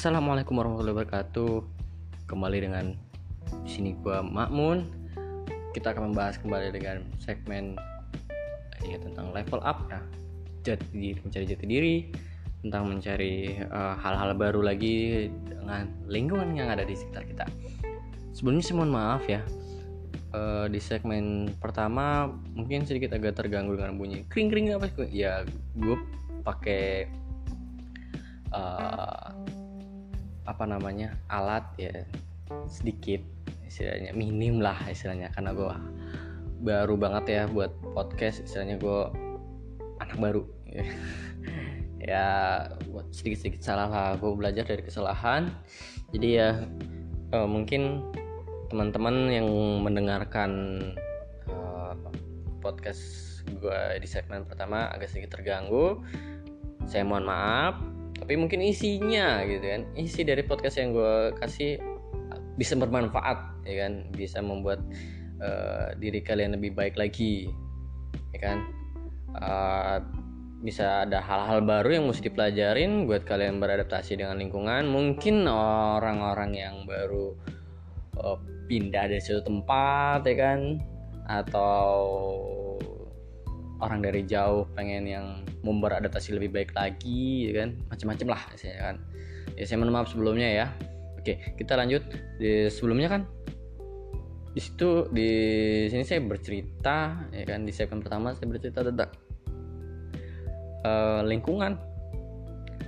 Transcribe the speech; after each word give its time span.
Assalamualaikum 0.00 0.56
warahmatullahi 0.56 0.96
wabarakatuh. 0.96 1.60
Kembali 2.24 2.64
dengan 2.64 2.96
di 3.52 3.68
sini 3.68 3.92
gua 4.00 4.24
Makmun. 4.24 4.88
Kita 5.76 5.92
akan 5.92 6.08
membahas 6.08 6.40
kembali 6.40 6.72
dengan 6.72 7.04
segmen 7.20 7.76
ya 8.80 8.96
tentang 8.96 9.28
level 9.36 9.60
up 9.60 9.84
ya. 9.92 10.00
Jati 10.64 10.88
diri, 10.88 11.20
mencari 11.20 11.44
jati 11.44 11.66
diri, 11.68 11.96
tentang 12.64 12.88
mencari 12.88 13.60
uh, 13.68 13.92
hal-hal 14.00 14.32
baru 14.40 14.64
lagi 14.64 15.28
dengan 15.44 15.92
lingkungan 16.08 16.56
yang 16.56 16.72
ada 16.72 16.88
di 16.88 16.96
sekitar 16.96 17.28
kita. 17.28 17.44
Sebelumnya 18.32 18.64
saya 18.64 18.80
mohon 18.80 18.96
maaf 18.96 19.28
ya. 19.28 19.44
Uh, 20.32 20.64
di 20.72 20.80
segmen 20.80 21.52
pertama 21.60 22.32
mungkin 22.56 22.88
sedikit 22.88 23.12
agak 23.12 23.36
terganggu 23.36 23.76
dengan 23.76 24.00
bunyi 24.00 24.24
kring 24.32 24.48
kring 24.48 24.72
apa 24.72 24.88
sih 24.88 25.10
ya 25.10 25.42
gue 25.74 25.98
pakai 26.46 27.10
uh, 28.54 29.49
apa 30.50 30.66
namanya 30.66 31.14
alat 31.30 31.62
ya 31.78 31.94
sedikit 32.66 33.22
istilahnya 33.70 34.10
minim 34.10 34.58
lah 34.58 34.74
istilahnya 34.90 35.30
karena 35.30 35.54
gue 35.54 35.70
baru 36.60 36.98
banget 36.98 37.24
ya 37.30 37.42
buat 37.46 37.70
podcast 37.94 38.42
istilahnya 38.42 38.82
gue 38.82 39.00
anak 40.02 40.18
baru. 40.18 40.42
Ya 42.00 42.64
buat 42.88 43.12
sedikit-sedikit 43.12 43.60
salah 43.60 43.84
lah 43.92 44.08
gue 44.16 44.32
belajar 44.32 44.64
dari 44.64 44.80
kesalahan. 44.80 45.52
Jadi 46.16 46.28
ya 46.32 46.64
uh, 47.36 47.44
mungkin 47.44 48.00
teman-teman 48.72 49.28
yang 49.28 49.44
mendengarkan 49.84 50.80
uh, 51.52 51.92
podcast 52.64 53.04
gue 53.52 54.00
di 54.00 54.08
segmen 54.08 54.48
pertama 54.48 54.88
agak 54.88 55.12
sedikit 55.12 55.36
terganggu. 55.36 56.00
Saya 56.88 57.04
mohon 57.04 57.28
maaf 57.28 57.99
tapi 58.20 58.36
mungkin 58.36 58.60
isinya 58.60 59.42
gitu 59.48 59.64
kan. 59.64 59.82
Isi 59.96 60.22
dari 60.22 60.44
podcast 60.44 60.76
yang 60.78 60.92
gue 60.92 61.34
kasih 61.40 61.80
bisa 62.60 62.76
bermanfaat 62.76 63.64
ya 63.64 63.88
kan? 63.88 64.06
Bisa 64.12 64.44
membuat 64.44 64.84
uh, 65.40 65.96
diri 65.96 66.20
kalian 66.20 66.54
lebih 66.54 66.76
baik 66.76 66.94
lagi 67.00 67.48
ya 68.36 68.38
kan? 68.38 68.58
Uh, 69.34 69.98
bisa 70.60 71.08
ada 71.08 71.24
hal-hal 71.24 71.64
baru 71.64 71.96
yang 71.96 72.04
mesti 72.04 72.28
dipelajarin 72.28 73.08
buat 73.08 73.24
kalian 73.24 73.58
beradaptasi 73.58 74.20
dengan 74.20 74.36
lingkungan. 74.36 74.84
Mungkin 74.92 75.48
orang-orang 75.48 76.52
yang 76.52 76.76
baru 76.84 77.32
uh, 78.20 78.36
pindah 78.68 79.08
dari 79.08 79.24
suatu 79.24 79.48
tempat 79.48 80.28
ya 80.28 80.36
kan? 80.36 80.60
Atau 81.24 81.80
orang 83.80 84.04
dari 84.04 84.24
jauh 84.28 84.68
pengen 84.76 85.08
yang 85.08 85.26
memberadaptasi 85.64 86.36
lebih 86.36 86.52
baik 86.52 86.70
lagi 86.76 87.50
ya 87.50 87.64
kan? 87.64 87.70
Macam-macam 87.88 88.26
lah 88.36 88.42
saya 88.56 88.76
kan. 88.80 88.96
Ya 89.56 89.64
saya 89.66 89.80
mohon 89.80 89.92
maaf 89.92 90.08
sebelumnya 90.12 90.48
ya. 90.48 90.66
Oke 91.18 91.56
kita 91.56 91.76
lanjut. 91.76 92.04
Di 92.40 92.68
sebelumnya 92.68 93.08
kan 93.10 93.22
di 94.50 94.60
situ 94.60 95.06
di 95.14 95.30
sini 95.88 96.04
saya 96.04 96.20
bercerita 96.24 97.28
ya 97.32 97.44
kan? 97.48 97.64
Di 97.64 97.72
segmen 97.72 98.04
pertama 98.04 98.36
saya 98.36 98.46
bercerita 98.48 98.84
tentang 98.84 99.10
uh, 100.84 101.20
lingkungan 101.24 101.76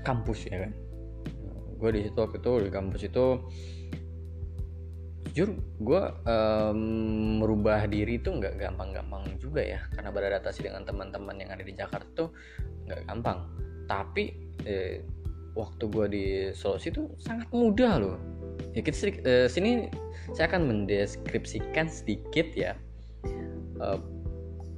kampus 0.05 0.49
ya 0.49 0.69
kan? 0.69 0.73
Gue 1.83 1.91
di 1.91 2.07
situ 2.07 2.19
waktu 2.21 2.39
itu 2.39 2.53
di 2.63 2.71
kampus 2.71 3.03
itu 3.03 3.27
jujur 5.33 5.57
gue 5.81 6.03
um, 6.29 6.81
merubah 7.41 7.89
diri 7.89 8.21
itu 8.21 8.29
nggak 8.29 8.61
gampang-gampang 8.61 9.25
juga 9.41 9.65
ya. 9.65 9.81
Karena 9.97 10.13
beradaptasi 10.13 10.69
dengan 10.69 10.85
teman-teman 10.85 11.41
yang 11.41 11.51
ada 11.57 11.65
di 11.65 11.73
Jakarta 11.73 12.05
tuh 12.13 12.31
nggak 12.85 13.09
gampang. 13.09 13.49
Tapi 13.89 14.25
eh, 14.69 15.01
waktu 15.57 15.85
gue 15.89 16.07
di 16.13 16.25
Sulawesi 16.53 16.93
itu 16.93 17.09
sangat 17.17 17.49
mudah 17.49 17.97
loh. 17.97 18.17
Ya 18.77 18.85
kita 18.85 18.97
sedikit, 18.97 19.23
eh, 19.25 19.49
sini 19.49 19.89
saya 20.37 20.53
akan 20.53 20.69
mendeskripsikan 20.69 21.89
sedikit 21.89 22.53
ya. 22.53 22.77
Uh, 23.83 23.99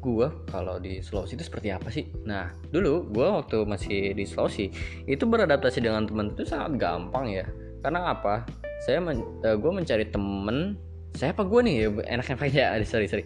gue 0.00 0.28
kalau 0.53 0.78
di 0.78 1.03
Sulawesi 1.03 1.34
itu 1.34 1.44
seperti 1.50 1.75
apa 1.75 1.91
sih? 1.91 2.06
Nah 2.22 2.54
dulu 2.70 3.10
gue 3.10 3.26
waktu 3.26 3.66
masih 3.66 4.14
di 4.14 4.22
Sulawesi 4.22 4.70
itu 5.10 5.26
beradaptasi 5.26 5.82
dengan 5.82 6.06
teman 6.06 6.31
itu 6.31 6.47
sangat 6.47 6.78
gampang 6.78 7.26
ya. 7.26 7.44
Karena 7.82 8.14
apa 8.16 8.47
saya 8.84 9.00
men, 9.00 9.24
uh, 9.40 9.56
gue 9.56 9.72
mencari 9.72 10.04
temen. 10.12 10.76
Saya 11.16 11.32
apa 11.32 11.48
gue 11.48 11.60
nih? 11.64 11.88
Enaknya 12.04 12.36
pakai 12.36 12.52
ya 12.52 12.76
sorry 12.84 13.08
sorry. 13.08 13.24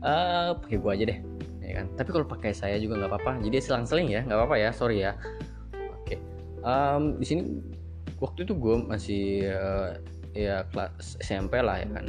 Uh, 0.00 0.54
pakai 0.62 0.78
gue 0.78 0.90
aja 0.94 1.04
deh 1.10 1.18
ya 1.66 1.72
kan? 1.82 1.86
Tapi 1.98 2.08
kalau 2.14 2.26
pakai 2.30 2.54
saya 2.54 2.78
juga 2.78 3.02
nggak 3.02 3.10
apa-apa. 3.10 3.32
Jadi 3.42 3.56
selang-seling 3.58 4.06
ya 4.06 4.22
nggak 4.22 4.38
apa-apa 4.38 4.56
ya 4.62 4.70
sorry 4.70 5.02
ya. 5.02 5.18
Oke. 5.74 6.14
Um, 6.62 7.18
di 7.18 7.26
sini 7.26 7.42
waktu 8.22 8.46
itu 8.46 8.54
gue 8.54 8.76
masih 8.86 9.50
uh, 9.50 9.98
ya 10.30 10.62
kelas 10.70 11.18
SMP 11.18 11.58
lah 11.58 11.82
ya 11.82 11.90
kan? 11.90 12.06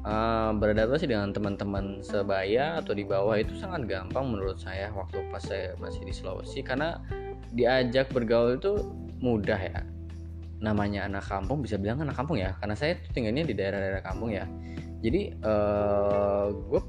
Uh, 0.00 0.56
beradaptasi 0.56 1.12
dengan 1.12 1.32
teman-teman 1.32 2.00
sebaya 2.00 2.80
atau 2.80 2.96
di 2.96 3.04
bawah 3.04 3.36
itu 3.36 3.52
sangat 3.60 3.84
gampang 3.84 4.32
menurut 4.32 4.56
saya 4.56 4.88
waktu 4.96 5.20
pas 5.32 5.44
saya 5.44 5.72
masih 5.80 6.04
di 6.04 6.12
Sulawesi. 6.12 6.60
Karena 6.60 7.00
diajak 7.56 8.12
bergaul 8.12 8.60
itu 8.60 8.84
mudah 9.20 9.60
ya 9.60 9.80
namanya 10.60 11.08
anak 11.08 11.24
kampung 11.26 11.64
bisa 11.64 11.80
bilang 11.80 12.00
anak 12.04 12.16
kampung 12.16 12.36
ya. 12.36 12.54
Karena 12.60 12.76
saya 12.76 12.96
tinggalnya 13.16 13.44
di 13.48 13.54
daerah-daerah 13.56 14.02
kampung 14.04 14.30
ya. 14.32 14.44
Jadi 15.00 15.34
uh, 15.40 16.52
gue 16.52 16.80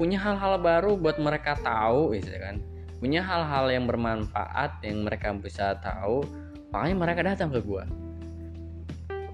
punya 0.00 0.16
hal-hal 0.18 0.58
baru 0.58 0.96
buat 0.96 1.20
mereka 1.20 1.60
tahu 1.60 2.16
gitu 2.16 2.32
kan. 2.40 2.58
Punya 2.98 3.20
hal-hal 3.20 3.68
yang 3.68 3.84
bermanfaat 3.84 4.80
yang 4.82 5.04
mereka 5.04 5.30
bisa 5.36 5.76
tahu 5.78 6.24
makanya 6.72 6.96
mereka 6.96 7.20
datang 7.20 7.52
ke 7.52 7.60
gue 7.60 7.84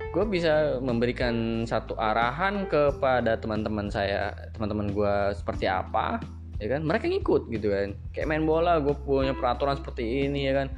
gue 0.08 0.24
bisa 0.24 0.80
memberikan 0.80 1.62
satu 1.62 1.92
arahan 1.94 2.64
kepada 2.66 3.36
teman-teman 3.36 3.92
saya 3.92 4.32
teman-teman 4.56 4.90
gue 4.90 5.14
seperti 5.36 5.68
apa 5.68 6.18
ya 6.58 6.66
kan. 6.74 6.82
Mereka 6.84 7.06
ngikut 7.06 7.52
gitu 7.52 7.70
kan. 7.70 7.94
Kayak 8.10 8.28
main 8.34 8.44
bola 8.44 8.82
gue 8.82 8.94
punya 9.06 9.36
peraturan 9.36 9.78
seperti 9.78 10.26
ini 10.26 10.50
ya 10.50 10.64
kan. 10.64 10.68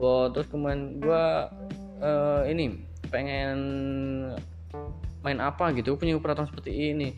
Oh, 0.00 0.32
terus 0.32 0.48
kemudian 0.48 1.00
gue 1.00 1.24
uh, 2.00 2.42
ini 2.48 2.80
pengen 3.08 3.58
main 5.20 5.38
apa 5.40 5.72
gitu 5.76 5.96
punya 6.00 6.16
peraturan 6.16 6.48
seperti 6.48 6.96
ini. 6.96 7.08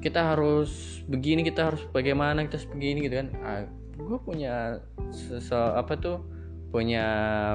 Kita 0.00 0.36
harus 0.36 1.02
begini 1.08 1.42
kita 1.42 1.72
harus 1.72 1.82
bagaimana 1.90 2.44
kita 2.46 2.60
harus 2.60 2.70
begini 2.70 3.08
gitu 3.08 3.16
kan. 3.24 3.28
Ah, 3.42 3.62
gue 3.96 4.18
punya 4.22 4.78
apa 5.50 5.92
tuh 5.96 6.22
punya 6.70 7.04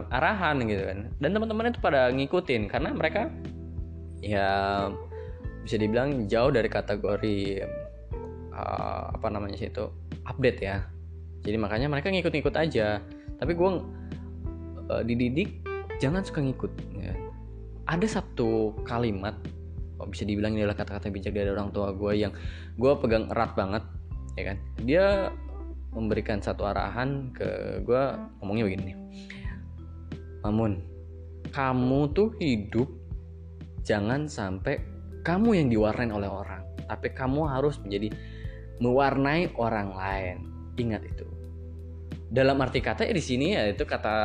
arahan 0.10 0.60
gitu 0.66 0.84
kan. 0.84 1.00
Dan 1.22 1.30
teman-teman 1.38 1.72
itu 1.72 1.80
pada 1.80 2.10
ngikutin 2.10 2.68
karena 2.68 2.90
mereka 2.92 3.30
ya 4.22 4.50
bisa 5.62 5.78
dibilang 5.78 6.26
jauh 6.26 6.50
dari 6.50 6.66
kategori 6.66 7.62
uh, 8.50 9.14
apa 9.14 9.28
namanya 9.30 9.62
sih 9.62 9.70
itu 9.70 9.86
update 10.26 10.60
ya. 10.60 10.82
Jadi 11.42 11.58
makanya 11.58 11.88
mereka 11.90 12.10
ngikut-ngikut 12.10 12.56
aja. 12.58 13.02
Tapi 13.38 13.52
gue 13.54 13.70
uh, 14.90 15.02
dididik 15.06 15.71
jangan 16.02 16.26
suka 16.26 16.42
ngikut 16.42 16.72
ya. 16.98 17.14
ada 17.86 18.08
satu 18.10 18.74
kalimat 18.84 19.38
bisa 20.10 20.26
dibilang 20.26 20.58
ini 20.58 20.66
adalah 20.66 20.82
kata-kata 20.82 21.14
bijak 21.14 21.38
dari 21.38 21.54
orang 21.54 21.70
tua 21.70 21.94
gue 21.94 22.18
yang 22.18 22.34
gue 22.82 22.94
pegang 22.98 23.30
erat 23.30 23.54
banget 23.54 23.86
ya 24.34 24.44
kan? 24.50 24.58
Dia 24.82 25.06
memberikan 25.94 26.42
satu 26.42 26.66
arahan 26.66 27.30
ke 27.30 27.84
gue 27.86 28.04
ngomongnya 28.42 28.66
begini 28.66 28.98
Mamun 30.42 30.82
kamu 31.54 32.02
tuh 32.18 32.34
hidup 32.42 32.90
jangan 33.86 34.26
sampai 34.26 34.82
kamu 35.22 35.62
yang 35.62 35.68
diwarnai 35.70 36.10
oleh 36.10 36.26
orang 36.26 36.66
tapi 36.90 37.14
kamu 37.14 37.46
harus 37.46 37.78
menjadi 37.80 38.10
mewarnai 38.82 39.54
orang 39.56 39.94
lain. 39.94 40.38
Ingat 40.76 41.06
itu. 41.06 41.24
Dalam 42.28 42.60
arti 42.60 42.82
kata 42.82 43.06
ya 43.06 43.14
di 43.14 43.24
sini 43.24 43.54
ya 43.54 43.70
itu 43.70 43.86
kata 43.86 44.18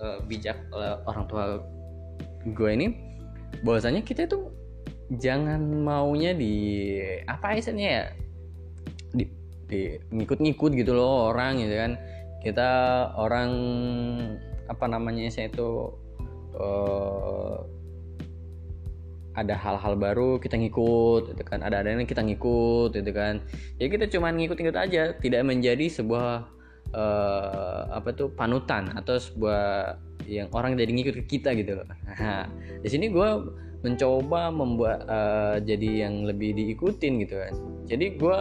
uh, 0.00 0.18
bijak 0.24 0.56
uh, 0.72 1.00
orang 1.08 1.24
tua 1.28 1.44
gue 2.46 2.70
ini 2.70 2.86
bahwasanya 3.64 4.02
kita 4.04 4.26
itu 4.28 4.50
jangan 5.22 5.62
maunya 5.62 6.34
di 6.34 6.54
apa 7.30 7.54
istilahnya 7.54 7.88
ya 7.88 8.04
di, 9.14 9.24
di 9.70 9.80
ngikut-ngikut 10.10 10.74
gitu 10.74 10.92
loh 10.94 11.30
orang 11.30 11.62
gitu 11.62 11.74
kan. 11.78 11.92
Kita 12.42 12.70
orang 13.18 13.50
apa 14.66 14.84
namanya 14.86 15.26
saya 15.30 15.50
itu 15.50 15.94
uh, 16.58 17.58
ada 19.36 19.52
hal-hal 19.52 19.94
baru 19.98 20.38
kita 20.42 20.58
ngikut 20.58 21.34
gitu 21.34 21.42
kan. 21.46 21.62
Ada 21.62 21.82
ada 21.86 21.94
yang 21.94 22.06
kita 22.06 22.22
ngikut 22.22 22.94
gitu 22.94 23.12
kan. 23.14 23.42
Ya 23.78 23.86
kita 23.90 24.10
cuma 24.10 24.30
ngikut-ngikut 24.34 24.78
aja 24.78 25.14
tidak 25.18 25.42
menjadi 25.46 25.86
sebuah 25.90 26.55
uh, 26.94 27.90
apa 27.90 28.12
tuh 28.14 28.30
panutan 28.30 28.92
atau 28.94 29.18
sebuah 29.18 29.96
yang 30.26 30.50
orang 30.50 30.74
jadi 30.74 30.90
ngikut 30.90 31.14
ke 31.22 31.38
kita 31.38 31.54
gitu. 31.54 31.82
Nah, 31.86 32.50
di 32.82 32.88
sini 32.90 33.10
gue 33.10 33.28
mencoba 33.86 34.50
membuat 34.50 35.06
uh, 35.06 35.56
jadi 35.62 36.06
yang 36.06 36.26
lebih 36.26 36.54
diikutin 36.58 37.12
gitu 37.22 37.34
kan. 37.38 37.54
Jadi 37.86 38.06
gue 38.18 38.38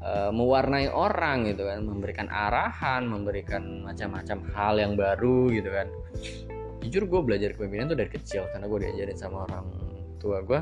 uh, 0.00 0.30
mewarnai 0.32 0.88
orang 0.88 1.52
gitu 1.52 1.68
kan. 1.68 1.84
Memberikan 1.84 2.26
arahan 2.32 3.04
memberikan 3.04 3.84
macam-macam 3.84 4.38
hal 4.56 4.74
yang 4.80 4.92
baru 4.96 5.52
gitu 5.52 5.68
kan. 5.68 5.86
Jujur 6.80 7.04
gue 7.04 7.20
belajar 7.20 7.52
kepemimpinan 7.52 7.92
tuh 7.92 7.98
dari 8.00 8.10
kecil 8.10 8.48
karena 8.54 8.64
gue 8.64 8.78
diajarin 8.88 9.18
sama 9.18 9.44
orang 9.44 9.66
tua 10.18 10.42
gue 10.42 10.60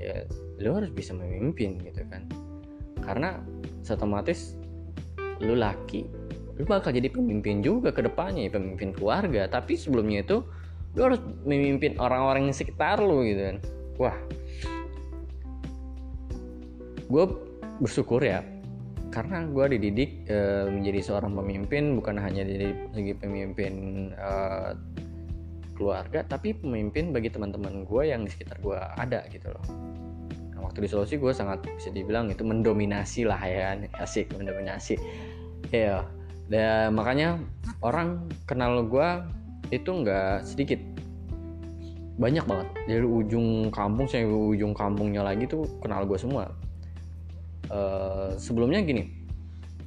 ya 0.00 0.24
lu 0.60 0.76
harus 0.76 0.90
bisa 0.90 1.14
memimpin 1.14 1.78
gitu 1.86 2.02
kan. 2.10 2.26
Karena 3.00 3.38
otomatis 3.90 4.54
lu 5.42 5.58
laki 5.58 6.19
lu 6.60 6.68
bakal 6.68 6.92
jadi 6.92 7.08
pemimpin 7.08 7.64
juga 7.64 7.88
ke 7.88 8.04
depannya 8.04 8.46
ya, 8.46 8.52
pemimpin 8.60 8.92
keluarga. 8.92 9.48
Tapi 9.48 9.80
sebelumnya 9.80 10.20
itu 10.20 10.44
lu 10.92 11.00
harus 11.00 11.20
memimpin 11.48 11.96
orang-orang 11.96 12.52
yang 12.52 12.56
sekitar 12.56 13.00
lu 13.00 13.24
gitu 13.24 13.40
kan. 13.40 13.56
Wah. 13.96 14.16
Gue 17.08 17.24
bersyukur 17.80 18.20
ya 18.20 18.44
karena 19.10 19.42
gue 19.42 19.74
dididik 19.74 20.30
e, 20.30 20.70
menjadi 20.70 21.00
seorang 21.02 21.34
pemimpin 21.34 21.98
bukan 21.98 22.14
hanya 22.14 22.46
dari 22.46 22.70
segi 22.94 23.14
pemimpin 23.18 23.74
e, 24.14 24.30
keluarga 25.74 26.22
tapi 26.22 26.54
pemimpin 26.54 27.10
bagi 27.10 27.26
teman-teman 27.26 27.82
gue 27.82 28.02
yang 28.06 28.22
di 28.22 28.30
sekitar 28.30 28.62
gue 28.62 28.78
ada 28.78 29.26
gitu 29.34 29.50
loh. 29.50 29.66
Nah, 30.54 30.62
waktu 30.62 30.86
di 30.86 30.88
Sulawesi 30.92 31.18
gue 31.18 31.34
sangat 31.34 31.66
bisa 31.66 31.90
dibilang 31.90 32.30
itu 32.30 32.46
mendominasi 32.46 33.26
lah 33.26 33.40
ya 33.42 33.74
asik 33.98 34.30
mendominasi. 34.38 34.94
Ya 35.74 36.06
dan 36.50 36.98
makanya 36.98 37.38
orang 37.80 38.26
kenal 38.44 38.82
gue 38.82 39.08
itu 39.70 39.86
nggak 39.86 40.42
sedikit. 40.42 40.82
Banyak 42.20 42.44
banget. 42.44 42.68
Dari 42.84 43.06
ujung 43.06 43.72
kampung 43.72 44.04
sampai 44.04 44.28
ujung 44.28 44.74
kampungnya 44.76 45.24
lagi 45.24 45.46
tuh 45.48 45.64
kenal 45.80 46.04
gue 46.04 46.18
semua. 46.18 46.50
Uh, 47.70 48.34
sebelumnya 48.34 48.82
gini 48.82 49.06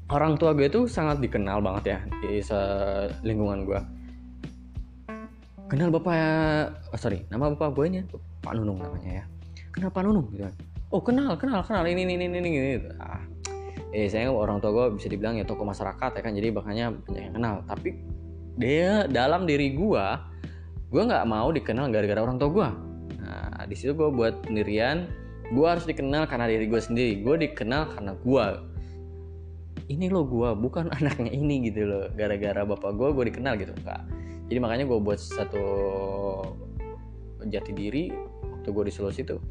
orang 0.08 0.40
tua 0.40 0.56
gue 0.56 0.72
itu 0.72 0.88
sangat 0.88 1.20
dikenal 1.20 1.60
banget 1.60 1.84
ya 1.84 2.00
di 2.24 2.40
lingkungan 3.28 3.68
gue 3.68 3.80
kenal 5.68 5.92
bapak 5.92 6.72
oh, 6.96 7.00
sorry 7.00 7.28
nama 7.28 7.52
bapak 7.52 7.76
gue 7.76 7.86
ini 7.92 8.00
Pak 8.44 8.60
Nunung 8.60 8.84
namanya 8.84 9.24
ya. 9.24 9.26
Kenal 9.72 9.90
Pak 9.90 10.04
Nunung? 10.04 10.28
Gitu 10.36 10.44
kan. 10.44 10.56
Oh 10.92 11.00
kenal 11.00 11.40
kenal 11.40 11.64
kenal. 11.64 11.88
Ini 11.88 12.04
ini 12.04 12.14
ini 12.20 12.28
ini 12.28 12.50
gitu. 12.76 12.92
ah 13.00 13.24
eh 13.94 14.10
saya 14.10 14.34
orang 14.34 14.58
tua 14.58 14.74
gue 14.74 14.98
bisa 14.98 15.08
dibilang 15.08 15.38
ya 15.38 15.46
tokoh 15.46 15.70
masyarakat 15.70 16.12
ya 16.18 16.22
kan 16.26 16.34
jadi 16.34 16.50
makanya 16.50 16.86
banyak 16.92 17.24
yang 17.30 17.36
kenal. 17.38 17.56
Tapi 17.70 17.90
dia 18.58 19.06
dalam 19.06 19.46
diri 19.46 19.78
gue 19.78 20.06
gue 20.90 21.02
nggak 21.02 21.26
mau 21.26 21.50
dikenal 21.50 21.90
gara-gara 21.90 22.22
orang 22.22 22.38
tua 22.38 22.50
gue 22.54 22.70
nah 23.18 23.66
di 23.66 23.74
situ 23.74 23.98
gue 23.98 24.14
buat 24.14 24.46
pendirian 24.46 25.10
gue 25.50 25.66
harus 25.66 25.90
dikenal 25.90 26.26
karena 26.26 26.50
diri 26.50 26.66
gue 26.66 26.82
sendiri. 26.82 27.22
Gue 27.22 27.38
dikenal 27.38 27.94
karena 27.94 28.18
gue 28.18 28.46
ini 29.94 30.10
lo 30.10 30.26
gue 30.26 30.50
bukan 30.58 30.90
anaknya 30.98 31.30
ini 31.30 31.70
gitu 31.70 31.86
loh. 31.86 32.10
Gara-gara 32.18 32.66
bapak 32.66 32.92
gue 32.98 33.10
gue 33.14 33.26
dikenal 33.30 33.62
gitu. 33.62 33.78
Enggak 33.78 34.24
jadi 34.54 34.60
makanya 34.60 34.86
gue 34.86 35.00
buat 35.00 35.20
satu 35.20 35.66
jati 37.48 37.72
diri 37.74 38.14
waktu 38.44 38.70
gue 38.70 38.84
di 38.86 38.94
Sulawesi 38.94 39.26
itu 39.26 39.42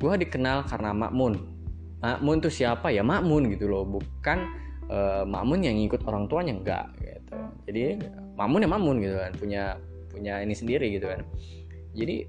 gue 0.00 0.14
dikenal 0.26 0.66
karena 0.68 0.90
Makmun 0.90 1.59
Makmun 2.00 2.40
tuh 2.40 2.52
siapa 2.52 2.88
ya? 2.92 3.04
Makmun 3.04 3.52
gitu 3.52 3.68
loh. 3.68 3.84
Bukan 3.84 4.38
uh, 4.88 5.24
Makmun 5.24 5.60
yang 5.64 5.76
ngikut 5.76 6.04
orang 6.08 6.28
tuanya 6.28 6.52
enggak 6.56 6.86
gitu. 7.00 7.36
Jadi 7.68 7.84
Makmun 8.36 8.64
ya 8.64 8.68
Makmun 8.68 8.96
gitu 9.04 9.16
kan. 9.20 9.32
Punya 9.36 9.62
punya 10.10 10.42
ini 10.42 10.54
sendiri 10.56 10.90
gitu 10.98 11.06
kan. 11.06 11.20
Jadi 11.94 12.26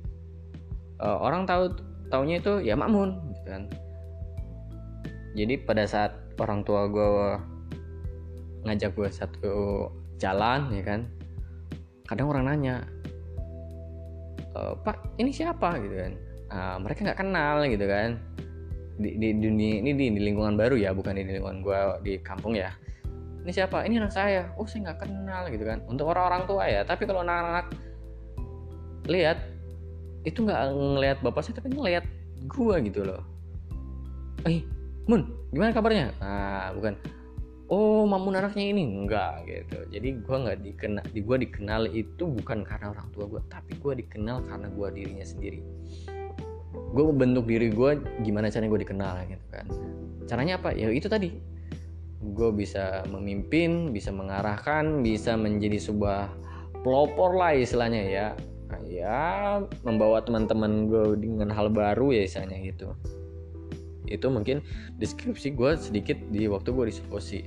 uh, 1.01 1.18
orang 1.18 1.50
tahu 1.50 1.73
taunya 2.12 2.38
itu 2.44 2.62
ya 2.62 2.77
makmun 2.77 3.18
gitu 3.33 3.47
kan. 3.50 3.63
Jadi 5.33 5.53
pada 5.63 5.88
saat 5.88 6.12
orang 6.38 6.62
tua 6.68 6.91
gue 6.91 7.39
ngajak 8.68 8.91
gue 8.94 9.09
satu 9.09 9.56
jalan 10.21 10.69
ya 10.69 10.83
kan 10.85 11.01
kadang 12.06 12.29
orang 12.29 12.44
nanya 12.51 12.75
e, 14.51 14.75
pak 14.83 15.15
ini 15.18 15.31
siapa? 15.31 15.79
Gitu 15.79 15.95
kan. 15.95 16.13
Nah, 16.51 16.75
mereka 16.83 17.00
nggak 17.07 17.19
kenal 17.23 17.63
gitu 17.63 17.88
kan 17.88 18.19
di, 18.99 19.15
di 19.15 19.27
dunia 19.38 19.79
ini 19.79 19.91
di, 19.95 20.05
di 20.11 20.21
lingkungan 20.21 20.59
baru 20.59 20.75
ya 20.75 20.91
bukan 20.91 21.15
di 21.15 21.23
lingkungan 21.23 21.63
gue 21.63 21.79
di 22.03 22.13
kampung 22.19 22.57
ya. 22.57 22.73
Ini 23.41 23.51
siapa? 23.51 23.85
Ini 23.88 23.97
anak 23.97 24.13
saya. 24.13 24.53
Oh 24.57 24.69
saya 24.69 24.91
nggak 24.91 24.99
kenal 25.07 25.49
gitu 25.49 25.65
kan. 25.65 25.81
Untuk 25.89 26.09
orang-orang 26.09 26.45
tua 26.45 26.63
ya 26.67 26.81
tapi 26.85 27.09
kalau 27.09 27.25
anak-anak 27.25 27.73
lihat 29.09 29.38
itu 30.21 30.45
nggak 30.45 30.61
ngelihat 30.77 31.17
bapak 31.25 31.41
saya 31.41 31.57
tapi 31.57 31.73
ngelihat 31.73 32.05
gua 32.45 32.77
gitu 32.81 33.01
loh. 33.01 33.25
Eh 34.45 34.61
Mun 35.09 35.25
gimana 35.49 35.73
kabarnya? 35.73 36.13
Nah 36.21 36.69
bukan. 36.77 36.94
Oh 37.71 38.03
mamun 38.03 38.35
anaknya 38.35 38.67
ini? 38.75 38.83
Enggak 38.83 39.47
gitu. 39.47 39.79
Jadi 39.89 40.21
gua 40.21 40.37
nggak 40.45 40.59
dikenal 40.61 41.03
di 41.09 41.19
gua 41.23 41.37
dikenal 41.39 41.81
itu 41.89 42.23
bukan 42.27 42.67
karena 42.67 42.91
orang 42.94 43.07
tua 43.15 43.25
gua 43.25 43.41
tapi 43.47 43.79
gua 43.79 43.95
dikenal 43.95 44.44
karena 44.45 44.67
gua 44.75 44.87
dirinya 44.91 45.23
sendiri 45.23 45.63
gue 46.71 47.03
membentuk 47.03 47.47
diri 47.47 47.71
gue 47.71 48.00
gimana 48.23 48.47
caranya 48.47 48.71
gue 48.71 48.81
dikenal 48.88 49.13
gitu 49.27 49.45
kan. 49.51 49.65
Caranya 50.27 50.59
apa? 50.59 50.71
Ya 50.75 50.91
itu 50.91 51.07
tadi. 51.12 51.35
Gue 52.21 52.50
bisa 52.53 53.03
memimpin 53.12 53.91
bisa 53.91 54.12
mengarahkan 54.13 55.03
bisa 55.03 55.35
menjadi 55.35 55.79
sebuah 55.79 56.31
pelopor 56.83 57.35
lah 57.35 57.56
istilahnya 57.56 58.01
ya. 58.07 58.27
Ya 58.88 59.59
membawa 59.83 60.23
teman-teman 60.23 60.88
gue 60.88 61.19
dengan 61.19 61.51
hal 61.51 61.71
baru 61.71 62.15
ya 62.15 62.23
misalnya 62.23 62.59
gitu. 62.63 62.95
Itu 64.07 64.31
mungkin 64.31 64.63
deskripsi 65.00 65.56
gue 65.56 65.75
sedikit 65.75 66.15
di 66.31 66.47
waktu 66.47 66.71
gue 66.71 66.85
di 66.88 66.94
Sulawesi. 66.95 67.39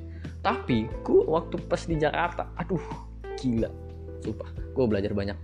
Tapi 0.44 0.85
gue 1.05 1.21
waktu 1.25 1.56
pas 1.65 1.81
di 1.88 1.97
Jakarta 1.97 2.53
aduh 2.61 2.81
gila. 3.41 3.73
Sumpah 4.21 4.53
gue 4.53 4.85
belajar 4.85 5.17
banyak. 5.17 5.37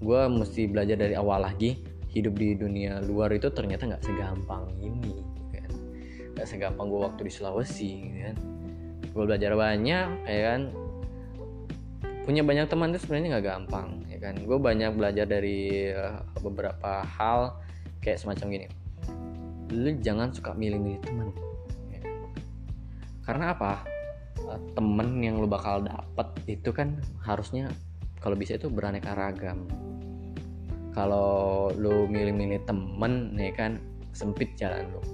Gue 0.00 0.20
mesti 0.28 0.68
belajar 0.68 0.96
dari 0.96 1.16
awal 1.16 1.44
lagi 1.44 1.84
hidup 2.16 2.32
di 2.40 2.56
dunia 2.56 3.04
luar 3.04 3.28
itu 3.36 3.52
ternyata 3.52 3.84
nggak 3.84 4.00
segampang 4.00 4.64
ini 4.80 5.20
kan. 5.52 5.70
Nggak 6.32 6.48
segampang 6.48 6.88
gue 6.88 7.00
waktu 7.04 7.20
di 7.28 7.32
Sulawesi 7.32 7.92
kan. 8.24 8.36
Gue 9.12 9.24
belajar 9.28 9.52
banyak 9.52 10.08
ya 10.24 10.40
kan. 10.48 10.60
Punya 12.24 12.42
banyak 12.42 12.66
teman 12.72 12.90
itu 12.96 13.04
sebenarnya 13.04 13.36
nggak 13.36 13.46
gampang 13.52 14.00
ya 14.08 14.18
kan. 14.18 14.34
Gue 14.48 14.56
banyak 14.56 14.96
belajar 14.96 15.28
dari 15.28 15.92
uh, 15.92 16.24
beberapa 16.40 17.04
hal 17.04 17.60
kayak 18.00 18.16
semacam 18.16 18.46
gini. 18.48 18.66
Lu 19.76 19.92
jangan 20.00 20.32
suka 20.32 20.56
milih-milih 20.56 21.00
teman 21.04 21.28
ya. 21.92 22.00
karena 23.28 23.52
apa? 23.52 23.84
Uh, 24.40 24.60
temen 24.72 25.20
yang 25.20 25.36
lu 25.36 25.44
bakal 25.44 25.84
dapet 25.84 26.28
itu 26.48 26.72
kan 26.72 26.96
harusnya 27.20 27.68
kalau 28.24 28.40
bisa 28.40 28.56
itu 28.56 28.72
beraneka 28.72 29.12
ragam 29.12 29.68
kalau 30.96 31.68
lu 31.76 32.08
milih-milih 32.08 32.64
temen 32.64 33.36
ya 33.36 33.52
kan 33.52 33.76
sempit 34.16 34.56
jalan 34.56 34.88
lu. 34.88 35.04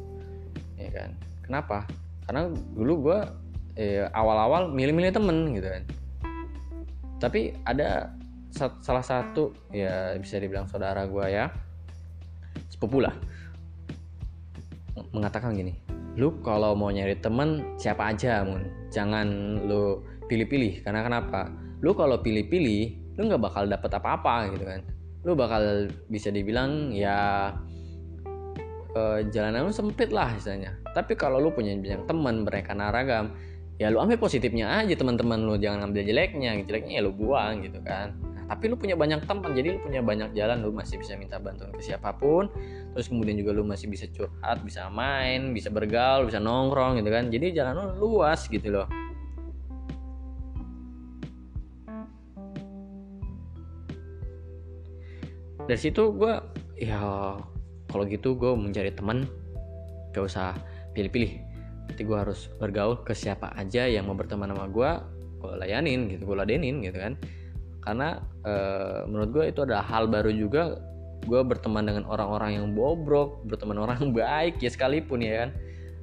Ya 0.78 0.94
kan? 0.94 1.10
Kenapa? 1.42 1.90
Karena 2.22 2.46
dulu 2.78 3.10
gue 3.10 3.18
eh, 3.74 4.06
awal-awal 4.14 4.70
milih-milih 4.70 5.10
temen 5.10 5.58
gitu 5.58 5.66
kan. 5.66 5.82
Tapi 7.18 7.58
ada 7.66 8.14
salah 8.78 9.02
satu 9.02 9.50
ya 9.74 10.14
bisa 10.22 10.38
dibilang 10.38 10.70
saudara 10.70 11.02
gue 11.02 11.26
ya 11.26 11.50
sepupu 12.70 13.02
lah. 13.02 13.12
Mengatakan 15.10 15.58
gini 15.58 15.74
lu 16.14 16.44
kalau 16.44 16.76
mau 16.78 16.94
nyari 16.94 17.18
temen 17.18 17.74
siapa 17.74 18.14
aja 18.14 18.46
mun? 18.46 18.62
Jangan 18.94 19.26
lu 19.66 20.06
pilih-pilih 20.30 20.86
karena 20.86 21.02
kenapa? 21.02 21.50
Lu 21.82 21.90
kalau 21.98 22.22
pilih-pilih 22.22 23.02
lu 23.18 23.26
nggak 23.26 23.42
bakal 23.42 23.66
dapet 23.66 23.90
apa-apa 23.92 24.46
gitu 24.54 24.62
kan 24.64 24.80
lu 25.22 25.38
bakal 25.38 25.86
bisa 26.10 26.34
dibilang 26.34 26.90
ya 26.90 27.50
uh, 28.98 29.18
jalanan 29.30 29.70
lu 29.70 29.72
sempit 29.74 30.10
lah 30.10 30.34
istilahnya. 30.34 30.78
Tapi 30.92 31.14
kalau 31.14 31.38
lu 31.38 31.54
punya 31.54 31.78
banyak 31.78 32.04
teman 32.10 32.42
mereka 32.42 32.74
naragam 32.74 33.34
ya 33.80 33.88
lu 33.88 33.98
ambil 33.98 34.20
positifnya 34.20 34.82
aja 34.82 34.94
teman-teman 34.94 35.42
lu 35.42 35.54
jangan 35.58 35.90
ambil 35.90 36.02
jeleknya. 36.02 36.58
Jeleknya 36.66 36.98
ya 36.98 37.02
lu 37.06 37.14
buang 37.14 37.62
gitu 37.62 37.78
kan. 37.86 38.18
Nah, 38.18 38.58
tapi 38.58 38.66
lu 38.66 38.74
punya 38.74 38.98
banyak 38.98 39.22
teman 39.24 39.54
jadi 39.54 39.78
lu 39.78 39.80
punya 39.80 40.02
banyak 40.02 40.34
jalan 40.34 40.58
lu 40.66 40.74
masih 40.74 40.98
bisa 40.98 41.14
minta 41.14 41.38
bantuan 41.38 41.70
ke 41.70 41.82
siapa 41.86 42.10
pun. 42.18 42.50
Terus 42.92 43.06
kemudian 43.06 43.38
juga 43.38 43.54
lu 43.54 43.62
masih 43.62 43.86
bisa 43.86 44.10
curhat 44.10 44.58
bisa 44.66 44.90
main 44.90 45.54
bisa 45.54 45.70
bergaul 45.70 46.26
bisa 46.26 46.42
nongkrong 46.42 46.98
gitu 46.98 47.10
kan. 47.14 47.30
Jadi 47.30 47.54
jalan 47.54 47.94
lu 47.94 48.18
luas 48.18 48.50
gitu 48.50 48.74
loh 48.74 49.01
dari 55.66 55.78
situ 55.78 56.10
gue 56.14 56.34
ya 56.78 56.98
kalau 57.92 58.04
gitu 58.08 58.34
gue 58.34 58.52
mencari 58.56 58.90
teman. 58.90 59.28
Gak 60.12 60.24
usah 60.24 60.56
pilih-pilih. 60.96 61.40
Nanti 61.88 62.02
gue 62.02 62.16
harus 62.16 62.48
bergaul 62.56 63.04
ke 63.04 63.12
siapa 63.12 63.52
aja 63.52 63.84
yang 63.84 64.08
mau 64.08 64.16
berteman 64.16 64.48
sama 64.52 64.68
gue 64.68 64.90
gue 65.42 65.52
layanin 65.58 66.06
gitu 66.06 66.24
gue 66.24 66.36
ladenin 66.38 66.80
gitu 66.80 66.96
kan. 66.96 67.14
Karena 67.82 68.22
e, 68.46 68.54
menurut 69.10 69.30
gue 69.34 69.44
itu 69.50 69.60
adalah 69.66 69.84
hal 69.84 70.06
baru 70.06 70.30
juga 70.30 70.78
gue 71.22 71.40
berteman 71.46 71.86
dengan 71.86 72.04
orang-orang 72.10 72.58
yang 72.58 72.66
bobrok 72.74 73.46
berteman 73.46 73.78
orang 73.78 74.02
yang 74.02 74.12
baik 74.14 74.58
ya 74.62 74.70
sekalipun 74.70 75.20
ya 75.20 75.46
kan. 75.46 75.50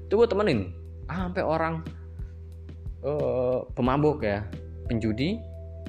Itu 0.06 0.20
gue 0.20 0.28
temenin 0.30 0.74
sampai 1.10 1.42
orang 1.42 1.82
e, 3.02 3.12
pemabuk 3.74 4.22
ya 4.22 4.46
penjudi 4.90 5.38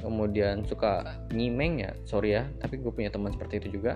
kemudian 0.00 0.64
suka 0.66 1.20
nyimeng 1.30 1.84
ya 1.84 1.92
sorry 2.08 2.36
ya 2.36 2.48
tapi 2.58 2.80
gue 2.80 2.90
punya 2.90 3.12
teman 3.12 3.32
seperti 3.32 3.62
itu 3.64 3.80
juga. 3.80 3.94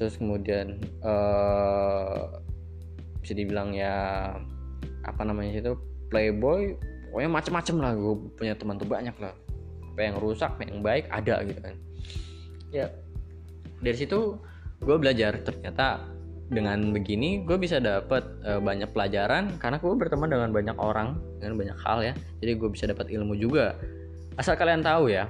Terus 0.00 0.18
kemudian 0.18 0.80
uh, 1.04 2.42
bisa 3.22 3.32
dibilang 3.36 3.70
ya 3.76 3.94
apa 5.06 5.22
namanya 5.22 5.62
itu 5.62 5.72
playboy 6.10 6.74
pokoknya 7.12 7.30
macem-macem 7.30 7.76
lah 7.78 7.92
gue 7.94 8.14
punya 8.34 8.54
teman 8.56 8.80
tuh 8.80 8.88
banyak 8.88 9.14
lah. 9.20 9.36
Yang 10.00 10.18
rusak 10.24 10.56
yang 10.64 10.80
baik 10.80 11.06
ada 11.12 11.44
gitu 11.44 11.60
kan. 11.60 11.74
Ya 12.72 12.90
dari 13.82 13.96
situ 13.98 14.40
gue 14.82 14.96
belajar 14.98 15.38
ternyata 15.44 16.02
dengan 16.52 16.92
begini 16.92 17.48
gue 17.48 17.56
bisa 17.56 17.80
dapat 17.80 18.26
uh, 18.44 18.60
banyak 18.60 18.92
pelajaran 18.92 19.56
karena 19.56 19.80
gue 19.80 19.92
berteman 19.96 20.28
dengan 20.28 20.50
banyak 20.52 20.76
orang 20.76 21.20
dengan 21.38 21.60
banyak 21.60 21.78
hal 21.80 21.98
ya. 22.02 22.14
Jadi 22.42 22.52
gue 22.58 22.68
bisa 22.72 22.88
dapat 22.88 23.12
ilmu 23.12 23.38
juga 23.38 23.76
asal 24.40 24.56
kalian 24.56 24.80
tahu 24.80 25.12
ya 25.12 25.28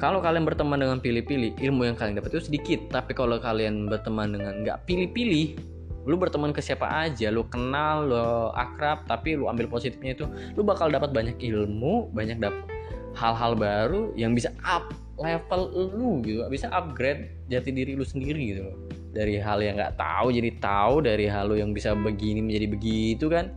kalau 0.00 0.24
kalian 0.24 0.48
berteman 0.48 0.80
dengan 0.80 0.96
pilih-pilih 0.96 1.60
ilmu 1.60 1.84
yang 1.84 1.92
kalian 1.92 2.16
dapat 2.16 2.32
itu 2.32 2.48
sedikit. 2.48 2.80
Tapi 2.88 3.12
kalau 3.12 3.36
kalian 3.36 3.84
berteman 3.84 4.32
dengan 4.32 4.64
nggak 4.64 4.88
pilih-pilih 4.88 5.60
lu 6.08 6.16
berteman 6.16 6.48
ke 6.56 6.64
siapa 6.64 6.88
aja 6.88 7.28
lu 7.28 7.44
kenal 7.44 8.08
lu 8.08 8.48
akrab 8.56 9.04
tapi 9.04 9.36
lu 9.36 9.52
ambil 9.52 9.68
positifnya 9.68 10.16
itu 10.16 10.24
lu 10.56 10.64
bakal 10.64 10.88
dapat 10.88 11.12
banyak 11.12 11.36
ilmu 11.36 12.08
banyak 12.16 12.40
dapat 12.40 12.64
hal-hal 13.12 13.52
baru 13.52 14.08
yang 14.16 14.32
bisa 14.32 14.48
up 14.64 14.88
level 15.20 15.68
lu 15.92 16.24
gitu 16.24 16.40
bisa 16.48 16.72
upgrade 16.72 17.28
jati 17.52 17.68
diri 17.68 18.00
lu 18.00 18.06
sendiri 18.08 18.56
gitu 18.56 18.72
dari 19.12 19.36
hal 19.36 19.60
yang 19.60 19.76
nggak 19.76 20.00
tahu 20.00 20.32
jadi 20.32 20.50
tahu 20.56 21.04
dari 21.04 21.28
hal 21.28 21.52
lu 21.52 21.60
yang 21.60 21.76
bisa 21.76 21.92
begini 21.92 22.40
menjadi 22.40 22.66
begitu 22.72 23.28
kan. 23.28 23.52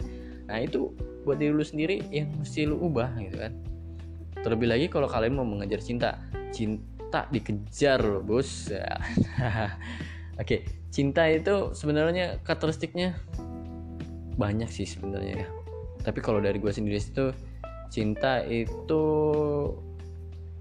Nah 0.51 0.59
itu 0.59 0.91
buat 1.23 1.39
diri 1.39 1.55
lu 1.55 1.63
sendiri 1.63 2.03
yang 2.11 2.27
mesti 2.35 2.67
lu 2.67 2.75
ubah 2.75 3.07
gitu 3.23 3.39
kan 3.39 3.55
terlebih 4.43 4.67
lagi 4.67 4.85
kalau 4.91 5.07
kalian 5.07 5.39
mau 5.39 5.47
mengejar 5.47 5.79
cinta 5.79 6.19
cinta 6.51 7.25
dikejar 7.31 8.03
loh 8.03 8.21
bos. 8.21 8.69
Oke 10.41 10.67
cinta 10.93 11.25
itu 11.25 11.73
sebenarnya 11.73 12.43
karakteristiknya 12.45 13.17
banyak 14.37 14.69
sih 14.69 14.85
sebenarnya 14.85 15.47
ya. 15.47 15.47
Tapi 16.03 16.19
kalau 16.19 16.43
dari 16.43 16.59
gue 16.59 16.69
sendiri 16.69 16.99
itu 16.99 17.31
cinta 17.87 18.43
itu 18.43 19.03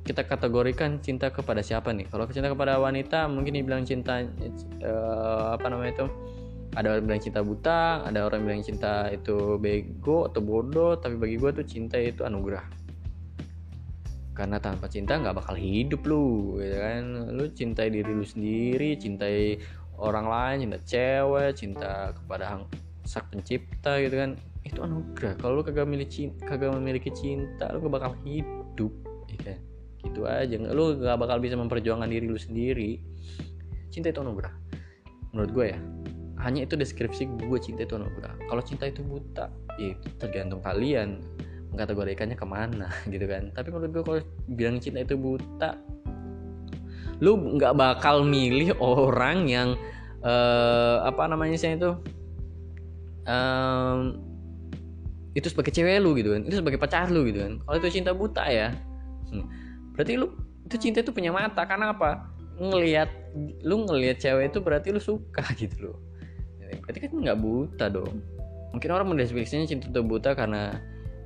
kita 0.03 0.27
kategorikan 0.27 1.03
cinta 1.03 1.31
kepada 1.35 1.61
siapa 1.61 1.91
nih? 1.91 2.07
Kalau 2.09 2.25
cinta 2.31 2.49
kepada 2.49 2.79
wanita 2.79 3.27
mungkin 3.27 3.59
dibilang 3.59 3.83
cinta 3.83 4.23
uh, 4.85 5.59
apa 5.59 5.67
namanya 5.69 5.93
itu? 6.01 6.07
Ada 6.73 6.97
orang 6.97 7.05
bilang 7.05 7.21
cinta 7.21 7.41
buta 7.45 7.81
ada 8.09 8.25
orang 8.25 8.49
bilang 8.49 8.65
cinta 8.65 9.13
itu 9.13 9.61
bego 9.61 10.33
atau 10.33 10.41
bodoh 10.41 10.97
tapi 10.97 11.21
bagi 11.21 11.37
gue 11.37 11.51
tuh 11.53 11.67
cinta 11.69 12.01
itu 12.01 12.25
anugerah 12.25 12.82
karena 14.33 14.57
tanpa 14.57 14.89
cinta 14.89 15.21
nggak 15.21 15.45
bakal 15.45 15.55
hidup 15.57 16.03
lu 16.09 16.57
ya 16.61 16.79
kan? 16.89 17.33
Lu 17.37 17.45
cintai 17.53 17.93
diri 17.93 18.13
lu 18.13 18.25
sendiri 18.25 18.97
cintai 18.97 19.61
orang 20.01 20.27
lain 20.27 20.57
cinta 20.67 20.79
cewek 20.89 21.51
cinta 21.53 22.17
kepada 22.17 22.65
sang 23.05 23.27
pencipta 23.29 24.01
gitu 24.01 24.17
kan? 24.17 24.31
Itu 24.65 24.81
anugerah. 24.81 25.37
Kalau 25.37 25.61
lu 25.61 25.63
kagak 25.67 25.85
memiliki 25.85 26.27
cinta, 26.27 26.49
kagak 26.49 26.73
memiliki 26.73 27.11
cinta 27.13 27.69
lu 27.75 27.85
gak 27.85 27.95
bakal 28.01 28.13
hidup 28.25 28.93
ya 29.29 29.39
kan? 29.53 29.59
Gitu 30.01 30.21
aja. 30.25 30.55
Lu 30.73 30.97
gak 30.97 31.19
bakal 31.21 31.37
bisa 31.39 31.55
memperjuangkan 31.61 32.09
diri 32.09 32.25
lu 32.25 32.41
sendiri. 32.41 32.97
Cinta 33.93 34.09
itu 34.09 34.25
anugerah. 34.25 34.55
Menurut 35.37 35.51
gue 35.53 35.67
ya 35.77 35.81
hanya 36.43 36.67
itu 36.67 36.75
deskripsi 36.75 37.39
gue 37.39 37.59
cinta 37.63 37.87
itu 37.87 37.95
anugerah. 37.95 38.35
Kalau 38.51 38.63
cinta 38.65 38.91
itu 38.91 39.05
buta 39.07 39.47
ya 39.79 39.95
tergantung 40.19 40.61
kalian 40.65 41.23
mengkategorikannya 41.73 42.37
ke 42.37 42.47
mana 42.47 42.89
gitu 43.13 43.25
kan. 43.25 43.51
Tapi 43.57 43.69
menurut 43.73 43.91
gue 43.91 44.03
kalau 44.05 44.21
bilang 44.53 44.77
cinta 44.79 45.03
itu 45.03 45.17
buta 45.17 45.81
lu 47.23 47.39
nggak 47.39 47.79
bakal 47.79 48.27
milih 48.27 48.75
orang 48.83 49.47
yang 49.47 49.79
uh, 50.27 51.07
apa 51.07 51.31
namanya 51.31 51.55
sih 51.55 51.79
itu 51.79 51.95
um, 53.31 54.19
itu 55.33 55.47
sebagai 55.49 55.73
cewek 55.73 56.03
lu 56.03 56.13
gitu 56.19 56.37
kan. 56.37 56.43
Itu 56.45 56.61
sebagai 56.61 56.79
pacar 56.79 57.09
lu 57.09 57.25
gitu 57.25 57.41
kan. 57.41 57.53
Kalau 57.65 57.77
itu 57.81 57.89
cinta 57.89 58.13
buta 58.13 58.45
ya 58.47 58.69
hmm, 59.33 59.45
berarti 59.97 60.21
lu 60.21 60.35
itu 60.69 60.77
cinta 60.77 61.01
itu 61.01 61.11
punya 61.15 61.33
mata. 61.33 61.65
Karena 61.65 61.97
apa? 61.97 62.29
Ngelihat 62.61 63.09
lu 63.65 63.89
ngelihat 63.89 64.21
cewek 64.21 64.53
itu 64.53 64.59
berarti 64.61 64.93
lu 64.93 65.01
suka 65.01 65.47
gitu 65.63 65.91
loh. 65.91 65.99
Berarti 66.85 66.99
kan 67.07 67.13
nggak 67.17 67.39
buta 67.39 67.87
dong. 67.89 68.21
Mungkin 68.73 68.89
orang 68.89 69.07
mendeskripsinya 69.13 69.69
cinta 69.69 69.93
itu 69.93 70.01
buta 70.01 70.33
karena 70.33 70.81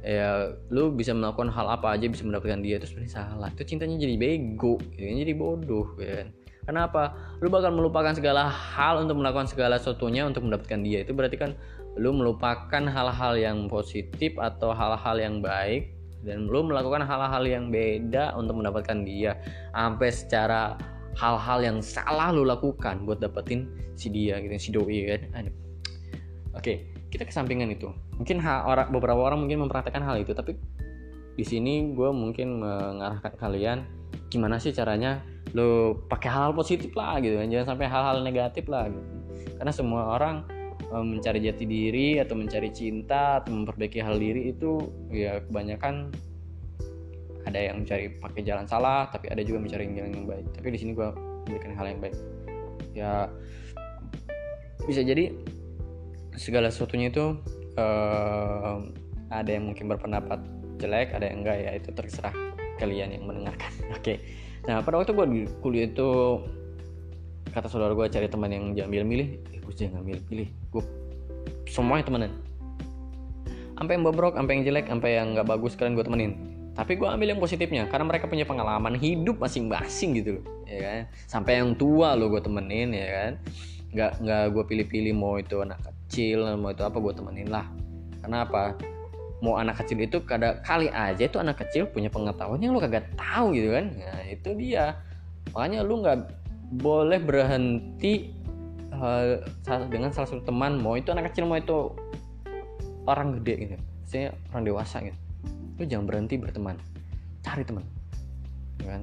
ya 0.07 0.55
lu 0.71 0.95
bisa 0.95 1.11
melakukan 1.11 1.51
hal 1.51 1.67
apa 1.67 1.99
aja 1.99 2.07
bisa 2.07 2.23
mendapatkan 2.23 2.63
dia 2.63 2.79
itu 2.79 2.87
sebenarnya 2.87 3.27
salah. 3.27 3.51
Itu 3.51 3.67
cintanya 3.67 3.99
jadi 3.99 4.15
bego 4.15 4.79
gitu, 4.95 5.03
jadi 5.03 5.35
bodoh 5.35 5.99
ya 5.99 6.23
kan? 6.23 6.29
Kenapa? 6.67 7.03
Lu 7.43 7.51
bakal 7.51 7.75
melupakan 7.75 8.15
segala 8.15 8.47
hal 8.47 9.03
untuk 9.03 9.19
melakukan 9.19 9.51
segala 9.51 9.79
sesuatunya 9.79 10.27
untuk 10.27 10.47
mendapatkan 10.47 10.83
dia. 10.83 11.03
Itu 11.03 11.15
berarti 11.15 11.37
kan 11.39 11.51
lu 11.99 12.15
melupakan 12.15 12.83
hal-hal 12.87 13.35
yang 13.35 13.67
positif 13.67 14.35
atau 14.39 14.71
hal-hal 14.75 15.17
yang 15.19 15.43
baik 15.43 15.95
dan 16.27 16.51
lu 16.51 16.67
melakukan 16.67 17.07
hal-hal 17.07 17.43
yang 17.47 17.71
beda 17.71 18.35
untuk 18.39 18.63
mendapatkan 18.63 19.03
dia. 19.03 19.39
Sampai 19.75 20.11
secara 20.11 20.75
hal-hal 21.19 21.59
yang 21.63 21.79
salah 21.83 22.31
lu 22.31 22.47
lakukan 22.47 23.03
buat 23.07 23.19
dapetin 23.19 23.67
si 23.99 24.11
dia 24.11 24.39
gitu 24.39 24.55
si 24.59 24.71
doi 24.71 25.19
kan? 25.19 25.51
Oke 26.55 26.96
kita 27.17 27.25
kesampingan 27.25 27.73
itu. 27.73 27.89
Mungkin 28.21 28.37
ha, 28.45 28.69
orang 28.69 28.93
beberapa 28.93 29.17
orang 29.17 29.41
mungkin 29.41 29.65
mempraktekkan 29.65 30.05
hal 30.05 30.21
itu 30.21 30.37
tapi 30.37 30.61
di 31.37 31.45
sini 31.45 31.97
gue 31.97 32.13
mungkin 32.13 32.61
mengarahkan 32.61 33.33
kalian 33.41 33.89
gimana 34.29 34.61
sih 34.61 34.73
caranya 34.73 35.25
lo 35.57 35.97
pakai 36.09 36.29
hal, 36.29 36.53
hal 36.53 36.53
positif 36.53 36.93
lah 36.93 37.17
gitu 37.25 37.41
kan 37.41 37.49
jangan 37.49 37.77
sampai 37.77 37.87
hal-hal 37.89 38.17
negatif 38.21 38.69
lah 38.69 38.93
gitu. 38.93 39.09
Karena 39.57 39.73
semua 39.73 40.13
orang 40.13 40.45
mencari 40.93 41.43
jati 41.43 41.65
diri 41.67 42.23
atau 42.23 42.39
mencari 42.39 42.71
cinta 42.71 43.43
atau 43.43 43.51
memperbaiki 43.57 43.99
hal 43.99 44.21
diri 44.21 44.55
itu 44.55 44.79
ya 45.11 45.43
kebanyakan 45.49 46.15
ada 47.47 47.59
yang 47.59 47.83
mencari 47.83 48.11
pakai 48.19 48.43
jalan 48.43 48.67
salah 48.67 49.09
tapi 49.11 49.31
ada 49.31 49.43
juga 49.43 49.65
mencari 49.65 49.89
jalan 49.91 50.13
yang 50.13 50.27
baik. 50.29 50.47
Tapi 50.55 50.67
di 50.75 50.79
sini 50.79 50.91
gue 50.93 51.09
memberikan 51.49 51.73
hal 51.75 51.87
yang 51.91 52.01
baik. 52.03 52.17
Ya 52.95 53.13
bisa 54.87 55.03
jadi 55.03 55.35
segala 56.37 56.69
sesuatunya 56.69 57.09
itu 57.11 57.40
uh, 57.81 58.76
ada 59.33 59.50
yang 59.50 59.73
mungkin 59.73 59.90
berpendapat 59.90 60.40
jelek 60.76 61.16
ada 61.16 61.26
yang 61.28 61.43
enggak 61.43 61.57
ya 61.64 61.71
itu 61.76 61.88
terserah 61.93 62.35
kalian 62.76 63.16
yang 63.16 63.25
mendengarkan. 63.25 63.73
Oke. 63.97 64.00
Okay. 64.00 64.16
nah 64.69 64.85
pada 64.85 65.00
waktu 65.00 65.16
gue 65.16 65.26
kuliah 65.64 65.88
itu 65.88 66.40
kata 67.50 67.73
saudara 67.73 67.97
gue 67.97 68.07
cari 68.12 68.28
teman 68.28 68.52
yang 68.52 68.64
jangan 68.76 68.90
milih-milih 68.93 69.28
eh 69.55 69.61
gue 69.64 69.75
jangan 69.75 70.05
milih-pilih 70.05 70.49
gue 70.75 70.83
semuanya 71.71 72.05
temenan 72.05 72.33
sampai 73.76 73.93
yang 73.97 74.05
bobrok 74.05 74.35
sampai 74.35 74.52
yang 74.57 74.64
jelek 74.64 74.87
sampai 74.88 75.11
yang 75.21 75.26
nggak 75.37 75.47
bagus 75.49 75.73
kalian 75.76 75.95
gue 75.97 76.07
temenin. 76.07 76.33
Tapi 76.76 76.93
gue 77.00 77.09
ambil 77.09 77.33
yang 77.33 77.40
positifnya 77.40 77.88
karena 77.88 78.05
mereka 78.05 78.28
punya 78.28 78.45
pengalaman 78.45 79.00
hidup 79.00 79.40
masing-masing 79.40 80.21
gitu 80.21 80.40
loh 80.40 80.45
ya 80.69 80.81
kan? 80.85 81.00
Sampai 81.25 81.61
yang 81.61 81.73
tua 81.76 82.12
lo 82.12 82.28
gue 82.28 82.40
temenin 82.40 82.93
ya 82.93 83.09
kan? 83.09 83.33
Nggak 83.97 84.12
nggak 84.21 84.43
gue 84.52 84.64
pilih-pilih 84.69 85.14
mau 85.16 85.40
itu 85.40 85.57
anak 85.61 85.81
kecil 86.07 86.47
mau 86.57 86.71
itu 86.71 86.87
apa 86.87 86.97
gue 87.03 87.13
temenin 87.13 87.51
lah. 87.51 87.67
Kenapa? 88.23 88.79
Mau 89.43 89.59
anak 89.59 89.85
kecil 89.85 90.07
itu 90.07 90.23
kada 90.25 90.63
kali 90.65 90.89
aja 90.89 91.27
itu 91.27 91.37
anak 91.37 91.61
kecil 91.61 91.91
punya 91.91 92.09
pengetahuan 92.09 92.63
yang 92.63 92.73
lu 92.73 92.81
kagak 92.81 93.11
tahu 93.19 93.53
gitu 93.53 93.75
kan? 93.75 93.93
Nah 93.93 94.23
itu 94.31 94.55
dia. 94.55 94.97
Makanya 95.53 95.83
lu 95.83 96.01
nggak 96.01 96.19
boleh 96.81 97.21
berhenti 97.23 98.33
uh, 98.95 99.43
dengan 99.93 100.11
salah 100.11 100.31
satu 100.31 100.43
teman 100.47 100.81
mau 100.81 100.97
itu 100.97 101.13
anak 101.13 101.31
kecil 101.31 101.45
mau 101.45 101.59
itu 101.59 101.93
orang 103.07 103.43
gede 103.43 103.55
gitu. 103.67 103.77
Saya 104.07 104.27
orang 104.55 104.65
dewasa 104.65 105.03
gitu. 105.03 105.19
Lu 105.77 105.83
jangan 105.85 106.07
berhenti 106.09 106.35
berteman. 106.41 106.79
Cari 107.45 107.63
teman. 107.63 107.85
Ya 108.83 108.97
kan? 108.97 109.03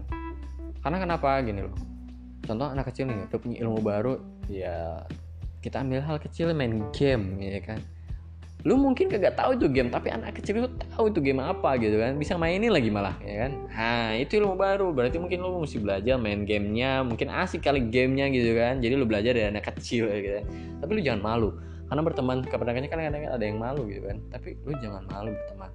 Karena 0.83 0.97
kenapa? 0.99 1.29
Gini 1.45 1.61
loh. 1.63 1.75
Contoh 2.43 2.67
anak 2.67 2.91
kecil 2.91 3.07
nih 3.07 3.29
udah 3.31 3.39
punya 3.39 3.57
ilmu 3.63 3.79
baru 3.79 4.19
ya 4.51 5.07
kita 5.63 5.79
ambil 5.79 6.03
hal 6.03 6.19
kecil 6.19 6.51
main 6.51 6.83
game 6.91 7.39
ya 7.39 7.63
kan. 7.63 7.79
Lu 8.63 8.79
mungkin 8.79 9.11
kagak 9.11 9.35
tahu 9.35 9.59
itu 9.59 9.67
game 9.67 9.91
tapi 9.91 10.07
anak 10.07 10.39
kecil 10.39 10.63
itu 10.63 10.69
tahu 10.95 11.11
itu 11.11 11.19
game 11.19 11.39
apa 11.43 11.75
gitu 11.79 11.99
kan. 11.99 12.15
Bisa 12.15 12.39
mainin 12.39 12.71
lagi 12.71 12.87
malah 12.87 13.15
ya 13.23 13.47
kan. 13.47 13.51
Nah 13.71 14.15
itu 14.15 14.39
ilmu 14.39 14.55
baru. 14.55 14.91
Berarti 14.95 15.19
mungkin 15.19 15.43
lu 15.43 15.63
mesti 15.63 15.83
belajar 15.83 16.15
main 16.15 16.47
gamenya. 16.47 17.03
Mungkin 17.03 17.27
asik 17.27 17.63
kali 17.63 17.91
gamenya 17.91 18.31
gitu 18.31 18.55
kan. 18.55 18.79
Jadi 18.79 18.93
lu 18.95 19.03
belajar 19.03 19.35
dari 19.35 19.51
anak 19.51 19.67
kecil 19.67 20.07
ya 20.07 20.17
gitu 20.19 20.35
kan. 20.43 20.45
Tapi 20.83 20.91
lu 20.95 21.01
jangan 21.03 21.21
malu. 21.23 21.49
Karena 21.91 22.01
berteman 22.07 22.37
kepadanya 22.47 22.87
kan 22.87 22.99
kadang-kadang 23.03 23.35
ada 23.35 23.43
yang 23.43 23.59
malu 23.59 23.81
gitu 23.87 24.03
kan. 24.07 24.17
Tapi 24.31 24.55
lu 24.63 24.71
jangan 24.79 25.03
malu 25.11 25.29
berteman. 25.35 25.69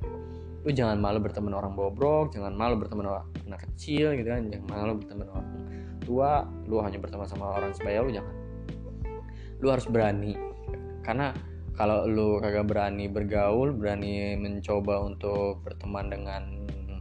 Lu 0.64 0.70
jangan 0.72 0.96
malu 0.96 1.18
berteman 1.20 1.52
orang 1.56 1.72
bobrok 1.76 2.32
jangan 2.32 2.52
malu 2.56 2.80
berteman 2.80 3.04
orang 3.04 3.24
anak 3.44 3.68
kecil 3.68 4.16
gitu 4.16 4.28
kan. 4.32 4.48
Jangan 4.48 4.64
malu 4.64 4.92
berteman 4.96 5.28
orang 5.28 5.48
tua. 6.08 6.48
Lu 6.64 6.80
hanya 6.80 6.96
berteman 6.96 7.28
sama 7.28 7.52
orang 7.52 7.76
sebaya 7.76 8.00
lu 8.00 8.16
jangan 8.16 8.47
lu 9.62 9.68
harus 9.70 9.86
berani. 9.90 10.34
Karena 11.02 11.32
kalau 11.78 12.10
lu 12.10 12.42
kagak 12.42 12.66
berani 12.66 13.06
bergaul 13.06 13.70
berani 13.70 14.34
mencoba 14.34 14.98
untuk 15.06 15.62
berteman 15.62 16.10
dengan 16.10 16.42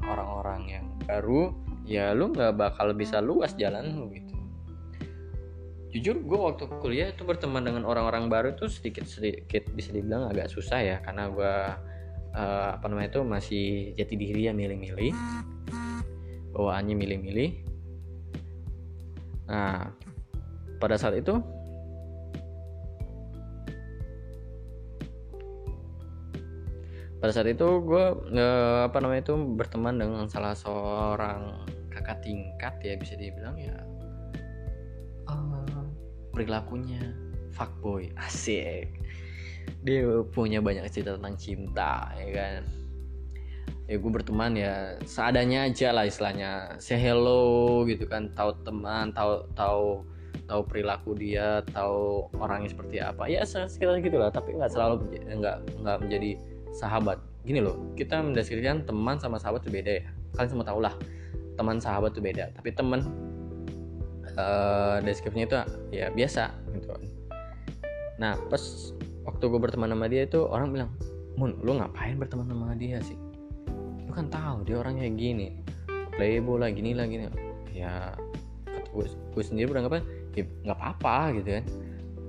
orang-orang 0.06 0.62
yang 0.70 0.86
baru 1.10 1.50
ya 1.84 2.14
lu 2.14 2.30
nggak 2.30 2.54
bakal 2.54 2.94
bisa 2.94 3.18
luas 3.18 3.58
jalan 3.58 3.98
lu 3.98 4.14
gitu. 4.14 4.38
Jujur 5.98 6.22
gue 6.22 6.40
waktu 6.40 6.70
kuliah 6.78 7.10
itu 7.10 7.26
berteman 7.26 7.66
dengan 7.66 7.90
orang-orang 7.90 8.30
baru 8.30 8.54
itu 8.54 8.70
sedikit 8.70 9.10
sedikit 9.10 9.66
bisa 9.74 9.90
dibilang 9.90 10.30
agak 10.30 10.54
susah 10.54 10.78
ya 10.78 10.98
karena 11.02 11.26
gue 11.34 11.56
uh, 12.38 12.70
apa 12.78 12.86
namanya 12.86 13.18
itu 13.18 13.22
masih 13.26 13.66
jati 13.98 14.14
diri 14.14 14.46
ya 14.46 14.54
milih-milih. 14.54 15.10
Bawaannya 16.54 16.94
milih-milih. 16.94 17.50
Nah 19.50 19.90
pada 20.78 21.02
saat 21.02 21.18
itu 21.18 21.42
pada 27.18 27.32
saat 27.34 27.50
itu 27.50 27.66
gue 27.82 28.06
uh, 28.38 28.86
apa 28.86 28.98
namanya 29.02 29.34
itu 29.34 29.36
berteman 29.58 29.98
dengan 29.98 30.30
salah 30.30 30.54
seorang 30.54 31.66
kakak 31.90 32.22
tingkat 32.22 32.78
ya 32.86 32.94
bisa 32.94 33.18
dibilang 33.18 33.58
ya. 33.58 33.74
Uh, 35.26 35.90
perilakunya 36.30 37.02
fuckboy 37.50 38.14
asik. 38.30 38.94
Dia 39.82 40.24
punya 40.30 40.62
banyak 40.62 40.86
cerita 40.94 41.18
tentang 41.18 41.36
cinta 41.42 42.14
ya 42.22 42.28
kan? 42.32 42.62
Ya 43.88 43.96
gue 43.98 44.12
berteman 44.12 44.54
ya 44.54 45.02
seadanya 45.10 45.66
aja 45.66 45.90
lah 45.98 46.06
istilahnya. 46.06 46.78
Say 46.78 47.02
hello 47.02 47.82
gitu 47.90 48.06
kan 48.06 48.30
tahu 48.38 48.54
teman 48.62 49.10
tahu 49.10 49.42
tahu 49.58 50.06
tahu 50.46 50.62
perilaku 50.70 51.18
dia 51.18 51.66
tahu 51.74 52.30
orangnya 52.38 52.70
seperti 52.70 53.02
apa. 53.02 53.26
Ya 53.26 53.42
sekitar 53.42 53.98
gitulah 54.06 54.30
tapi 54.30 54.54
nggak 54.54 54.70
selalu 54.70 55.02
nggak 55.34 55.82
nggak 55.82 55.98
menjadi 56.06 56.32
sahabat. 56.76 57.22
Gini 57.48 57.64
loh 57.64 57.96
kita 57.96 58.20
mendeskripsikan 58.20 58.84
teman 58.84 59.20
sama 59.20 59.40
sahabat 59.40 59.64
itu 59.64 59.72
beda 59.72 59.92
ya. 60.04 60.06
Kalian 60.36 60.50
semua 60.52 60.66
tahu 60.68 60.80
lah 60.84 60.94
teman 61.56 61.78
sahabat 61.80 62.16
itu 62.16 62.22
beda. 62.24 62.52
Tapi 62.56 62.70
teman 62.76 63.00
uh, 64.36 64.98
deskripsinya 65.04 65.46
itu 65.48 65.58
ya 65.96 66.12
biasa 66.12 66.52
gitu. 66.76 66.92
Nah 68.20 68.36
pas 68.52 68.64
waktu 69.24 69.44
gue 69.44 69.60
berteman 69.60 69.92
sama 69.92 70.08
dia 70.08 70.24
itu 70.28 70.44
orang 70.48 70.72
bilang 70.72 70.92
Mun 71.38 71.54
lu 71.62 71.78
ngapain 71.78 72.18
berteman 72.18 72.50
sama 72.50 72.74
dia 72.74 72.98
sih? 73.06 73.14
Lu 74.10 74.12
kan 74.12 74.26
tahu 74.26 74.66
dia 74.66 74.82
orangnya 74.82 75.06
gini. 75.14 75.54
Playboy 76.18 76.58
lah 76.58 76.74
gini 76.74 76.98
lah 76.98 77.06
gini 77.06 77.30
ya 77.78 78.10
gue 78.98 79.44
sendiri 79.46 79.70
beranggapan 79.70 80.02
ya 80.34 80.44
nggak 80.66 80.78
apa-apa 80.78 81.38
gitu 81.38 81.50
kan 81.62 81.66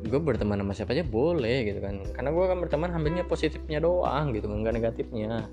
gue 0.06 0.20
berteman 0.22 0.62
sama 0.62 0.72
siapa 0.76 0.94
aja 0.94 1.02
boleh 1.02 1.66
gitu 1.66 1.80
kan. 1.82 2.02
Karena 2.14 2.30
gue 2.30 2.44
kan 2.46 2.58
berteman 2.62 2.90
hampirnya 2.94 3.24
positifnya 3.26 3.82
doang 3.82 4.30
gitu 4.30 4.46
kan 4.46 4.62
nggak 4.62 4.76
negatifnya. 4.78 5.50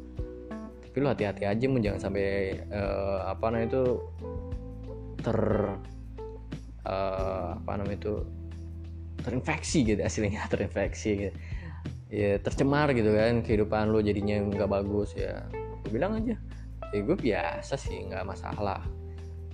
Tapi 0.85 0.95
lu 1.01 1.07
hati-hati 1.09 1.43
aja 1.49 1.65
mau 1.65 1.81
jangan 1.81 1.99
sampai 1.99 2.59
uh, 2.69 3.25
apa 3.33 3.45
namanya 3.49 3.67
itu 3.73 3.83
ter 5.25 5.39
uh, 6.85 7.57
apa 7.57 7.71
namanya 7.81 7.97
itu 7.97 8.13
terinfeksi 9.25 9.79
gitu 9.81 10.01
aslinya 10.05 10.45
terinfeksi 10.53 11.11
gitu. 11.17 11.37
Ya 12.13 12.37
tercemar 12.37 12.93
gitu 12.93 13.11
kan 13.17 13.41
kehidupan 13.41 13.89
lo 13.89 13.99
jadinya 13.99 14.37
nggak 14.45 14.69
bagus 14.69 15.17
ya. 15.17 15.41
Gue 15.83 15.97
bilang 15.97 16.21
aja. 16.21 16.37
Ya 16.93 16.99
gue 17.01 17.17
biasa 17.17 17.75
sih 17.75 18.05
nggak 18.07 18.23
masalah 18.23 18.79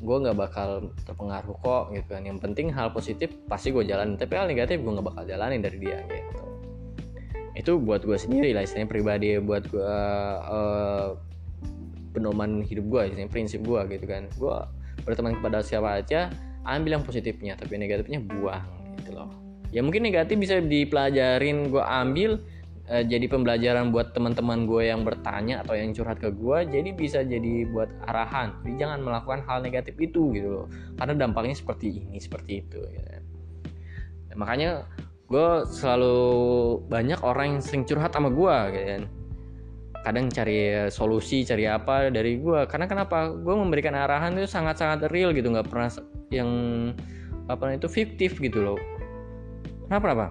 gue 0.02 0.18
nggak 0.26 0.38
bakal 0.38 0.90
terpengaruh 1.06 1.56
kok 1.62 1.84
gitu 1.94 2.08
kan. 2.10 2.26
Yang 2.26 2.40
penting 2.42 2.68
hal 2.74 2.90
positif 2.90 3.30
pasti 3.46 3.70
gue 3.70 3.86
jalanin 3.86 4.18
tapi 4.18 4.34
hal 4.36 4.50
negatif 4.50 4.82
gue 4.82 4.92
nggak 4.92 5.08
bakal 5.08 5.24
jalanin 5.30 5.62
dari 5.62 5.78
dia 5.78 6.02
gitu. 6.10 6.44
Itu 7.54 7.72
buat 7.78 8.02
gue 8.02 8.18
sendiri 8.18 8.58
lah 8.58 8.66
istilahnya 8.66 8.90
pribadi 8.90 9.38
buat 9.38 9.70
gue 9.70 9.96
uh, 10.50 11.14
pedoman 12.12 12.66
hidup 12.66 12.86
gue 12.90 13.02
istilahnya 13.14 13.32
prinsip 13.32 13.62
gue 13.62 13.82
gitu 13.94 14.06
kan. 14.10 14.26
Gue 14.36 14.58
berteman 15.06 15.38
kepada 15.38 15.62
siapa 15.62 16.02
aja 16.02 16.34
ambil 16.66 16.98
yang 16.98 17.06
positifnya 17.06 17.54
tapi 17.58 17.78
negatifnya 17.78 18.22
buang 18.22 18.66
gitu 19.02 19.14
loh. 19.18 19.30
Ya 19.72 19.80
mungkin 19.80 20.04
negatif 20.04 20.36
bisa 20.36 20.60
dipelajarin 20.60 21.72
gue 21.72 21.80
ambil 21.80 22.44
uh, 22.92 23.04
jadi 23.08 23.26
pembelajaran 23.32 23.96
buat 23.96 24.12
teman-teman 24.12 24.68
gue 24.68 24.92
yang 24.92 25.08
bertanya 25.08 25.64
atau 25.64 25.74
yang 25.80 25.96
curhat 25.96 26.20
ke 26.20 26.30
gue 26.36 26.58
jadi 26.68 26.90
bisa 26.92 27.20
jadi 27.24 27.66
buat 27.72 27.88
arahan. 28.12 28.60
Jadi 28.62 28.76
jangan 28.76 29.00
melakukan 29.00 29.40
hal 29.48 29.64
negatif 29.64 29.96
itu 29.98 30.36
gitu 30.36 30.50
loh. 30.52 30.68
Karena 31.00 31.16
dampaknya 31.16 31.56
seperti 31.56 32.04
ini 32.04 32.20
seperti 32.20 32.68
itu 32.68 32.80
gitu. 32.84 33.10
Dan 34.28 34.36
makanya 34.36 34.84
gue 35.32 35.64
selalu 35.72 36.20
banyak 36.92 37.24
orang 37.24 37.58
yang 37.58 37.62
sering 37.64 37.88
curhat 37.88 38.12
sama 38.12 38.28
gue 38.28 38.56
gitu 38.76 38.86
kan. 39.00 39.04
Kadang 40.02 40.34
cari 40.34 40.90
solusi 40.92 41.46
cari 41.48 41.70
apa 41.70 42.12
dari 42.12 42.42
gue. 42.42 42.68
Karena 42.68 42.90
kenapa? 42.92 43.32
Gue 43.32 43.56
memberikan 43.56 43.96
arahan 43.96 44.36
itu 44.36 44.50
sangat-sangat 44.50 45.08
real 45.14 45.32
gitu 45.32 45.48
nggak 45.48 45.70
pernah 45.72 45.88
yang 46.34 46.50
apa 47.48 47.76
itu 47.76 47.88
fiktif 47.88 48.42
gitu 48.42 48.60
loh. 48.60 48.80
Kenapa 49.88 50.06
kenapa 50.08 50.28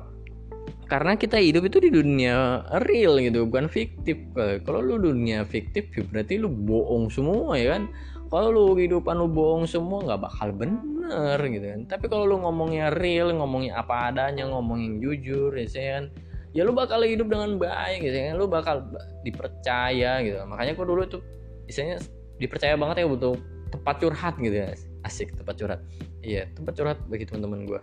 karena 0.91 1.15
kita 1.15 1.39
hidup 1.39 1.71
itu 1.71 1.79
di 1.79 1.95
dunia 1.95 2.67
real 2.83 3.23
gitu 3.23 3.47
bukan 3.47 3.71
fiktif. 3.71 4.19
Kalau 4.67 4.83
lu 4.83 4.99
dunia 4.99 5.47
fiktif 5.47 5.87
ya 5.95 6.03
berarti 6.03 6.43
lu 6.43 6.51
bohong 6.51 7.07
semua 7.07 7.55
ya 7.55 7.79
kan? 7.79 7.87
Kalau 8.27 8.51
lu 8.51 8.75
kehidupan 8.75 9.15
lu 9.15 9.31
bohong 9.31 9.71
semua 9.71 10.03
nggak 10.03 10.19
bakal 10.19 10.51
bener 10.51 11.39
gitu 11.47 11.63
kan? 11.63 11.81
Tapi 11.87 12.11
kalau 12.11 12.27
lu 12.27 12.43
ngomongnya 12.43 12.91
real 12.91 13.31
ngomongnya 13.31 13.79
apa 13.79 14.11
adanya 14.11 14.51
ngomongin 14.51 14.99
jujur 14.99 15.55
ya 15.55 15.71
kan? 15.71 16.11
Ya 16.51 16.67
lu 16.67 16.75
bakal 16.75 17.07
hidup 17.07 17.31
dengan 17.31 17.55
baik 17.63 18.03
gitu 18.03 18.17
kan? 18.19 18.35
Lu 18.35 18.51
bakal 18.51 18.83
dipercaya 19.23 20.19
gitu. 20.27 20.43
Makanya 20.43 20.75
kok 20.75 20.87
dulu 20.91 21.07
tuh 21.07 21.23
misalnya 21.71 22.03
dipercaya 22.43 22.75
banget 22.75 23.03
ya 23.03 23.07
butuh 23.07 23.39
tempat 23.71 23.95
curhat 24.03 24.35
gitu 24.43 24.59
ya. 24.59 24.75
Asik 25.07 25.39
tempat 25.39 25.55
curhat. 25.55 25.81
Iya 26.27 26.51
tempat 26.59 26.75
curhat 26.75 26.99
bagi 27.07 27.31
teman-teman 27.31 27.63
gue 27.63 27.79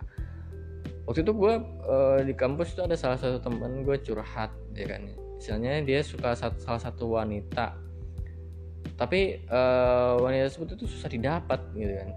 waktu 1.08 1.24
itu 1.24 1.32
gue 1.32 1.54
uh, 1.88 2.20
di 2.20 2.36
kampus 2.36 2.76
itu 2.76 2.84
ada 2.84 2.92
salah 2.92 3.16
satu 3.16 3.40
teman 3.40 3.80
gue 3.80 3.96
curhat 4.04 4.52
ya 4.76 4.84
kan. 4.84 5.08
Misalnya 5.40 5.80
dia 5.80 6.04
suka 6.04 6.36
satu, 6.36 6.60
salah 6.60 6.82
satu 6.84 7.16
wanita. 7.16 7.72
Tapi 8.92 9.40
uh, 9.48 10.20
wanita 10.20 10.52
tersebut 10.52 10.76
itu 10.76 10.84
susah 10.84 11.08
didapat 11.08 11.64
gitu 11.72 11.96
kan. 11.96 12.10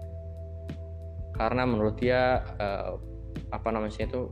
Karena 1.32 1.64
menurut 1.64 1.96
dia 1.96 2.44
uh, 2.60 3.00
apa 3.48 3.72
namanya 3.72 4.04
itu 4.04 4.28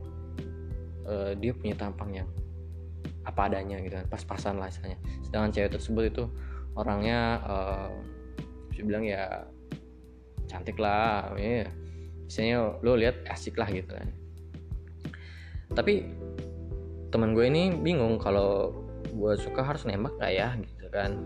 uh, 1.09 1.33
dia 1.33 1.57
punya 1.57 1.73
tampang 1.73 2.13
yang 2.13 2.29
apa 3.25 3.49
adanya 3.49 3.81
gitu 3.81 3.97
kan. 3.97 4.05
Pas-pasan 4.13 4.61
lah 4.61 4.69
misalnya 4.69 5.01
sedangkan 5.25 5.49
cewek 5.57 5.71
tersebut 5.73 6.03
itu 6.13 6.23
orangnya 6.77 7.41
uh, 7.49 7.89
bisa 8.69 8.85
bilang 8.85 9.09
ya 9.09 9.41
cantik 10.45 10.77
lah 10.77 11.31
ya 11.39 11.67
misalnya 12.27 12.75
lo 12.83 12.95
lihat 12.95 13.23
asik 13.27 13.59
lah 13.59 13.67
gitu 13.71 13.91
kan 13.91 14.20
tapi 15.71 16.07
teman 17.11 17.35
gue 17.35 17.45
ini 17.47 17.75
bingung 17.75 18.15
kalau 18.15 18.71
gue 19.11 19.33
suka 19.35 19.61
harus 19.61 19.83
nembak 19.83 20.15
gak 20.17 20.31
ya 20.31 20.49
gitu 20.59 20.87
kan. 20.89 21.19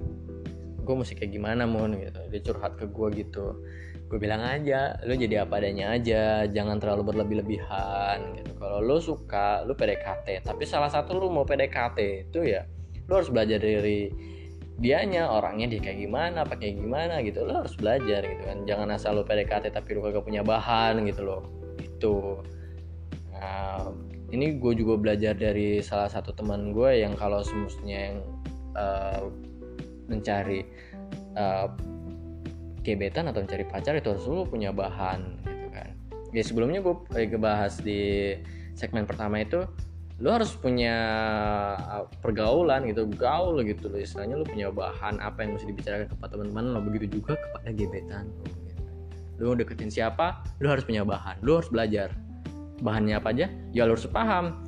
Gue 0.86 0.95
mesti 0.97 1.13
kayak 1.17 1.31
gimana 1.34 1.69
mon 1.69 1.93
gitu. 1.97 2.19
Dia 2.29 2.41
curhat 2.41 2.77
ke 2.77 2.89
gue 2.89 3.08
gitu. 3.25 3.62
Gue 4.05 4.17
bilang 4.21 4.41
aja 4.45 4.97
lu 5.05 5.17
jadi 5.17 5.45
apa 5.45 5.62
adanya 5.62 5.93
aja. 5.97 6.45
Jangan 6.49 6.81
terlalu 6.81 7.13
berlebih-lebihan 7.13 8.41
gitu. 8.41 8.51
Kalau 8.58 8.81
lu 8.81 8.97
suka 9.01 9.65
lu 9.65 9.77
PDKT 9.77 10.45
tapi 10.45 10.65
salah 10.65 10.89
satu 10.89 11.17
lu 11.17 11.29
mau 11.29 11.45
PDKT 11.45 12.29
itu 12.29 12.39
ya 12.45 12.65
lu 13.05 13.21
harus 13.21 13.29
belajar 13.29 13.62
dari 13.62 14.10
dianya 14.75 15.31
orangnya 15.31 15.71
dia 15.71 15.79
kayak 15.79 16.03
gimana 16.03 16.43
apa 16.45 16.58
kayak 16.58 16.81
gimana 16.81 17.21
gitu. 17.21 17.45
Lo 17.45 17.65
harus 17.65 17.77
belajar 17.77 18.25
gitu 18.25 18.41
kan. 18.45 18.58
Jangan 18.65 18.89
asal 18.93 19.17
lu 19.17 19.23
PDKT 19.25 19.73
tapi 19.73 19.89
lu 19.97 20.01
kagak 20.05 20.25
punya 20.25 20.41
bahan 20.41 21.01
gitu 21.05 21.21
loh. 21.25 21.41
Itu 21.81 22.41
nah, 23.34 23.89
ini 24.36 24.60
gue 24.60 24.76
juga 24.76 25.00
belajar 25.00 25.32
dari 25.32 25.80
salah 25.80 26.12
satu 26.12 26.36
teman 26.36 26.76
gue 26.76 27.00
yang 27.00 27.15
kalau 27.15 27.39
semestinya 27.39 27.98
yang 28.12 28.17
uh, 28.76 29.32
mencari 30.12 30.67
uh, 31.39 31.71
gebetan 32.84 33.32
atau 33.32 33.41
mencari 33.41 33.65
pacar 33.65 33.98
itu 33.98 34.12
harus 34.13 34.28
lu 34.28 34.45
punya 34.45 34.69
bahan 34.76 35.41
gitu 35.48 35.67
kan. 35.74 35.89
Ya 36.36 36.43
sebelumnya 36.43 36.84
gue 36.84 36.93
bahas 37.39 37.80
di 37.82 38.36
segmen 38.76 39.08
pertama 39.08 39.41
itu 39.41 39.65
lu 40.15 40.32
harus 40.32 40.56
punya 40.56 40.95
eh, 41.76 42.06
pergaulan 42.21 42.86
gitu 42.86 43.10
gaul 43.10 43.58
gitu 43.65 43.89
loh. 43.89 43.98
Istilahnya 43.98 44.38
lu 44.38 44.45
punya 44.45 44.69
bahan 44.69 45.17
apa 45.17 45.43
yang 45.43 45.58
mesti 45.58 45.74
dibicarakan 45.74 46.08
kepada 46.13 46.38
teman-teman 46.38 46.78
lo 46.78 46.80
begitu 46.86 47.19
juga 47.19 47.34
kepada 47.39 47.74
gebetan. 47.74 48.30
Lu 49.41 49.58
deketin 49.58 49.89
siapa 49.89 50.45
lu 50.62 50.69
harus 50.69 50.86
punya 50.86 51.02
bahan 51.02 51.41
lu 51.41 51.58
harus 51.60 51.67
belajar 51.67 52.13
bahannya 52.81 53.15
apa 53.19 53.31
aja 53.31 53.47
ya 53.71 53.83
lo 53.88 53.95
harus 53.95 54.07
paham. 54.09 54.63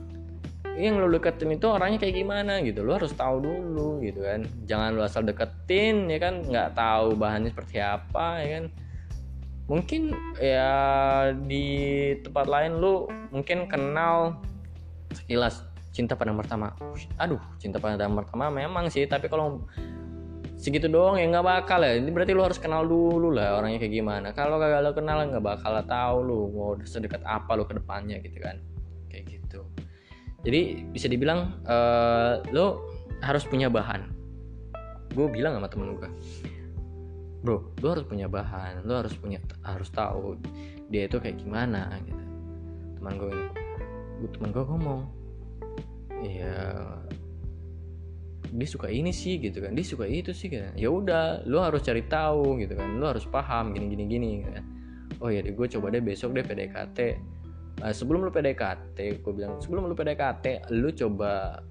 Yang 0.77 0.95
lo 1.01 1.07
deketin 1.09 1.57
itu 1.57 1.65
orangnya 1.65 1.97
kayak 1.97 2.15
gimana 2.21 2.61
gitu 2.61 2.85
lo 2.85 3.01
harus 3.01 3.09
tahu 3.17 3.41
dulu 3.41 3.97
gitu 4.05 4.21
kan. 4.21 4.45
Jangan 4.69 4.93
lo 4.93 5.01
asal 5.03 5.25
deketin 5.25 6.05
ya 6.07 6.21
kan 6.21 6.45
nggak 6.45 6.77
tahu 6.77 7.17
bahannya 7.17 7.49
seperti 7.49 7.81
apa 7.81 8.41
ya 8.45 8.49
kan. 8.61 8.65
Mungkin 9.67 10.01
ya 10.39 10.73
di 11.35 11.67
tempat 12.23 12.45
lain 12.47 12.79
lo 12.79 13.09
mungkin 13.33 13.67
kenal 13.67 14.39
sekilas 15.11 15.65
cinta 15.91 16.13
pada 16.13 16.29
pertama. 16.31 16.71
Aduh 17.17 17.41
cinta 17.57 17.81
pada 17.81 18.05
pertama 18.05 18.53
memang 18.53 18.87
sih 18.93 19.09
tapi 19.09 19.25
kalau 19.27 19.65
segitu 20.57 20.89
doang 20.89 21.21
ya 21.21 21.29
nggak 21.29 21.45
bakal 21.45 21.79
ya. 21.85 21.95
Ini 22.01 22.09
berarti 22.09 22.33
lu 22.33 22.43
harus 22.43 22.57
kenal 22.57 22.83
dulu 22.83 23.29
lah 23.31 23.61
orangnya 23.61 23.79
kayak 23.85 23.93
gimana. 23.93 24.27
Kalau 24.33 24.57
kagak 24.57 24.81
lo 24.81 24.91
kenal 24.97 25.21
nggak 25.29 25.45
bakal 25.45 25.73
tahu 25.85 26.17
lu 26.25 26.39
mau 26.51 26.71
sedekat 26.81 27.21
apa 27.23 27.53
lu 27.53 27.63
ke 27.63 27.77
depannya 27.77 28.17
gitu 28.25 28.41
kan. 28.41 28.57
Kayak 29.07 29.37
gitu. 29.37 29.61
Jadi 30.41 30.89
bisa 30.89 31.05
dibilang 31.07 31.61
uh, 31.69 32.41
lu 32.49 32.81
harus 33.21 33.45
punya 33.45 33.69
bahan. 33.69 34.09
Gue 35.13 35.29
bilang 35.29 35.55
sama 35.57 35.69
temen 35.69 35.95
gue 35.95 36.09
bro 37.37 37.63
lu 37.79 37.87
harus 37.87 38.03
punya 38.03 38.25
bahan 38.25 38.81
lu 38.83 38.97
harus 38.97 39.13
punya 39.13 39.37
harus 39.61 39.87
tahu 39.93 40.35
dia 40.89 41.05
itu 41.05 41.21
kayak 41.21 41.37
gimana 41.39 41.95
gitu. 42.03 42.23
Teman 42.97 43.13
gue 43.21 43.33
gue 44.19 44.29
teman 44.33 44.49
gue 44.51 44.63
ngomong. 44.65 45.01
Iya 46.17 46.81
dia 48.53 48.67
suka 48.67 48.87
ini 48.87 49.11
sih 49.11 49.39
gitu 49.41 49.59
kan. 49.59 49.75
Dia 49.75 49.85
suka 49.85 50.05
itu 50.07 50.31
sih 50.31 50.47
kan 50.47 50.75
ya 50.77 50.87
udah 50.91 51.43
lu 51.47 51.59
harus 51.59 51.83
cari 51.83 52.05
tahu 52.07 52.61
gitu 52.63 52.77
kan. 52.77 52.97
Lu 52.99 53.05
harus 53.07 53.27
paham 53.27 53.75
gini 53.75 53.91
gini 53.91 54.03
gini 54.07 54.29
gitu 54.43 54.51
kan. 54.55 54.65
Oh 55.23 55.29
ya 55.33 55.41
gue 55.41 55.67
coba 55.77 55.89
deh 55.89 56.03
besok 56.03 56.37
deh 56.37 56.45
PDKT 56.45 56.99
uh, 57.81 57.93
sebelum 57.93 58.25
lu 58.25 58.31
PDKT 58.33 59.21
gue 59.21 59.33
bilang 59.33 59.57
sebelum 59.61 59.89
lu 59.89 59.95
PDKT 59.97 60.69
lu 60.73 60.93
coba 60.93 61.61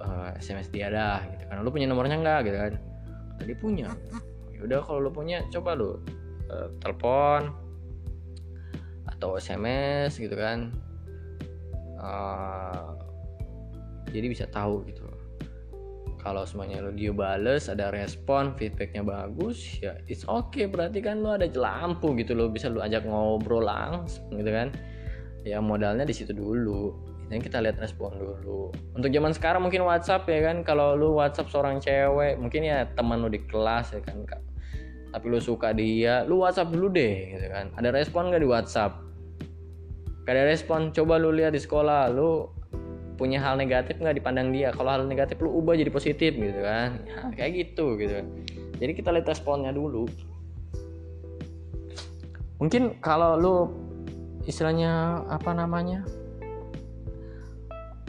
uh, 0.00 0.30
eh, 0.32 0.40
SMS 0.40 0.68
dia 0.72 0.88
dah 0.88 1.20
gitu 1.36 1.44
kan. 1.48 1.62
Lu 1.62 1.70
punya 1.72 1.86
nomornya 1.88 2.16
nggak? 2.20 2.40
Gitu 2.48 2.58
kan. 2.58 2.72
Tadi 3.40 3.54
punya. 3.56 3.88
Ya 4.52 4.60
udah 4.64 4.80
kalau 4.84 5.00
lu 5.08 5.10
punya 5.12 5.44
coba 5.48 5.76
lu 5.76 6.00
uh, 6.50 6.68
telepon 6.80 7.52
atau 9.08 9.36
SMS 9.36 10.16
gitu 10.16 10.36
kan. 10.36 10.72
Uh, 12.00 12.96
jadi 14.10 14.26
bisa 14.26 14.44
tahu 14.48 14.82
gitu 14.88 14.99
kalau 16.20 16.44
semuanya 16.44 16.84
lo 16.84 16.92
dia 16.92 17.10
bales 17.10 17.72
ada 17.72 17.88
respon 17.88 18.52
feedbacknya 18.54 19.00
bagus 19.00 19.80
ya 19.80 19.96
it's 20.06 20.28
okay. 20.28 20.68
Berarti 20.68 21.00
kan 21.00 21.24
lo 21.24 21.34
ada 21.34 21.48
lampu 21.48 22.12
gitu 22.20 22.36
lo 22.36 22.52
bisa 22.52 22.68
lo 22.68 22.84
ajak 22.84 23.08
ngobrol 23.08 23.64
langsung 23.64 24.28
gitu 24.36 24.52
kan. 24.52 24.68
Ya 25.42 25.58
modalnya 25.58 26.04
di 26.04 26.12
situ 26.12 26.36
dulu. 26.36 26.92
Dan 27.30 27.38
kita 27.38 27.62
lihat 27.62 27.78
respon 27.78 28.10
dulu. 28.18 28.74
Untuk 28.98 29.14
zaman 29.14 29.30
sekarang 29.30 29.62
mungkin 29.62 29.86
WhatsApp 29.86 30.26
ya 30.26 30.50
kan 30.50 30.66
kalau 30.66 30.98
lu 30.98 31.14
WhatsApp 31.14 31.46
seorang 31.48 31.78
cewek 31.78 32.36
mungkin 32.36 32.66
ya 32.66 32.90
teman 32.98 33.22
lu 33.22 33.30
di 33.30 33.38
kelas 33.46 33.94
ya 33.94 34.02
kan 34.02 34.26
tapi 35.10 35.26
lu 35.26 35.42
suka 35.42 35.74
dia 35.74 36.22
lu 36.26 36.42
WhatsApp 36.42 36.70
dulu 36.70 36.90
deh 36.90 37.34
gitu 37.34 37.46
kan. 37.50 37.70
Ada 37.78 37.90
respon 37.94 38.30
gak 38.30 38.42
di 38.42 38.48
WhatsApp? 38.50 38.92
Gak 40.26 40.34
ada 40.38 40.44
respon 40.46 40.94
coba 40.94 41.18
lu 41.18 41.34
lihat 41.34 41.54
di 41.54 41.60
sekolah 41.62 42.10
lu 42.14 42.59
punya 43.20 43.36
hal 43.36 43.60
negatif 43.60 44.00
nggak 44.00 44.16
dipandang 44.16 44.48
dia. 44.48 44.72
Kalau 44.72 44.88
hal 44.88 45.04
negatif 45.04 45.36
lu 45.44 45.52
ubah 45.60 45.76
jadi 45.76 45.92
positif 45.92 46.32
gitu 46.32 46.60
kan. 46.64 46.96
Ya, 47.04 47.20
kayak 47.36 47.52
gitu 47.52 48.00
gitu. 48.00 48.24
Jadi 48.80 48.92
kita 48.96 49.12
lihat 49.12 49.28
responnya 49.28 49.76
dulu. 49.76 50.08
Mungkin 52.56 52.96
kalau 53.04 53.36
lu 53.36 53.56
istilahnya 54.48 55.20
apa 55.28 55.52
namanya? 55.52 56.00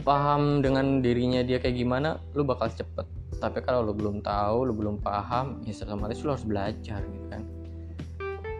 Paham 0.00 0.64
dengan 0.64 1.04
dirinya 1.04 1.44
dia 1.44 1.60
kayak 1.60 1.76
gimana 1.76 2.16
lu 2.32 2.48
bakal 2.48 2.72
cepet. 2.72 3.04
Tapi 3.36 3.60
kalau 3.60 3.84
lu 3.84 3.92
belum 3.92 4.24
tahu 4.24 4.64
lu 4.64 4.72
belum 4.72 4.96
paham 5.04 5.60
ya 5.68 5.76
otomatis 5.84 6.24
lu 6.24 6.32
harus 6.32 6.48
belajar 6.48 7.04
gitu 7.04 7.26
kan. 7.28 7.44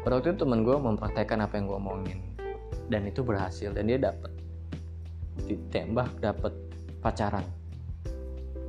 Pada 0.05 0.21
waktu 0.21 0.37
itu 0.37 0.45
temen 0.45 0.69
gue 0.69 0.77
mempraktekkan 0.77 1.41
apa 1.41 1.57
yang 1.57 1.65
gue 1.65 1.79
omongin. 1.81 2.21
Dan 2.93 3.09
itu 3.09 3.25
berhasil 3.25 3.73
dan 3.73 3.89
dia 3.89 3.97
dapet 3.97 4.42
ditembak 5.53 6.09
dapet 6.21 6.53
pacaran. 7.05 7.45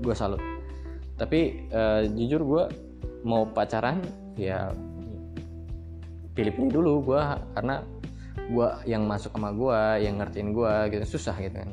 Gue 0.03 0.15
salut. 0.17 0.41
Tapi 1.15 1.69
uh, 1.71 2.03
jujur 2.09 2.41
gue 2.43 2.63
mau 3.23 3.47
pacaran 3.47 4.03
ya 4.35 4.73
pilih-pilih 6.33 6.73
dulu 6.73 7.13
gue 7.13 7.21
karena 7.55 7.85
gue 8.43 8.67
yang 8.89 9.05
masuk 9.07 9.31
sama 9.37 9.53
gue 9.55 9.79
yang 10.03 10.19
ngertiin 10.19 10.51
gue 10.51 10.73
gitu 10.91 11.15
susah 11.15 11.37
gitu 11.39 11.55
kan. 11.55 11.69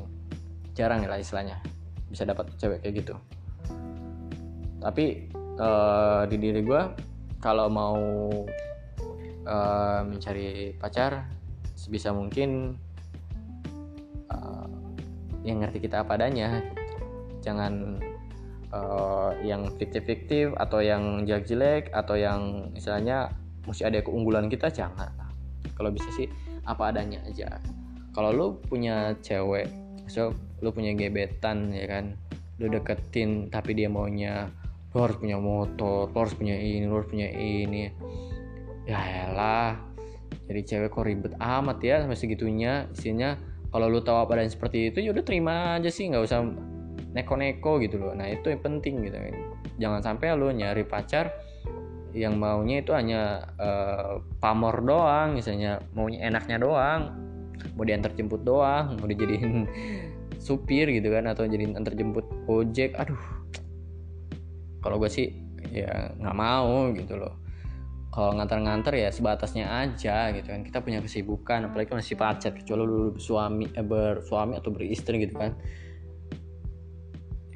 Jarang 0.77 1.03
lah 1.03 1.19
istilahnya 1.19 1.59
bisa 2.07 2.23
dapat 2.23 2.47
cewek 2.55 2.79
kayak 2.85 3.03
gitu. 3.03 3.15
Tapi 4.79 5.29
uh, 5.59 6.23
di 6.29 6.37
diri 6.39 6.61
gue 6.63 6.81
kalau 7.41 7.67
mau 7.67 7.97
uh, 9.49 10.01
mencari 10.05 10.77
pacar 10.77 11.25
sebisa 11.73 12.13
mungkin 12.13 12.77
yang 15.45 15.61
ngerti 15.63 15.83
kita 15.83 16.05
apa 16.05 16.17
adanya. 16.17 16.61
Jangan 17.41 17.97
uh, 18.71 19.33
yang 19.41 19.69
fiktif-fiktif 19.75 20.53
atau 20.57 20.79
yang 20.81 21.25
jelek-jelek 21.27 21.89
atau 21.91 22.15
yang 22.17 22.71
misalnya 22.73 23.33
mesti 23.65 23.85
ada 23.85 24.01
keunggulan 24.01 24.49
kita 24.49 24.73
jangan 24.73 25.13
kalau 25.77 25.93
bisa 25.93 26.09
sih 26.13 26.29
apa 26.65 26.93
adanya 26.93 27.21
aja. 27.25 27.57
Kalau 28.11 28.29
lu 28.29 28.47
punya 28.61 29.17
cewek 29.23 29.69
so 30.05 30.35
lu 30.61 30.69
punya 30.69 30.93
gebetan 30.93 31.73
ya 31.73 31.89
kan? 31.89 32.13
Lu 32.61 32.69
deketin 32.69 33.49
tapi 33.49 33.73
dia 33.73 33.89
maunya 33.89 34.49
lu 34.91 35.07
harus 35.07 35.17
punya 35.17 35.39
motor 35.39 36.11
lu 36.11 36.17
harus 36.19 36.35
punya 36.35 36.53
ini 36.53 36.85
lu 36.85 37.01
harus 37.01 37.09
punya 37.09 37.29
ini. 37.33 37.89
Ya 38.85 39.29
elah 39.29 39.77
jadi 40.45 40.61
cewek 40.67 40.89
kok 40.91 41.07
ribet 41.07 41.33
amat 41.39 41.79
ya 41.81 42.03
sampai 42.03 42.19
segitunya. 42.19 42.85
Isinya 42.93 43.39
kalau 43.71 43.87
lu 43.87 44.03
tahu 44.03 44.27
apa 44.27 44.43
dan 44.43 44.51
seperti 44.51 44.91
itu 44.91 44.99
ya 44.99 45.15
udah 45.15 45.23
terima 45.23 45.79
aja 45.79 45.87
sih 45.87 46.11
nggak 46.11 46.23
usah 46.27 46.43
neko-neko 47.15 47.79
gitu 47.79 47.99
loh. 47.99 48.11
Nah 48.15 48.27
itu 48.27 48.51
yang 48.51 48.61
penting 48.63 49.07
gitu. 49.07 49.15
Jangan 49.79 50.03
sampai 50.03 50.35
lu 50.35 50.51
nyari 50.51 50.83
pacar 50.83 51.31
yang 52.11 52.35
maunya 52.35 52.83
itu 52.83 52.91
hanya 52.91 53.47
uh, 53.55 54.19
pamor 54.43 54.83
doang 54.83 55.39
misalnya 55.39 55.79
maunya 55.95 56.27
enaknya 56.27 56.59
doang 56.59 57.15
mau 57.79 57.87
diantar 57.87 58.11
jemput 58.19 58.43
doang 58.43 58.99
mau 58.99 59.07
dijadiin 59.07 59.63
supir 60.45 60.91
gitu 60.91 61.07
kan 61.07 61.31
atau 61.31 61.47
jadi 61.47 61.71
antar 61.71 61.95
jemput 61.95 62.27
ojek 62.51 62.91
aduh. 62.99 63.19
Kalau 64.83 64.99
gue 64.99 65.07
sih 65.07 65.31
ya 65.71 66.11
nggak 66.19 66.35
mau 66.35 66.91
gitu 66.91 67.15
loh 67.15 67.40
kalau 68.11 68.35
nganter-nganter 68.35 68.91
ya 68.91 69.07
sebatasnya 69.07 69.71
aja 69.71 70.35
gitu 70.35 70.51
kan. 70.51 70.67
Kita 70.67 70.83
punya 70.83 70.99
kesibukan 70.99 71.71
apalagi 71.71 71.95
masih 71.95 72.19
pacar. 72.19 72.51
Kecuali 72.51 72.83
lu 72.83 73.15
suami 73.15 73.71
eh, 73.71 73.85
bersuami 73.87 74.59
atau 74.59 74.67
beristri 74.67 75.23
gitu 75.23 75.39
kan. 75.39 75.55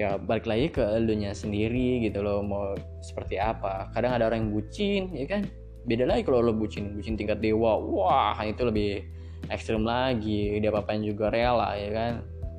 Ya 0.00 0.16
balik 0.16 0.48
lagi 0.48 0.72
ke 0.72 0.80
elunya 0.80 1.36
sendiri 1.36 2.00
gitu 2.08 2.24
loh 2.24 2.40
mau 2.40 2.72
seperti 3.04 3.36
apa. 3.36 3.92
Kadang 3.92 4.16
ada 4.16 4.32
orang 4.32 4.48
yang 4.48 4.52
bucin 4.56 5.02
ya 5.12 5.28
kan? 5.28 5.44
Beda 5.84 6.08
lagi 6.08 6.24
kalau 6.24 6.40
lo 6.40 6.56
bucin 6.56 6.96
bucin 6.96 7.20
tingkat 7.20 7.44
dewa. 7.44 7.76
Wah 7.76 8.40
itu 8.40 8.64
lebih 8.64 9.04
ekstrim 9.52 9.84
lagi. 9.84 10.56
Dia 10.56 10.72
apa 10.72 10.96
juga 10.96 11.28
rela 11.28 11.76
ya 11.76 11.92
kan? 11.92 12.12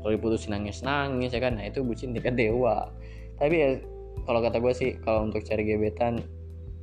Kalau 0.05 0.13
diputusin 0.13 0.53
nangis 0.53 0.85
nangis 0.85 1.33
ya 1.33 1.41
kan? 1.41 1.57
Nah 1.57 1.65
itu 1.65 1.81
bucin 1.81 2.13
tingkat 2.13 2.37
dewa. 2.37 2.93
Tapi 3.41 3.55
ya 3.57 3.69
kalau 4.29 4.37
kata 4.45 4.61
gue 4.61 4.73
sih 4.77 4.89
kalau 5.01 5.25
untuk 5.25 5.41
cari 5.41 5.65
gebetan 5.65 6.21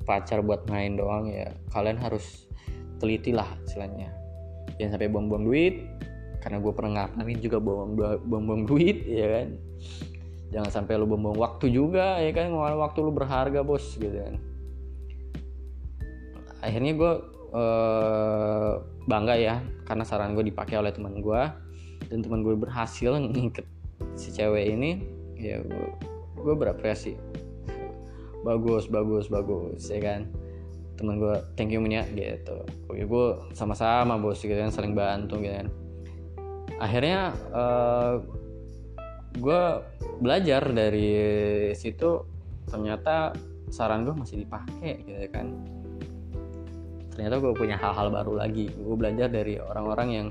pacar 0.05 0.45
buat 0.45 0.69
main 0.69 1.01
doang 1.01 1.33
ya 1.33 1.53
kalian 1.73 1.97
harus 1.99 2.49
teliti 3.01 3.35
lah 3.35 3.49
istilahnya. 3.65 4.13
Jangan 4.79 4.99
sampai 4.99 5.09
buang-buang 5.11 5.45
duit 5.45 5.75
karena 6.41 6.61
gue 6.61 6.73
pernah 6.77 7.09
ngalamin 7.09 7.39
juga 7.41 7.59
buang-buang 7.61 8.69
duit 8.69 9.05
ya 9.21 9.27
kan? 9.41 9.49
Jangan 10.55 10.71
sampai 10.71 11.01
lu 11.01 11.09
buang-buang 11.09 11.39
waktu 11.41 11.73
juga 11.73 12.21
ya 12.21 12.31
kan? 12.31 12.53
Waktu 12.55 12.99
lu 13.03 13.11
berharga 13.11 13.61
bos 13.65 13.97
gitu 13.97 14.15
kan. 14.15 14.37
Akhirnya 16.65 16.93
gue 16.97 17.13
uh, 17.53 18.73
bangga 19.07 19.35
ya 19.39 19.55
karena 19.85 20.05
saran 20.05 20.35
gue 20.35 20.45
dipakai 20.49 20.81
oleh 20.81 20.91
teman 20.91 21.21
gue 21.21 21.43
dan 22.11 22.19
teman 22.21 22.43
gue 22.43 22.57
berhasil 22.59 23.15
ngikat 23.23 23.67
si 24.19 24.35
cewek 24.35 24.75
ini 24.75 25.05
ya 25.39 25.63
gue 25.63 25.89
gue 26.35 26.55
berapresiasi 26.55 27.17
bagus 28.45 28.87
bagus 28.93 29.27
bagus 29.33 29.89
ya 29.89 29.99
kan? 30.05 30.29
Teman 30.95 31.19
gue 31.19 31.35
thank 31.57 31.73
you 31.73 31.81
ya 31.89 32.05
gitu. 32.13 32.63
Oke 32.87 33.03
gue 33.09 33.27
sama-sama 33.57 34.21
bos 34.21 34.39
gitu 34.39 34.55
kan 34.55 34.71
saling 34.71 34.93
bantu 34.93 35.41
gitu 35.41 35.65
kan. 35.65 35.69
Akhirnya 36.79 37.33
uh, 37.51 37.59
eh, 37.59 38.15
gue 39.41 39.63
belajar 40.21 40.63
dari 40.71 41.11
situ 41.75 42.23
ternyata 42.69 43.35
saran 43.73 44.07
gue 44.07 44.15
masih 44.15 44.45
dipakai 44.45 45.03
gitu 45.03 45.27
kan. 45.33 45.51
Ternyata 47.17 47.41
gue 47.41 47.53
punya 47.57 47.81
hal-hal 47.81 48.13
baru 48.13 48.39
lagi. 48.39 48.71
Gue 48.71 48.95
belajar 48.95 49.33
dari 49.33 49.59
orang-orang 49.59 50.09
yang 50.13 50.27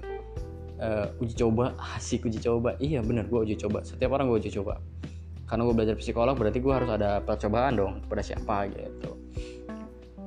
uh, 0.79 1.07
uji 1.19 1.33
coba 1.35 1.73
asik 1.97 2.29
uji 2.29 2.39
coba. 2.39 2.77
Iya 2.77 3.01
bener 3.03 3.25
gue 3.27 3.41
uji 3.41 3.57
coba. 3.59 3.83
Setiap 3.83 4.15
orang 4.15 4.31
gue 4.31 4.37
uji 4.47 4.53
coba 4.53 4.79
karena 5.53 5.69
gue 5.69 5.75
belajar 5.77 5.95
psikolog 6.01 6.33
berarti 6.33 6.57
gue 6.57 6.73
harus 6.73 6.89
ada 6.89 7.21
percobaan 7.21 7.77
dong 7.77 8.01
pada 8.09 8.25
siapa 8.25 8.73
gitu. 8.73 9.13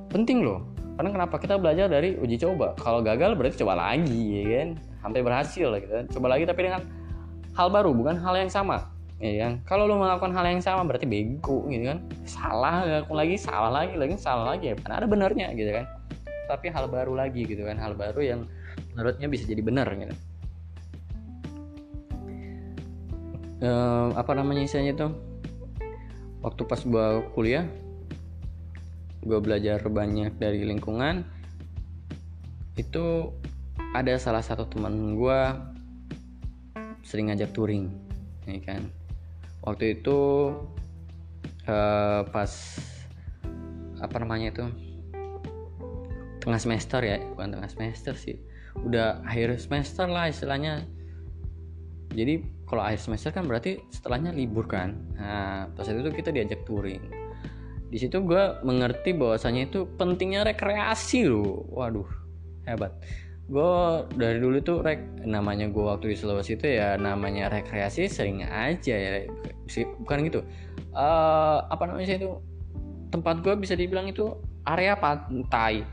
Penting 0.07 0.47
loh 0.47 0.63
karena 0.95 1.11
kenapa? 1.11 1.35
Kita 1.35 1.59
belajar 1.59 1.91
dari 1.91 2.15
uji 2.15 2.39
coba. 2.39 2.71
Kalau 2.79 3.03
gagal 3.03 3.35
berarti 3.35 3.59
coba 3.59 3.75
lagi 3.75 4.23
ya 4.39 4.63
kan? 4.63 4.69
Sampai 5.03 5.19
berhasil 5.27 5.67
gitu 5.67 5.91
kan? 5.91 6.07
Coba 6.07 6.31
lagi 6.31 6.47
tapi 6.47 6.71
dengan 6.71 6.79
hal 7.59 7.67
baru 7.67 7.91
bukan 7.91 8.15
hal 8.23 8.39
yang 8.39 8.47
sama 8.47 8.87
ya 9.19 9.35
kan? 9.43 9.59
Kalau 9.67 9.83
lu 9.83 9.99
melakukan 9.99 10.31
hal 10.31 10.47
yang 10.47 10.63
sama 10.63 10.87
berarti 10.87 11.03
bego 11.03 11.67
gitu 11.67 11.91
kan? 11.91 11.99
Salah 12.23 13.03
aku 13.03 13.11
lagi 13.11 13.35
salah 13.35 13.83
lagi 13.83 13.99
lagi 13.99 14.15
salah 14.15 14.55
lagi 14.55 14.71
ya 14.71 14.79
kan? 14.79 14.95
Ada 14.95 15.11
benernya 15.11 15.51
gitu 15.59 15.75
kan? 15.75 15.91
Tapi 16.47 16.71
hal 16.71 16.87
baru 16.87 17.19
lagi 17.19 17.43
gitu 17.43 17.67
kan? 17.67 17.75
Hal 17.75 17.99
baru 17.99 18.23
yang 18.23 18.47
menurutnya 18.95 19.27
bisa 19.27 19.43
jadi 19.43 19.59
benar 19.59 19.91
gitu 19.91 20.15
e, 23.61 23.69
apa 24.13 24.31
namanya 24.33 24.65
istilahnya 24.65 24.93
tuh? 24.97 25.11
Waktu 26.41 26.61
pas 26.69 26.81
gua 26.85 27.25
kuliah 27.33 27.65
gue 29.27 29.39
belajar 29.43 29.83
banyak 29.83 30.39
dari 30.39 30.63
lingkungan. 30.63 31.27
Itu 32.79 33.35
ada 33.91 34.15
salah 34.15 34.39
satu 34.39 34.69
teman 34.71 35.19
gue 35.19 35.39
sering 37.03 37.31
ngajak 37.31 37.51
touring 37.51 37.91
ya 38.47 38.59
kan? 38.63 38.87
Waktu 39.67 39.99
itu 39.99 40.17
uh, 41.67 42.21
pas 42.31 42.51
apa 43.99 44.15
namanya 44.23 44.55
itu? 44.55 44.65
Tengah 46.39 46.61
semester 46.63 47.03
ya 47.03 47.19
bukan 47.35 47.59
tengah 47.59 47.67
semester 47.67 48.15
sih. 48.15 48.39
Udah 48.79 49.19
akhir 49.27 49.59
semester 49.59 50.07
lah 50.07 50.31
istilahnya. 50.31 50.87
Jadi 52.15 52.39
kalau 52.67 52.83
akhir 52.83 52.99
semester 52.99 53.31
kan 53.31 53.47
berarti 53.47 53.79
setelahnya 53.87 54.35
libur 54.35 54.67
kan? 54.67 54.99
Nah 55.15 55.71
pas 55.71 55.87
itu 55.87 56.03
kita 56.11 56.35
diajak 56.35 56.67
touring. 56.67 56.99
Di 57.87 57.95
situ 57.95 58.19
gue 58.19 58.43
mengerti 58.67 59.15
bahwasanya 59.15 59.71
itu 59.71 59.87
pentingnya 59.95 60.43
rekreasi 60.43 61.31
loh 61.31 61.63
waduh 61.71 62.07
hebat. 62.67 62.91
Gue 63.47 64.03
dari 64.19 64.43
dulu 64.43 64.59
tuh 64.59 64.83
rek 64.83 65.23
namanya 65.23 65.71
gue 65.71 65.79
waktu 65.79 66.11
di 66.11 66.15
Sulawesi 66.19 66.59
itu 66.59 66.67
ya 66.67 66.99
namanya 66.99 67.47
rekreasi 67.47 68.11
sering 68.11 68.43
aja 68.43 68.95
ya. 68.99 69.23
Bukan 70.03 70.27
gitu. 70.27 70.43
Uh, 70.91 71.63
apa 71.71 71.87
namanya 71.87 72.19
itu? 72.19 72.35
Tempat 73.07 73.39
gue 73.47 73.55
bisa 73.55 73.79
dibilang 73.79 74.11
itu 74.11 74.35
area 74.67 74.99
pantai. 74.99 75.87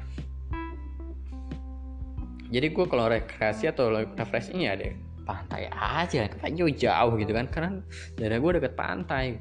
Jadi 2.51 2.67
gue 2.67 2.87
kalau 2.91 3.07
rekreasi 3.07 3.71
atau 3.71 3.95
refreshing 4.19 4.67
ya 4.67 4.75
deh 4.75 5.13
pantai 5.25 5.73
aja 5.73 6.29
kayak 6.29 6.53
jauh 6.55 6.71
jauh 6.71 7.13
gitu 7.17 7.33
kan. 7.33 7.49
Karena 7.49 7.71
daerah 8.17 8.39
gue 8.39 8.51
deket 8.61 8.73
pantai. 8.77 9.41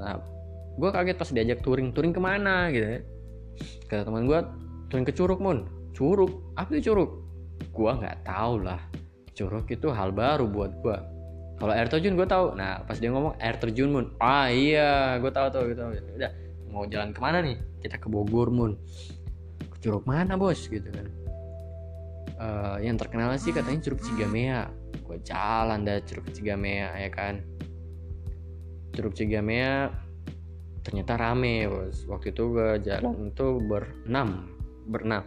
Nah 0.00 0.16
gue 0.76 0.90
kaget 0.90 1.16
pas 1.16 1.30
diajak 1.30 1.60
touring. 1.60 1.92
Touring 1.92 2.12
ke 2.16 2.20
mana 2.20 2.72
gitu 2.72 2.86
ya? 2.86 3.00
Kata 3.86 4.08
teman 4.08 4.24
gue 4.24 4.40
touring 4.88 5.06
ke 5.06 5.12
Curug 5.12 5.38
Mun. 5.38 5.68
Curug? 5.94 6.56
Apa 6.56 6.72
itu 6.74 6.90
curug? 6.90 7.20
Gua 7.70 7.92
nggak 8.00 8.24
tahu 8.24 8.64
lah. 8.64 8.80
Curug 9.36 9.68
itu 9.68 9.92
hal 9.92 10.10
baru 10.16 10.48
buat 10.48 10.72
gua. 10.80 10.98
Kalau 11.60 11.72
air 11.76 11.92
terjun 11.92 12.16
gua 12.16 12.24
tahu. 12.24 12.56
Nah 12.56 12.80
pas 12.88 12.96
dia 12.96 13.12
ngomong 13.12 13.36
air 13.36 13.60
terjun 13.60 13.92
mun. 13.92 14.06
Ah 14.16 14.48
iya 14.48 15.20
gua 15.20 15.28
tahu 15.28 15.46
tuh 15.52 15.62
gitu 15.68 15.82
udah 16.16 16.32
mau 16.72 16.88
jalan 16.88 17.12
ke 17.12 17.20
mana 17.20 17.44
nih? 17.44 17.56
Kita 17.84 18.00
ke 18.00 18.08
Bogor 18.08 18.48
mun. 18.48 18.80
Ke 19.60 19.76
curug 19.84 20.08
mana 20.08 20.40
bos? 20.40 20.64
Gitu 20.64 20.88
kan 20.88 21.06
uh, 22.40 22.78
yang 22.80 22.96
terkenal 22.96 23.32
sih 23.36 23.52
katanya 23.52 23.80
curug 23.84 24.00
Cigamea 24.02 24.70
gua 25.04 25.18
jalan 25.22 25.82
dah 25.82 25.98
curug 26.06 26.28
Cigamea 26.30 26.94
ya 26.96 27.10
kan? 27.10 27.42
Curug 28.90 29.14
Cigamea 29.14 29.90
ternyata 30.80 31.14
rame 31.20 31.68
bos. 31.68 32.08
Waktu 32.08 32.32
itu 32.32 32.42
gue 32.56 32.70
jalan 32.82 33.30
itu 33.30 33.46
berenam 33.62 34.48
berenam 34.88 35.24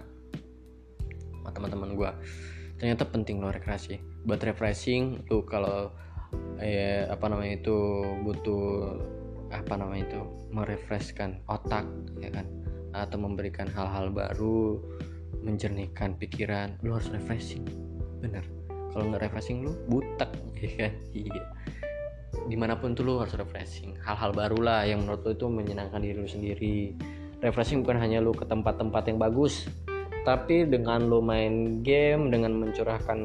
sama 1.31 1.49
teman-teman 1.53 1.95
gue 1.95 2.11
ternyata 2.83 3.07
penting 3.07 3.39
lo 3.39 3.51
rekreasi. 3.51 3.99
Buat 4.27 4.43
refreshing 4.43 5.23
tuh 5.27 5.47
kalau 5.47 5.91
eh 6.59 7.05
apa 7.05 7.29
namanya 7.29 7.61
itu 7.61 7.77
butuh 8.25 8.97
apa 9.53 9.77
namanya 9.77 10.09
itu 10.09 10.21
merefreshkan 10.51 11.39
otak 11.47 11.85
ya 12.19 12.27
kan? 12.33 12.43
Atau 12.91 13.23
memberikan 13.23 13.71
hal-hal 13.71 14.11
baru 14.11 14.83
menjernihkan 15.43 16.15
pikiran 16.17 16.79
lu 16.81 16.95
harus 16.95 17.11
refreshing. 17.11 17.67
Bener. 18.23 18.43
Kalau 18.95 19.09
nggak 19.11 19.27
refreshing 19.29 19.67
lu 19.67 19.75
butek 19.91 20.31
ya 20.63 20.69
kan? 20.87 20.93
Iya. 21.11 21.43
Di 22.49 22.55
mana 22.57 22.79
pun 22.79 22.95
tuh 22.95 23.03
lu 23.05 23.19
harus 23.19 23.35
refreshing. 23.35 23.99
Hal-hal 24.01 24.31
baru 24.33 24.59
lah 24.63 24.81
yang 24.87 25.03
menurut 25.05 25.27
lu 25.27 25.31
itu 25.35 25.47
menyenangkan 25.51 26.01
diri 26.01 26.17
lu 26.17 26.25
sendiri. 26.25 26.95
Refreshing 27.43 27.83
bukan 27.83 27.99
hanya 27.99 28.23
lu 28.23 28.31
ke 28.31 28.47
tempat-tempat 28.47 29.11
yang 29.11 29.19
bagus 29.19 29.67
tapi 30.23 30.63
dengan 30.63 31.11
lo 31.11 31.19
main 31.19 31.83
game 31.83 32.31
dengan 32.31 32.55
mencurahkan 32.55 33.19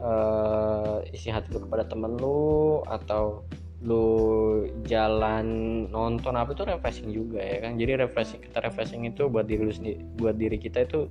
uh, 0.00 1.04
isi 1.12 1.28
hati 1.28 1.52
lo 1.52 1.68
kepada 1.68 1.84
temen 1.84 2.16
lo 2.16 2.80
atau 2.88 3.44
lo 3.78 4.66
jalan 4.90 5.46
nonton 5.86 6.34
apa 6.34 6.50
itu 6.50 6.66
refreshing 6.66 7.10
juga 7.14 7.38
ya 7.38 7.62
kan? 7.62 7.78
Jadi 7.78 7.92
refreshing 7.94 8.40
kita 8.42 8.58
refreshing 8.66 9.06
itu 9.06 9.30
buat 9.30 9.46
diri 9.46 9.62
lu 9.62 9.70
sendiri 9.70 10.02
buat 10.18 10.34
diri 10.34 10.58
kita 10.58 10.82
itu 10.82 11.06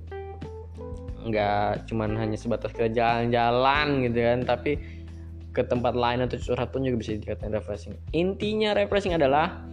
nggak 1.28 1.88
cuman 1.88 2.14
hanya 2.14 2.36
sebatas 2.36 2.70
ke 2.70 2.92
jalan-jalan 2.92 4.06
gitu 4.06 4.20
kan 4.20 4.38
tapi 4.44 4.78
ke 5.56 5.64
tempat 5.64 5.96
lain 5.96 6.22
atau 6.28 6.38
curhat 6.38 6.70
pun 6.70 6.84
juga 6.84 7.00
bisa 7.00 7.16
dikatakan 7.16 7.56
refreshing. 7.56 7.96
Intinya 8.12 8.76
refreshing 8.76 9.16
adalah 9.16 9.64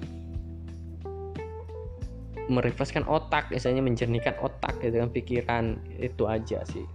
merefreshkan 2.48 3.04
otak 3.10 3.50
misalnya 3.52 3.82
menjernihkan 3.84 4.38
otak 4.40 4.78
gitu 4.80 5.04
kan 5.04 5.10
pikiran 5.12 5.66
itu 6.00 6.24
aja 6.26 6.64
sih. 6.72 6.86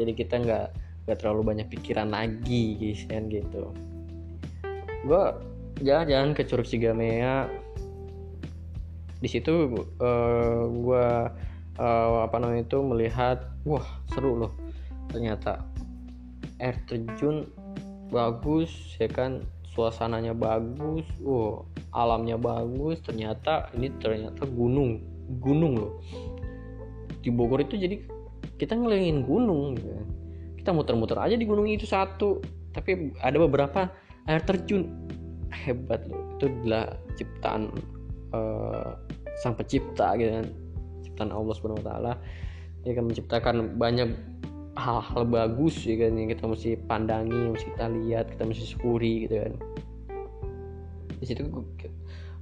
Jadi 0.00 0.16
kita 0.16 0.40
nggak 0.40 0.66
nggak 1.06 1.18
terlalu 1.22 1.54
banyak 1.54 1.68
pikiran 1.70 2.10
lagi 2.10 2.74
guys 2.80 3.06
kan 3.06 3.30
gitu 3.30 3.70
gue 5.04 5.22
jalan-jalan 5.84 6.32
ke 6.32 6.48
Curug 6.48 6.64
Cigamea 6.64 7.50
di 9.20 9.28
situ 9.28 9.72
uh, 9.72 9.84
eh, 10.00 10.62
gue 10.70 11.06
uh, 11.80 12.18
apa 12.24 12.36
namanya 12.36 12.68
itu 12.68 12.78
melihat 12.84 13.48
wah 13.64 13.84
seru 14.12 14.36
loh. 14.36 14.52
Ternyata 15.08 15.64
air 16.60 16.76
terjun 16.84 17.48
bagus 18.12 18.70
ya 19.00 19.08
kan? 19.08 19.44
Suasananya 19.76 20.32
bagus 20.32 21.04
wow 21.20 21.64
alamnya 21.96 22.36
bagus. 22.36 23.00
Ternyata 23.04 23.72
ini 23.76 23.92
ternyata 24.00 24.44
gunung 24.44 25.00
gunung 25.40 25.80
loh. 25.80 25.92
Di 27.24 27.32
Bogor 27.32 27.64
itu 27.64 27.76
jadi 27.76 27.98
kita 28.56 28.76
ngelilingin 28.76 29.26
gunung 29.26 29.76
gitu. 29.76 29.90
kita 30.56 30.74
muter-muter 30.74 31.14
aja 31.22 31.38
di 31.38 31.46
gunung 31.46 31.68
itu 31.68 31.86
satu. 31.86 32.40
Tapi 32.74 33.16
ada 33.22 33.38
beberapa 33.38 33.88
air 34.26 34.42
terjun. 34.42 34.90
Hebat 35.50 36.06
loh. 36.10 36.22
Itu 36.36 36.50
adalah 36.50 36.98
ciptaan 37.16 37.72
uh, 38.34 38.98
sang 39.40 39.54
pencipta 39.54 40.14
gitu 40.18 40.30
kan. 40.42 40.46
Ciptaan 41.06 41.30
Allah 41.32 41.54
subhanahu 41.54 41.80
wa 41.82 41.86
taala. 41.86 42.12
Dia 42.82 42.94
akan 42.94 43.04
menciptakan 43.10 43.56
banyak 43.80 44.10
hal-hal 44.76 45.24
bagus 45.24 45.88
ya 45.88 45.96
kan 45.96 46.20
yang 46.20 46.28
kita 46.28 46.44
mesti 46.44 46.76
pandangi 46.84 47.48
mesti 47.48 47.72
kita 47.72 47.88
lihat 47.88 48.28
kita 48.36 48.44
mesti 48.44 48.64
syukuri 48.76 49.24
gitu 49.24 49.40
kan. 49.40 49.52
Di 51.16 51.24
situ 51.24 51.48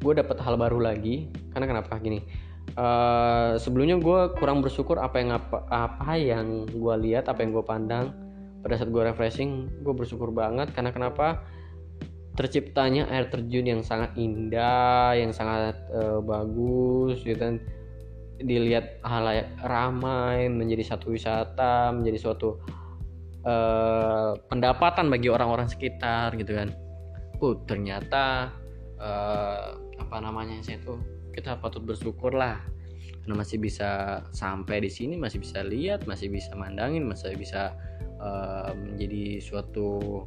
gue 0.04 0.12
dapet 0.12 0.36
hal 0.42 0.58
baru 0.58 0.82
lagi. 0.82 1.30
Karena 1.54 1.70
kenapa? 1.70 1.96
Gini 2.02 2.20
uh, 2.74 3.54
sebelumnya 3.60 4.00
gue 4.00 4.20
kurang 4.40 4.64
bersyukur 4.64 4.98
apa 4.98 5.20
yang 5.20 5.36
apa 5.36 5.62
apa 5.68 6.16
yang 6.18 6.66
gue 6.68 6.94
lihat 7.08 7.30
apa 7.30 7.44
yang 7.44 7.54
gue 7.54 7.64
pandang. 7.64 8.12
Pada 8.64 8.80
saat 8.80 8.88
gue 8.88 9.02
refreshing 9.04 9.68
gue 9.84 9.94
bersyukur 9.94 10.32
banget. 10.32 10.72
Karena 10.72 10.90
kenapa 10.90 11.44
terciptanya 12.34 13.06
air 13.10 13.30
terjun 13.30 13.66
yang 13.66 13.82
sangat 13.86 14.10
indah 14.18 15.14
yang 15.14 15.30
sangat 15.30 15.78
uh, 15.94 16.18
bagus 16.18 17.22
gitu 17.22 17.38
kan. 17.38 17.56
Dilihat 18.42 18.98
halayak 19.06 19.54
ramai 19.62 20.50
menjadi 20.50 20.94
satu 20.94 21.14
wisata 21.14 21.94
menjadi 21.94 22.18
suatu 22.18 22.58
uh, 23.46 24.34
pendapatan 24.50 25.06
bagi 25.08 25.30
orang-orang 25.30 25.70
sekitar 25.70 26.34
gitu 26.34 26.58
kan. 26.58 26.74
Oh 27.38 27.54
ternyata 27.66 28.50
uh, 28.98 29.78
apa 29.98 30.16
namanya 30.18 30.58
sih 30.62 30.78
itu 30.78 30.98
kita 31.34 31.58
patut 31.58 31.82
bersyukur 31.82 32.34
lah 32.34 32.58
karena 33.24 33.40
masih 33.40 33.56
bisa 33.56 34.20
sampai 34.36 34.84
di 34.84 34.90
sini 34.92 35.16
masih 35.16 35.40
bisa 35.40 35.64
lihat 35.64 36.04
masih 36.04 36.28
bisa 36.28 36.52
mandangin 36.52 37.08
masih 37.08 37.32
bisa 37.40 37.72
uh, 38.20 38.70
menjadi 38.76 39.40
suatu 39.40 40.22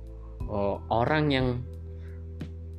uh, 0.50 0.82
orang 0.90 1.30
yang 1.30 1.48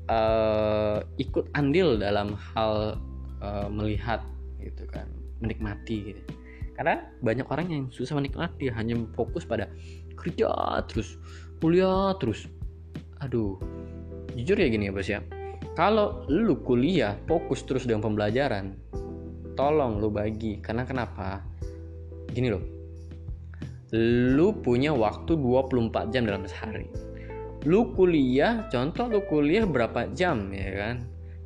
uh, 0.08 1.04
ikut 1.20 1.52
andil 1.54 2.00
dalam 2.00 2.34
hal 2.52 2.98
uh, 3.44 3.68
melihat 3.70 4.24
gitu 4.60 4.84
kan 4.90 5.06
menikmati 5.38 6.12
gitu. 6.12 6.22
Karena 6.74 7.04
banyak 7.22 7.46
orang 7.50 7.66
yang 7.70 7.82
susah 7.90 8.18
menikmati 8.18 8.70
hanya 8.70 8.98
fokus 9.14 9.46
pada 9.46 9.70
kerja 10.18 10.50
terus 10.90 11.18
kuliah 11.62 12.14
terus 12.18 12.46
aduh 13.22 13.58
jujur 14.34 14.58
ya 14.58 14.68
gini 14.70 14.90
ya 14.90 14.92
bos 14.94 15.08
ya. 15.08 15.20
Kalau 15.78 16.26
lu 16.26 16.58
kuliah 16.66 17.14
fokus 17.30 17.62
terus 17.62 17.86
dengan 17.86 18.10
pembelajaran 18.10 18.74
tolong 19.54 20.02
lu 20.02 20.10
bagi. 20.10 20.58
Karena 20.58 20.82
kenapa? 20.82 21.42
Gini 22.30 22.50
loh. 22.50 22.62
Lu 24.34 24.54
punya 24.58 24.94
waktu 24.94 25.38
24 25.38 26.12
jam 26.12 26.26
dalam 26.26 26.46
sehari 26.46 27.07
lu 27.66 27.90
kuliah 27.98 28.70
contoh 28.70 29.10
lu 29.10 29.24
kuliah 29.26 29.66
berapa 29.66 30.06
jam 30.14 30.54
ya 30.54 30.70
kan? 30.78 30.96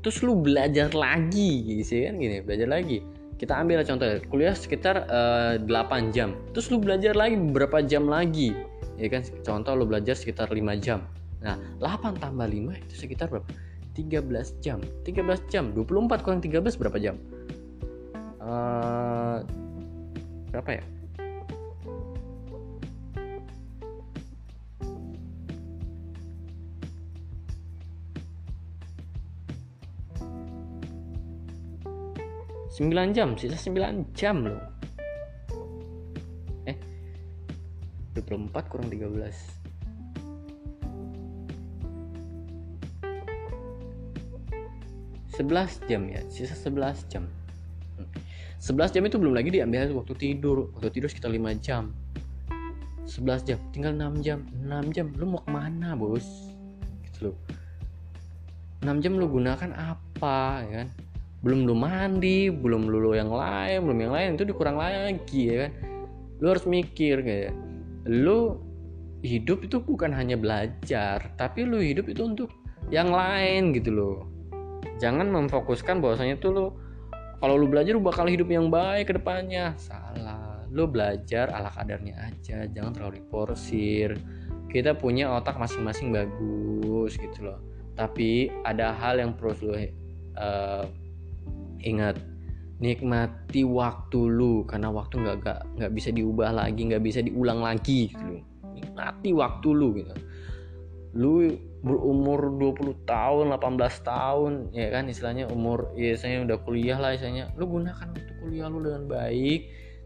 Terus 0.02 0.20
lu 0.20 0.36
belajar 0.36 0.92
lagi 0.92 1.80
gitu 1.80 2.04
kan? 2.10 2.20
Gini 2.20 2.42
belajar 2.44 2.68
lagi. 2.68 3.00
Kita 3.40 3.58
ambil 3.58 3.82
contoh 3.82 4.06
kuliah 4.28 4.52
sekitar 4.52 5.08
uh, 5.08 5.56
eh, 5.56 5.64
8 5.64 6.12
jam. 6.12 6.36
Terus 6.52 6.68
lu 6.68 6.82
belajar 6.82 7.16
lagi 7.16 7.38
berapa 7.38 7.80
jam 7.86 8.10
lagi 8.10 8.52
ya 9.00 9.08
kan? 9.08 9.22
Contoh 9.40 9.72
lu 9.72 9.88
belajar 9.88 10.12
sekitar 10.12 10.52
5 10.52 10.58
jam. 10.84 11.06
Nah 11.40 11.56
8 11.80 12.20
tambah 12.20 12.46
5 12.46 12.76
itu 12.76 12.94
sekitar 12.94 13.32
berapa? 13.32 13.48
13 13.96 14.60
jam. 14.60 14.78
13 15.04 15.52
jam. 15.52 15.72
24 15.72 16.24
kurang 16.24 16.40
13 16.44 16.76
berapa 16.76 16.98
jam? 17.00 17.16
Uh, 18.42 19.40
berapa 20.52 20.82
ya 20.82 20.84
sembilan 32.72 33.12
jam? 33.12 33.36
Sisa 33.36 33.60
sembilan 33.60 34.16
jam 34.16 34.48
loh. 34.48 34.64
Eh 36.64 36.76
24 38.16 38.72
kurang 38.72 38.88
13 38.88 39.60
11 45.32 45.88
jam 45.88 46.02
ya? 46.08 46.20
Sisa 46.32 46.56
11 46.56 47.12
jam. 47.12 47.24
11 48.62 48.94
jam 48.94 49.02
itu 49.04 49.16
belum 49.20 49.34
lagi 49.36 49.52
diambil 49.52 49.92
waktu 49.92 50.16
tidur. 50.16 50.72
Waktu 50.72 50.88
tidur 50.96 51.08
sekitar 51.12 51.28
5 51.28 51.60
jam. 51.60 51.92
11 53.04 53.48
jam. 53.48 53.58
Tinggal 53.76 53.92
6 53.96 54.24
jam. 54.24 54.48
6 54.48 54.96
jam. 54.96 55.12
Lu 55.16 55.28
mau 55.28 55.40
ke 55.44 55.50
mana 55.52 55.92
bos? 55.92 56.24
Gitu 57.04 57.32
loh. 57.32 57.36
6 58.80 59.02
jam 59.04 59.14
lu 59.14 59.28
gunakan 59.28 59.70
apa 59.76 60.66
ya 60.66 60.82
kan 60.82 60.88
belum 61.42 61.66
lu 61.66 61.74
mandi 61.74 62.48
belum 62.48 62.86
lu 62.86 63.18
yang 63.18 63.30
lain 63.30 63.82
belum 63.86 63.98
yang 63.98 64.12
lain 64.14 64.28
itu 64.38 64.46
dikurang 64.46 64.78
lagi 64.78 65.42
ya 65.50 65.56
kan? 65.66 65.72
Lu 66.42 66.46
harus 66.50 66.66
mikir 66.66 67.22
kayak 67.22 67.54
lu 68.06 68.58
hidup 69.22 69.62
itu 69.62 69.78
bukan 69.78 70.10
hanya 70.10 70.34
belajar 70.34 71.34
tapi 71.38 71.62
lu 71.62 71.78
hidup 71.78 72.10
itu 72.10 72.22
untuk 72.26 72.50
yang 72.90 73.14
lain 73.14 73.70
gitu 73.74 73.94
loh 73.94 74.18
jangan 74.98 75.30
memfokuskan 75.30 76.02
bahwasanya 76.02 76.38
tuh 76.38 76.50
lo 76.50 76.66
kalau 77.42 77.58
lu 77.58 77.66
belajar 77.66 77.98
lu 77.98 78.02
bakal 78.02 78.30
hidup 78.30 78.46
yang 78.46 78.70
baik 78.70 79.10
ke 79.10 79.18
depannya. 79.18 79.74
Salah 79.74 80.62
lu 80.70 80.86
belajar 80.86 81.50
ala 81.50 81.74
kadarnya 81.74 82.30
aja 82.30 82.70
jangan 82.70 82.94
terlalu 82.94 83.18
diporsir. 83.18 84.14
Kita 84.70 84.94
punya 84.94 85.28
otak 85.34 85.58
masing-masing 85.58 86.14
bagus 86.14 87.18
gitu 87.18 87.50
loh 87.50 87.72
tapi 87.92 88.48
ada 88.64 88.96
hal 88.96 89.20
yang 89.20 89.36
perlu 89.36 89.52
lu 89.68 89.72
uh, 89.76 90.84
ingat 91.82 92.16
nikmati 92.82 93.62
waktu 93.62 94.18
lu 94.26 94.66
karena 94.66 94.90
waktu 94.90 95.22
nggak 95.22 95.36
nggak 95.46 95.60
nggak 95.78 95.92
bisa 95.94 96.10
diubah 96.10 96.50
lagi 96.50 96.90
nggak 96.90 97.04
bisa 97.06 97.22
diulang 97.22 97.62
lagi 97.62 98.10
gitu. 98.10 98.42
Nikmati 98.74 99.30
waktu 99.30 99.68
lu 99.70 99.88
gitu. 100.02 100.14
Lu 101.14 101.46
berumur 101.86 102.58
20 102.58 103.06
tahun 103.06 103.54
18 103.54 103.78
tahun 104.02 104.52
ya 104.74 104.90
kan 104.90 105.06
istilahnya 105.06 105.46
umur 105.54 105.94
ya 105.94 106.18
saya 106.18 106.42
udah 106.42 106.58
kuliah 106.66 106.98
lah 106.98 107.14
istilahnya. 107.14 107.54
Lu 107.54 107.70
gunakan 107.70 108.10
waktu 108.10 108.32
kuliah 108.42 108.66
lu 108.66 108.82
dengan 108.82 109.06
baik 109.06 109.60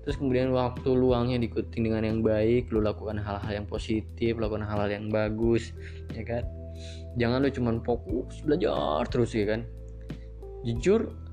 terus 0.05 0.23
kemudian 0.23 0.55
waktu 0.55 0.87
luangnya 0.95 1.43
diikuti 1.43 1.83
dengan 1.83 2.07
yang 2.07 2.23
baik 2.23 2.71
lu 2.71 2.79
lakukan 2.79 3.19
hal-hal 3.19 3.51
yang 3.51 3.67
positif 3.67 4.39
lakukan 4.39 4.62
hal-hal 4.62 4.93
yang 4.93 5.09
bagus 5.09 5.73
ya 6.12 6.29
kan. 6.29 6.45
Jangan 7.17 7.41
lu 7.41 7.49
cuman 7.49 7.81
fokus 7.81 8.45
belajar 8.45 9.09
terus 9.09 9.33
ya 9.33 9.49
kan. 9.49 9.65
Jujur 10.69 11.26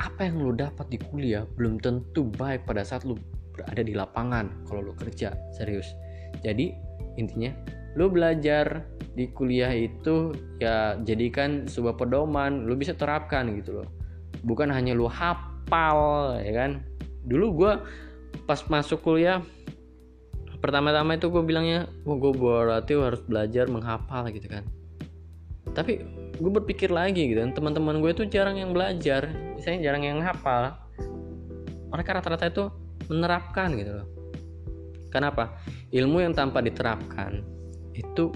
apa 0.00 0.26
yang 0.26 0.40
lu 0.40 0.56
dapat 0.56 0.88
di 0.88 0.96
kuliah 0.96 1.44
belum 1.60 1.76
tentu 1.78 2.32
baik 2.40 2.64
pada 2.64 2.80
saat 2.80 3.04
lu 3.04 3.20
berada 3.52 3.84
di 3.84 3.92
lapangan 3.92 4.48
kalau 4.64 4.90
lu 4.90 4.92
kerja 4.96 5.36
serius. 5.52 5.92
Jadi 6.40 6.72
intinya 7.20 7.52
lu 8.00 8.08
belajar 8.08 8.88
di 9.12 9.28
kuliah 9.36 9.68
itu 9.74 10.32
ya 10.62 10.96
jadikan 11.04 11.68
sebuah 11.68 12.00
pedoman 12.00 12.64
lu 12.64 12.74
bisa 12.80 12.96
terapkan 12.96 13.52
gitu 13.60 13.84
loh. 13.84 13.88
Bukan 14.40 14.72
hanya 14.72 14.96
lu 14.96 15.04
hafal 15.04 16.40
ya 16.40 16.52
kan? 16.56 16.80
Dulu 17.28 17.46
gue 17.60 17.72
pas 18.48 18.60
masuk 18.72 19.04
kuliah 19.04 19.44
pertama-tama 20.64 21.16
itu 21.16 21.28
gue 21.28 21.44
bilangnya 21.44 21.88
oh, 22.08 22.16
gue 22.16 22.32
berarti 22.32 22.96
harus 22.96 23.20
belajar 23.20 23.68
menghafal 23.68 24.24
gitu 24.32 24.48
kan. 24.48 24.64
Tapi 25.76 26.00
gue 26.40 26.52
berpikir 26.56 26.88
lagi 26.88 27.28
gitu 27.28 27.44
teman-teman 27.52 28.00
gue 28.00 28.16
itu 28.16 28.24
jarang 28.24 28.56
yang 28.56 28.72
belajar 28.72 29.28
misalnya 29.60 29.92
jarang 29.92 30.02
yang 30.08 30.18
hafal. 30.24 30.72
Mereka 31.92 32.16
rata-rata 32.16 32.48
itu 32.48 32.64
menerapkan 33.12 33.76
gitu 33.76 33.92
loh. 34.00 34.08
Kenapa? 35.12 35.60
Ilmu 35.92 36.22
yang 36.24 36.32
tanpa 36.32 36.64
diterapkan 36.64 37.44
itu 37.92 38.32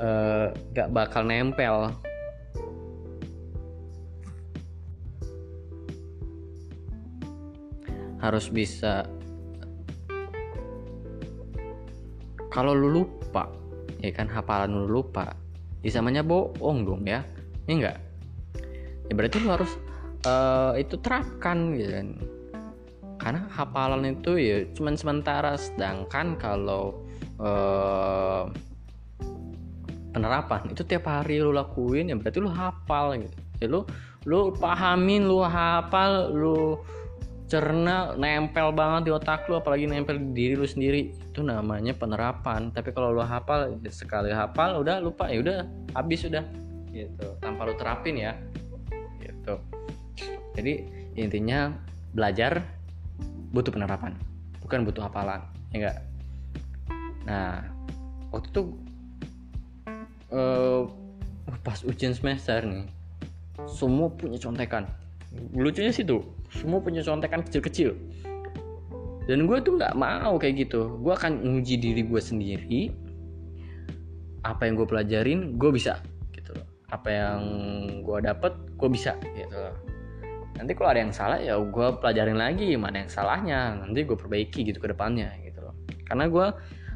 uh, 0.00 0.54
gak 0.72 0.88
bakal 0.94 1.26
nempel. 1.26 1.92
Harus 8.18 8.50
bisa 8.50 9.04
kalau 12.48 12.74
lu 12.74 12.90
lupa 12.90 13.46
ya 14.02 14.10
kan 14.10 14.26
hafalan 14.26 14.74
lu 14.74 14.98
lupa 14.98 15.37
ya 15.82 15.90
samanya 15.90 16.26
bohong 16.26 16.84
dong 16.84 17.02
ya. 17.06 17.22
Ini 17.68 17.72
enggak 17.84 17.98
ya 19.08 19.12
berarti 19.16 19.36
lu 19.40 19.48
harus 19.48 19.72
uh, 20.28 20.76
itu 20.76 21.00
terapkan 21.00 21.74
gitu 21.74 21.90
kan. 21.92 22.08
Karena 23.18 23.40
hafalan 23.50 24.14
itu 24.14 24.38
ya 24.38 24.56
cuman 24.76 24.94
sementara. 24.94 25.58
Sedangkan 25.58 26.38
kalau 26.38 27.02
uh, 27.42 28.46
penerapan 30.14 30.70
itu 30.70 30.82
tiap 30.86 31.08
hari 31.08 31.42
lu 31.42 31.50
lakuin 31.50 32.12
ya 32.12 32.16
berarti 32.16 32.38
lu 32.38 32.52
hafal 32.52 33.18
gitu. 33.18 33.36
Ya 33.58 33.66
lu 33.66 33.80
lu 34.28 34.54
pahamin 34.54 35.26
lu 35.26 35.42
hafal 35.42 36.30
lu 36.30 36.78
cerna 37.48 38.12
nempel 38.14 38.70
banget 38.76 39.08
di 39.08 39.10
otak 39.10 39.48
lu 39.48 39.56
apalagi 39.56 39.88
nempel 39.88 40.20
di 40.20 40.30
diri 40.36 40.54
lu 40.54 40.68
sendiri. 40.68 41.10
Itu 41.32 41.40
namanya 41.40 41.96
penerapan. 41.96 42.70
Tapi 42.70 42.92
kalau 42.92 43.16
lu 43.16 43.24
hafal 43.24 43.80
sekali 43.88 44.30
hafal 44.30 44.84
udah 44.84 45.00
lupa 45.00 45.32
ya 45.32 45.40
udah 45.40 45.58
habis 45.96 46.28
udah. 46.28 46.44
Gitu 46.92 47.26
tanpa 47.40 47.64
lu 47.64 47.74
terapin 47.74 48.20
ya. 48.20 48.36
Gitu. 49.18 49.54
Jadi 50.54 50.72
intinya 51.16 51.72
belajar 52.12 52.62
butuh 53.50 53.72
penerapan 53.72 54.12
bukan 54.68 54.84
butuh 54.84 55.08
hafalan 55.08 55.40
ya 55.72 55.76
enggak? 55.80 55.96
Nah 57.24 57.64
waktu 58.28 58.48
itu 58.52 58.62
uh, 60.28 60.84
pas 61.64 61.80
ujian 61.88 62.12
semester 62.12 62.60
nih 62.68 62.84
semua 63.64 64.12
punya 64.12 64.36
contekan. 64.36 64.84
Lucunya 65.56 65.88
sih 65.88 66.04
tuh 66.04 66.20
semua 66.52 66.80
punya 66.80 67.04
contekan 67.04 67.44
kecil-kecil. 67.44 67.96
Dan 69.28 69.44
gue 69.44 69.60
tuh 69.60 69.76
nggak 69.76 69.92
mau 69.92 70.40
kayak 70.40 70.68
gitu. 70.68 70.96
Gue 71.04 71.12
akan 71.12 71.44
nguji 71.44 71.76
diri 71.76 72.00
gue 72.00 72.16
sendiri. 72.16 72.80
Apa 74.40 74.64
yang 74.64 74.80
gue 74.80 74.88
pelajarin 74.88 75.60
gue 75.60 75.70
bisa 75.70 76.00
gitu 76.32 76.56
loh. 76.56 76.64
Apa 76.88 77.08
yang 77.12 77.40
gue 78.00 78.18
dapet 78.24 78.56
gue 78.80 78.88
bisa 78.88 79.12
gitu 79.36 79.52
loh. 79.52 79.76
Nanti 80.56 80.72
kalau 80.72 80.88
ada 80.90 81.00
yang 81.04 81.12
salah 81.12 81.38
ya 81.38 81.60
gue 81.60 81.86
pelajarin 82.00 82.40
lagi 82.40 82.72
mana 82.80 83.04
yang 83.04 83.12
salahnya. 83.12 83.76
Nanti 83.76 84.08
gue 84.08 84.16
perbaiki 84.16 84.64
gitu 84.64 84.80
ke 84.80 84.96
depannya 84.96 85.28
gitu 85.44 85.60
loh. 85.60 85.76
Karena 86.08 86.24
gue 86.24 86.46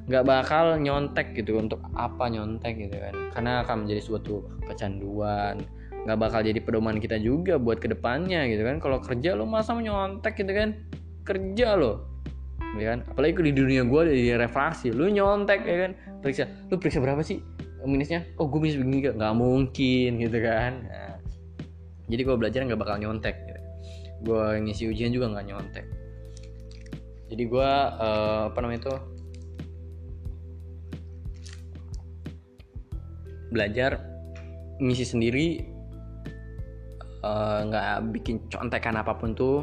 nggak 0.03 0.25
bakal 0.25 0.81
nyontek 0.81 1.37
gitu 1.37 1.61
untuk 1.61 1.85
apa 1.93 2.33
nyontek 2.33 2.81
gitu 2.81 2.97
kan. 2.97 3.15
Karena 3.37 3.53
akan 3.61 3.85
menjadi 3.85 4.01
suatu 4.09 4.49
kecanduan 4.65 5.61
nggak 6.03 6.19
bakal 6.19 6.41
jadi 6.43 6.59
pedoman 6.59 6.99
kita 6.99 7.15
juga 7.23 7.63
buat 7.63 7.79
ke 7.79 7.87
depannya 7.87 8.47
gitu 8.51 8.63
kan. 8.67 8.83
Kalau 8.83 8.99
kerja 8.99 9.39
lo 9.39 9.47
masa 9.47 9.79
nyontek 9.79 10.35
gitu 10.35 10.53
kan? 10.53 10.75
Kerja 11.23 11.79
lo 11.79 12.11
ya 12.79 12.97
kan? 12.97 12.99
Apalagi 13.07 13.39
di 13.39 13.53
dunia 13.55 13.85
gue 13.85 14.03
di 14.11 14.33
refraksi 14.35 14.91
lu 14.91 15.07
nyontek 15.13 15.63
ya 15.63 15.77
kan? 15.89 15.93
Periksa 16.25 16.45
lu 16.71 16.79
periksa 16.79 16.99
berapa 16.99 17.23
sih 17.23 17.39
minusnya? 17.87 18.23
Oh 18.39 18.47
gue 18.47 18.59
minus 18.63 18.79
begini 18.79 19.11
gak 19.11 19.15
nggak 19.19 19.35
mungkin 19.35 20.11
gitu 20.23 20.39
kan? 20.39 20.73
Nah, 20.87 21.15
jadi 22.07 22.23
gue 22.27 22.37
belajar 22.39 22.61
nggak 22.67 22.81
bakal 22.81 22.97
nyontek 22.99 23.37
gitu. 23.47 23.61
gue 24.23 24.45
ngisi 24.63 24.87
ujian 24.87 25.11
juga 25.11 25.35
nggak 25.35 25.47
nyontek. 25.51 25.87
Jadi 27.27 27.43
gue 27.43 27.71
uh, 27.99 28.55
apa 28.55 28.59
namanya 28.63 28.87
itu? 28.87 28.95
Belajar 33.51 33.99
ngisi 34.79 35.03
sendiri 35.03 35.72
nggak 37.23 37.87
uh, 37.99 38.03
bikin 38.11 38.43
contekan 38.51 38.99
apa 38.99 39.15
pun 39.15 39.33
tuh 39.33 39.63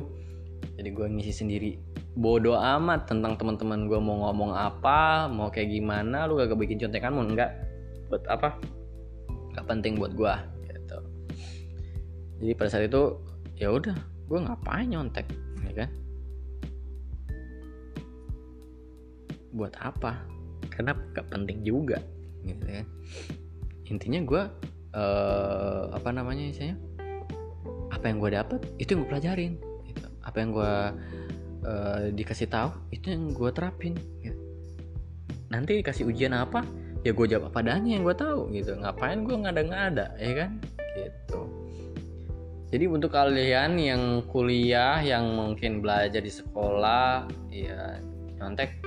jadi 0.75 0.91
gue 0.91 1.07
ngisi 1.07 1.33
sendiri. 1.43 1.71
Bodoh 2.19 2.59
amat 2.59 3.07
tentang 3.07 3.39
teman-teman 3.39 3.87
gue 3.87 3.99
mau 3.99 4.27
ngomong 4.27 4.51
apa 4.51 5.27
mau 5.31 5.47
kayak 5.47 5.71
gimana 5.71 6.27
lu 6.27 6.35
gak 6.35 6.51
bikin 6.55 6.79
contekan 6.79 7.15
mau 7.15 7.23
enggak 7.23 7.51
buat 8.11 8.23
apa? 8.27 8.59
Nggak 9.55 9.65
penting 9.67 9.93
buat 9.99 10.11
gue 10.15 10.33
gitu. 10.67 10.97
Jadi 12.43 12.51
pada 12.55 12.69
saat 12.71 12.87
itu 12.87 13.03
ya 13.55 13.71
udah 13.71 13.95
gue 14.27 14.39
ngapain 14.39 14.87
nyontek 14.87 15.27
ya 15.63 15.85
kan? 15.85 15.89
Buat 19.55 19.73
apa? 19.79 20.19
Karena 20.71 20.95
gak 21.15 21.27
penting 21.31 21.63
juga 21.63 21.99
gitu 22.47 22.65
kan 22.67 22.85
intinya 23.89 24.19
gue 24.21 24.41
uh, 24.93 25.83
apa 25.91 26.09
namanya 26.13 26.45
misalnya 26.45 26.77
apa 27.99 28.07
yang 28.07 28.23
gue 28.23 28.31
dapet 28.31 28.59
itu 28.79 28.89
yang 28.95 28.99
gue 29.03 29.11
pelajarin 29.11 29.53
gitu. 29.83 30.07
apa 30.23 30.37
yang 30.39 30.49
gue 30.55 30.73
uh, 31.67 31.99
dikasih 32.15 32.47
tahu 32.47 32.71
itu 32.95 33.11
yang 33.11 33.35
gue 33.35 33.51
terapin 33.51 33.93
gitu. 34.23 34.39
nanti 35.51 35.83
dikasih 35.83 36.07
ujian 36.07 36.31
apa 36.31 36.63
ya 37.03 37.11
gue 37.11 37.27
jawab 37.27 37.51
apa 37.51 37.59
adanya 37.59 37.99
yang 37.99 38.07
gue 38.07 38.15
tahu 38.15 38.47
gitu 38.55 38.79
ngapain 38.79 39.27
gue 39.27 39.35
ngada-ngada 39.35 40.15
ya 40.15 40.31
kan 40.47 40.51
gitu 40.95 41.41
jadi 42.71 42.85
untuk 42.87 43.11
kalian 43.11 43.75
yang 43.75 44.23
kuliah 44.31 45.03
yang 45.03 45.35
mungkin 45.35 45.83
belajar 45.83 46.23
di 46.23 46.31
sekolah 46.31 47.27
ya 47.51 47.99
nyontek 48.39 48.79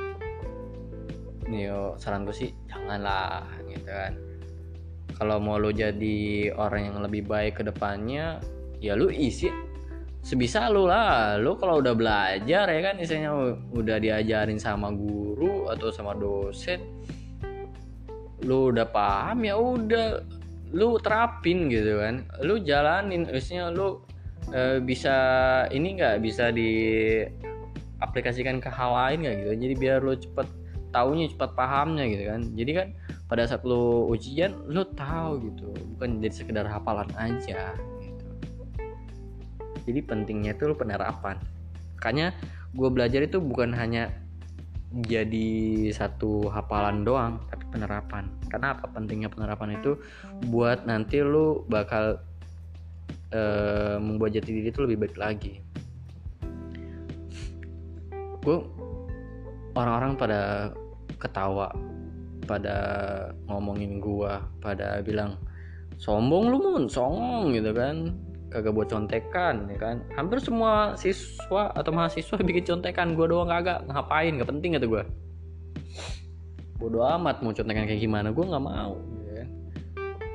yo 1.52 2.00
saran 2.00 2.24
gue 2.24 2.32
sih 2.32 2.50
janganlah 2.64 3.44
gitu 3.68 3.92
kan 3.92 4.16
kalau 5.20 5.36
mau 5.36 5.60
lo 5.60 5.68
jadi 5.68 6.48
orang 6.56 6.88
yang 6.88 6.98
lebih 7.04 7.28
baik 7.28 7.60
ke 7.60 7.62
depannya 7.68 8.40
ya 8.83 8.99
lu 8.99 9.09
isi 9.09 9.49
sebisa 10.22 10.70
lu 10.70 10.87
lah. 10.87 11.37
Lu 11.39 11.57
kalau 11.59 11.78
udah 11.83 11.95
belajar 11.95 12.70
ya 12.70 12.80
kan 12.83 12.97
misalnya 12.97 13.33
udah 13.74 13.99
diajarin 13.99 14.59
sama 14.59 14.91
guru 14.95 15.68
atau 15.70 15.91
sama 15.91 16.14
dosen 16.18 16.80
lu 18.43 18.74
udah 18.74 18.91
paham 18.91 19.47
ya 19.47 19.55
udah 19.55 20.18
lu 20.74 20.99
terapin 20.99 21.70
gitu 21.70 22.03
kan. 22.03 22.26
Lu 22.43 22.59
jalanin 22.59 23.30
maksudnya 23.30 23.70
lu 23.70 24.03
e, 24.51 24.83
bisa 24.83 25.14
ini 25.70 25.95
nggak 25.95 26.18
bisa 26.24 26.51
diaplikasikan 26.51 28.59
ke 28.59 28.66
hal 28.66 28.91
lain 28.91 29.22
nggak 29.22 29.47
gitu. 29.47 29.55
Jadi 29.68 29.74
biar 29.78 30.03
lu 30.03 30.18
cepet 30.18 30.51
taunya 30.91 31.30
cepat 31.30 31.55
pahamnya 31.55 32.03
gitu 32.11 32.26
kan. 32.26 32.43
Jadi 32.59 32.74
kan 32.74 32.91
pada 33.30 33.47
saat 33.47 33.62
lo 33.62 34.11
ujian 34.11 34.59
lo 34.66 34.83
tahu 34.91 35.39
gitu. 35.47 35.70
Bukan 35.95 36.18
jadi 36.18 36.35
sekedar 36.35 36.66
hafalan 36.66 37.07
aja 37.14 37.78
jadi 39.87 40.01
pentingnya 40.03 40.55
itu 40.55 40.70
lo 40.70 40.74
penerapan. 40.78 41.39
Makanya 41.99 42.35
gue 42.72 42.89
belajar 42.91 43.20
itu 43.22 43.39
bukan 43.39 43.76
hanya 43.76 44.11
jadi 44.93 45.89
satu 45.89 46.53
hafalan 46.53 47.07
doang 47.07 47.41
tapi 47.49 47.64
penerapan. 47.72 48.28
Karena 48.53 48.76
apa? 48.76 48.91
Pentingnya 48.93 49.33
penerapan 49.33 49.80
itu 49.80 49.97
buat 50.53 50.85
nanti 50.85 51.24
lo 51.24 51.64
bakal 51.64 52.20
e, 53.33 53.43
membuat 53.97 54.37
jati 54.37 54.51
diri 54.53 54.68
itu 54.68 54.85
lebih 54.85 55.09
baik 55.09 55.16
lagi. 55.16 55.55
Gue 58.43 58.59
orang-orang 59.72 60.18
pada 60.18 60.41
ketawa 61.16 61.72
pada 62.43 62.76
ngomongin 63.47 64.03
gua 64.03 64.43
pada 64.59 64.99
bilang 65.01 65.39
sombong 65.97 66.51
lu 66.51 66.59
mun? 66.59 66.85
Songong 66.91 67.55
gitu 67.55 67.70
kan 67.70 68.11
kagak 68.53 68.72
buat 68.76 68.88
contekan 68.92 69.66
ya 69.72 69.78
kan? 69.80 69.96
Hampir 70.14 70.38
semua 70.38 70.94
siswa 70.94 71.72
atau 71.72 71.90
mahasiswa 71.90 72.36
bikin 72.38 72.64
contekan 72.68 73.16
gua 73.16 73.26
doang 73.26 73.48
kagak. 73.48 73.82
Ngapain? 73.88 74.36
Gak 74.36 74.50
penting 74.53 74.76
kata 74.76 74.86
gua. 74.86 75.03
Bodo 76.76 77.00
amat 77.03 77.40
mau 77.40 77.57
contekan 77.57 77.88
kayak 77.88 78.03
gimana. 78.03 78.30
Gua 78.30 78.44
nggak 78.53 78.64
mau 78.64 78.94
ya 79.24 79.32
kan. 79.42 79.48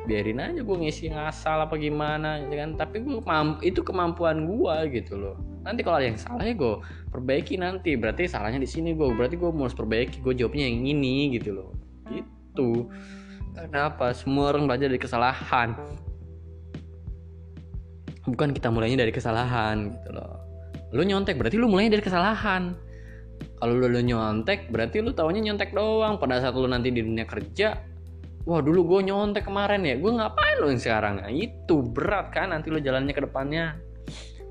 biarin 0.07 0.39
aja 0.39 0.63
gua 0.63 0.79
ngisi 0.79 1.11
ngasal 1.11 1.67
apa 1.67 1.75
gimana 1.77 2.41
ya 2.49 2.65
kan? 2.65 2.75
Tapi 2.75 3.05
gua 3.05 3.21
itu 3.61 3.79
kemampuan 3.85 4.49
gua 4.49 4.83
gitu 4.89 5.15
loh. 5.15 5.37
Nanti 5.67 5.83
kalau 5.83 5.99
ada 5.99 6.07
yang 6.07 6.15
salah 6.15 6.47
ya 6.47 6.55
gue 6.55 6.79
perbaiki 7.11 7.59
nanti. 7.59 7.99
Berarti 7.99 8.23
salahnya 8.23 8.63
di 8.63 8.69
sini 8.71 8.95
gue 8.95 9.11
berarti 9.11 9.35
gue 9.35 9.51
harus 9.51 9.75
perbaiki. 9.75 10.23
Gue 10.23 10.31
jawabnya 10.31 10.63
yang 10.63 10.87
ini 10.87 11.35
gitu 11.35 11.59
loh. 11.59 11.75
Gitu. 12.07 12.87
Karena 13.51 13.91
apa 13.91 14.15
semua 14.15 14.55
orang 14.55 14.63
belajar 14.63 14.87
dari 14.87 14.95
kesalahan 14.95 15.75
bukan 18.27 18.51
kita 18.51 18.67
mulainya 18.67 19.07
dari 19.07 19.15
kesalahan 19.15 19.95
gitu 19.95 20.11
loh. 20.11 20.35
Lu 20.91 21.03
nyontek 21.03 21.39
berarti 21.39 21.55
lu 21.55 21.71
mulainya 21.71 21.97
dari 21.97 22.03
kesalahan. 22.03 22.75
Kalau 23.57 23.73
lu, 23.73 23.87
lu 23.89 24.01
nyontek 24.03 24.69
berarti 24.69 24.99
lu 24.99 25.15
taunya 25.15 25.39
nyontek 25.51 25.71
doang. 25.71 26.19
Pada 26.19 26.43
saat 26.43 26.53
lu 26.53 26.67
nanti 26.67 26.91
di 26.91 27.01
dunia 27.01 27.23
kerja 27.23 27.79
wah 28.47 28.63
dulu 28.63 28.95
gue 28.95 29.11
nyontek 29.11 29.47
kemarin 29.47 29.83
ya. 29.83 29.95
Gue 29.99 30.11
ngapain 30.15 30.55
lo 30.59 30.71
sekarang? 30.75 31.23
Nah, 31.23 31.31
itu 31.31 31.83
berat 31.83 32.31
kan 32.31 32.55
nanti 32.55 32.71
lu 32.71 32.79
jalannya 32.79 33.11
ke 33.11 33.23
depannya 33.23 33.86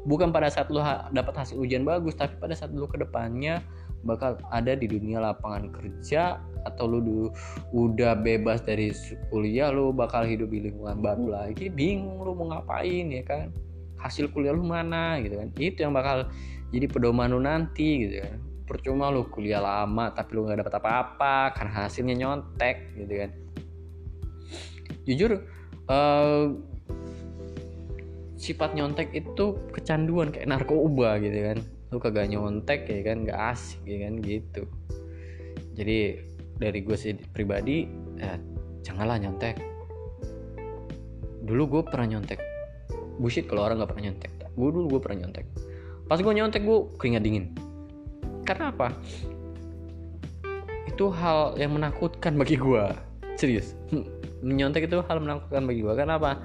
bukan 0.07 0.31
pada 0.31 0.47
saat 0.47 0.71
lu 0.71 0.79
ha 0.79 1.11
dapat 1.11 1.35
hasil 1.35 1.59
ujian 1.59 1.83
bagus 1.83 2.15
tapi 2.15 2.39
pada 2.39 2.55
saat 2.55 2.71
lu 2.71 2.87
ke 2.87 2.97
depannya 2.97 3.61
bakal 4.07 4.39
ada 4.55 4.79
di 4.79 4.87
dunia 4.87 5.19
lapangan 5.19 5.75
kerja 5.75 6.39
atau 6.63 6.87
lu 6.87 7.31
udah 7.75 8.15
bebas 8.19 8.63
dari 8.63 8.95
kuliah 9.29 9.75
lu 9.75 9.91
bakal 9.91 10.23
hidup 10.23 10.51
di 10.51 10.71
lingkungan 10.71 11.03
baru 11.03 11.27
lagi 11.27 11.67
bingung 11.67 12.23
lu 12.23 12.33
mau 12.39 12.55
ngapain 12.55 13.11
ya 13.11 13.23
kan? 13.27 13.51
Hasil 13.99 14.31
kuliah 14.31 14.55
lu 14.55 14.63
mana 14.63 15.19
gitu 15.23 15.43
kan? 15.43 15.49
Itu 15.59 15.83
yang 15.83 15.93
bakal 15.93 16.31
jadi 16.71 16.87
pedoman 16.87 17.35
lu 17.35 17.43
nanti 17.43 18.07
gitu 18.07 18.23
kan? 18.23 18.39
Percuma 18.67 19.11
lu 19.11 19.27
kuliah 19.27 19.63
lama 19.63 20.15
tapi 20.15 20.39
lu 20.39 20.47
nggak 20.47 20.63
dapat 20.63 20.75
apa-apa 20.79 21.55
karena 21.59 21.73
hasilnya 21.87 22.15
nyontek 22.15 22.95
gitu 22.95 23.15
kan? 23.27 23.31
Jujur 25.07 25.31
uh, 25.91 26.51
sifat 28.37 28.77
nyontek 28.77 29.13
itu 29.17 29.57
kecanduan 29.73 30.29
kayak 30.29 30.49
narkoba 30.49 31.17
gitu 31.21 31.53
kan. 31.53 31.59
Lu 31.93 31.99
kagak 31.99 32.29
nyontek 32.29 32.85
ya 32.89 33.01
kan 33.03 33.25
gak 33.25 33.41
asik 33.57 33.81
ya 33.89 34.09
kan 34.09 34.21
gitu. 34.21 34.63
Jadi 35.77 36.21
dari 36.57 36.79
gue 36.81 36.97
sih 36.97 37.13
pribadi 37.33 37.89
ya, 38.17 38.37
janganlah 38.85 39.21
nyontek. 39.21 39.57
Dulu 41.45 41.63
gue 41.79 41.83
pernah 41.89 42.17
nyontek. 42.17 42.41
Bullshit 43.17 43.49
kalau 43.49 43.65
orang 43.65 43.81
gak 43.81 43.97
pernah 43.97 44.13
nyontek. 44.13 44.31
Gue 44.57 44.69
dulu 44.73 44.87
gue 44.97 45.01
pernah 45.01 45.25
nyontek. 45.25 45.47
Pas 46.07 46.21
gue 46.21 46.33
nyontek 46.33 46.63
gue 46.65 46.79
keringat 47.01 47.23
dingin. 47.25 47.53
Karena 48.45 48.71
apa? 48.71 48.93
Itu 50.87 51.13
hal 51.13 51.59
yang 51.61 51.77
menakutkan 51.77 52.37
bagi 52.37 52.57
gue 52.57 52.85
serius. 53.37 53.77
Menyontek 54.41 54.89
itu 54.89 55.01
hal 55.01 55.21
menakutkan 55.21 55.65
bagi 55.65 55.81
gue 55.85 55.95
karena 55.97 56.17
apa 56.21 56.41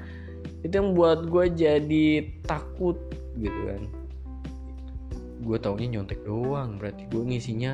itu 0.62 0.74
yang 0.74 0.94
buat 0.94 1.26
gue 1.26 1.46
jadi 1.54 2.08
takut 2.46 2.98
gitu 3.38 3.60
kan. 3.66 3.82
Gue 5.42 5.58
taunya 5.58 5.98
nyontek 5.98 6.22
doang 6.22 6.78
berarti 6.78 7.10
gue 7.10 7.24
ngisinya 7.26 7.74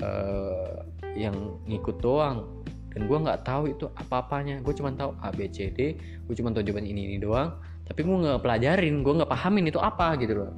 uh, 0.00 0.80
yang 1.12 1.60
ngikut 1.68 2.00
doang. 2.00 2.48
Dan 2.96 3.12
gue 3.12 3.18
nggak 3.20 3.44
tahu 3.44 3.76
itu 3.76 3.84
apa 3.92 4.24
apanya 4.24 4.56
gue 4.64 4.72
cuma 4.72 4.88
tahu 4.96 5.12
A 5.20 5.28
B 5.28 5.44
C 5.52 5.68
D. 5.68 6.00
Gue 6.24 6.32
cuma 6.32 6.48
tahu 6.56 6.64
jawaban 6.64 6.88
ini 6.88 7.12
ini 7.12 7.20
doang. 7.20 7.52
Tapi 7.84 8.00
gue 8.00 8.16
nggak 8.16 8.40
pelajarin 8.40 9.04
gue 9.04 9.12
nggak 9.20 9.28
pahamin 9.28 9.68
itu 9.68 9.76
apa 9.76 10.16
gitu 10.16 10.40
loh. 10.40 10.52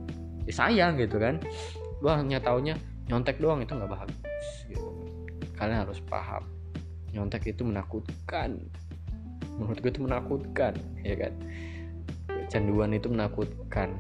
Ya 0.47 0.55
sayang 0.55 0.95
gitu 1.03 1.19
kan. 1.19 1.43
Gue 1.99 2.13
hanya 2.15 2.39
taunya 2.39 2.79
nyontek 3.11 3.43
doang 3.43 3.59
itu 3.59 3.75
nggak 3.75 3.91
bagus 3.91 4.47
gitu. 4.71 4.87
Kalian 5.59 5.83
harus 5.83 5.99
paham. 6.07 6.47
Nyontek 7.11 7.51
itu 7.51 7.67
menakutkan 7.67 8.63
menurut 9.59 9.79
gue 9.83 9.91
itu 9.91 10.03
menakutkan 10.07 10.73
ya 11.03 11.19
kan 11.19 11.35
canduan 12.49 12.95
itu 12.95 13.11
menakutkan 13.11 13.93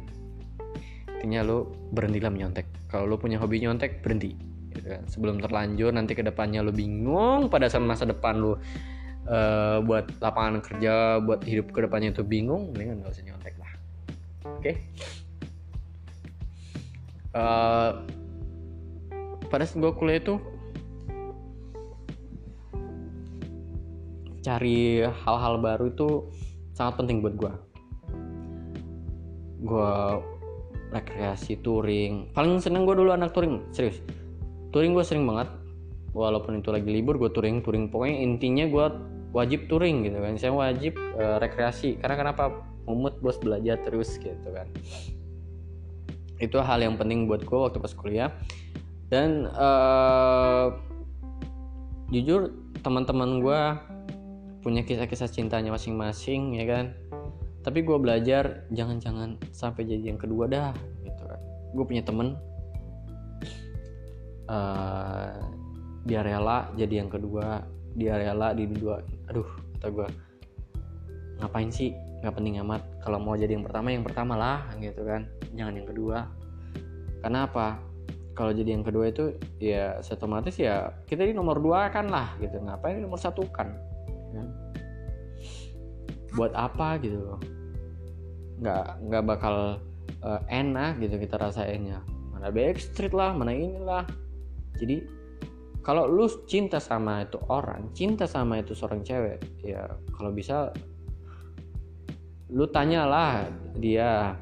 intinya 1.18 1.42
lo 1.42 1.68
berhentilah 1.92 2.30
menyontek 2.30 2.64
kalau 2.86 3.10
lo 3.10 3.16
punya 3.18 3.42
hobi 3.42 3.58
nyontek 3.58 4.00
berhenti 4.00 4.38
gitu 4.70 4.86
kan. 4.94 5.02
sebelum 5.10 5.42
terlanjur 5.42 5.90
nanti 5.90 6.14
ke 6.14 6.22
depannya 6.22 6.62
lo 6.62 6.70
bingung 6.70 7.50
pada 7.50 7.66
saat 7.66 7.82
masa 7.82 8.06
depan 8.06 8.38
lo 8.38 8.54
uh, 8.54 9.82
buat 9.82 10.06
lapangan 10.22 10.62
kerja 10.62 11.18
buat 11.18 11.42
hidup 11.42 11.74
ke 11.74 11.84
depannya 11.84 12.14
itu 12.14 12.22
bingung 12.22 12.70
mendingan 12.72 13.02
gak 13.02 13.18
usah 13.18 13.24
nyontek 13.26 13.54
lah 13.58 13.72
oke 14.46 14.62
okay? 14.62 14.74
uh, 17.34 17.40
eh, 17.42 17.90
pada 19.50 19.66
saat 19.66 19.82
gue 19.82 19.92
kuliah 19.98 20.22
itu 20.22 20.38
cari 24.48 25.04
hal-hal 25.04 25.60
baru 25.60 25.92
itu 25.92 26.32
sangat 26.72 27.04
penting 27.04 27.20
buat 27.20 27.36
gue 27.36 27.52
gue 29.58 29.92
rekreasi 30.94 31.60
touring. 31.60 32.32
Paling 32.32 32.62
seneng 32.62 32.88
gue 32.88 32.94
dulu 32.96 33.12
anak 33.12 33.34
touring 33.34 33.60
serius. 33.74 34.00
Touring 34.70 34.94
gue 34.94 35.04
sering 35.04 35.26
banget. 35.28 35.50
Walaupun 36.16 36.62
itu 36.62 36.72
lagi 36.72 36.88
libur 36.88 37.20
gue 37.20 37.30
touring 37.34 37.60
touring. 37.60 37.92
Pokoknya 37.92 38.16
intinya 38.24 38.64
gue 38.70 38.86
wajib 39.34 39.68
touring 39.68 40.06
gitu 40.08 40.18
kan. 40.22 40.34
Saya 40.40 40.52
wajib 40.54 40.96
uh, 41.18 41.36
rekreasi. 41.42 42.00
Karena 42.00 42.16
kenapa? 42.16 42.64
Mumut 42.88 43.20
bos 43.20 43.36
belajar 43.36 43.76
terus 43.84 44.16
gitu 44.16 44.48
kan. 44.48 44.64
Itu 46.40 46.62
hal 46.64 46.80
yang 46.80 46.96
penting 46.96 47.28
buat 47.28 47.44
gue 47.44 47.58
waktu 47.58 47.82
pas 47.82 47.92
kuliah. 47.92 48.32
Dan 49.12 49.44
uh, 49.52 50.72
jujur 52.08 52.48
teman-teman 52.80 53.44
gue 53.44 53.60
punya 54.68 54.84
kisah-kisah 54.84 55.32
cintanya 55.32 55.72
masing-masing 55.72 56.60
ya 56.60 56.68
kan? 56.68 56.92
Tapi 57.64 57.80
gue 57.88 57.96
belajar 57.96 58.68
jangan-jangan 58.68 59.40
sampai 59.48 59.88
jadi 59.88 60.12
yang 60.12 60.20
kedua 60.20 60.44
dah 60.44 60.76
gitu 61.00 61.24
kan. 61.24 61.40
Gue 61.72 61.84
punya 61.88 62.04
temen 62.04 62.36
uh, 64.52 65.40
dia 66.04 66.20
rela 66.20 66.68
jadi 66.76 67.00
yang 67.00 67.08
kedua 67.08 67.64
dia 67.96 68.20
rela 68.20 68.52
di 68.52 68.68
dua 68.68 69.00
aduh 69.32 69.48
kata 69.80 69.88
gue 69.88 70.08
ngapain 71.40 71.72
sih? 71.72 71.96
Nggak 72.20 72.34
penting 72.36 72.60
amat. 72.60 72.84
Kalau 73.00 73.24
mau 73.24 73.40
jadi 73.40 73.56
yang 73.56 73.64
pertama 73.64 73.88
yang 73.88 74.04
pertama 74.04 74.36
lah 74.36 74.68
gitu 74.84 75.00
kan. 75.08 75.24
Jangan 75.56 75.80
yang 75.80 75.88
kedua. 75.88 76.28
Karena 77.24 77.48
apa? 77.48 77.80
Kalau 78.36 78.52
jadi 78.52 78.76
yang 78.76 78.84
kedua 78.84 79.08
itu 79.08 79.32
ya 79.64 79.96
otomatis 80.04 80.60
ya 80.60 80.92
kita 81.08 81.24
di 81.24 81.32
nomor 81.32 81.56
dua 81.56 81.88
kan 81.88 82.12
lah 82.12 82.36
gitu. 82.36 82.60
Ngapain 82.60 83.00
di 83.00 83.02
nomor 83.08 83.16
satu 83.16 83.48
kan 83.48 83.87
ya. 84.38 84.46
buat 86.36 86.52
apa 86.54 87.00
gitu 87.02 87.18
loh. 87.18 87.40
Nggak 88.62 88.86
nggak 89.08 89.24
bakal 89.26 89.56
uh, 90.22 90.40
enak 90.46 91.02
gitu 91.02 91.18
kita 91.18 91.40
rasainnya. 91.40 92.04
Mana 92.30 92.52
backstreet 92.54 93.14
lah 93.16 93.34
mana 93.34 93.50
inilah. 93.50 94.04
Jadi 94.78 95.02
kalau 95.82 96.04
lu 96.06 96.28
cinta 96.46 96.78
sama 96.78 97.24
itu 97.24 97.40
orang 97.48 97.90
cinta 97.96 98.28
sama 98.28 98.60
itu 98.60 98.76
seorang 98.76 99.00
cewek 99.00 99.40
ya 99.64 99.88
kalau 100.14 100.30
bisa 100.30 100.70
lu 102.52 102.68
tanyalah 102.68 103.48
dia. 103.76 104.36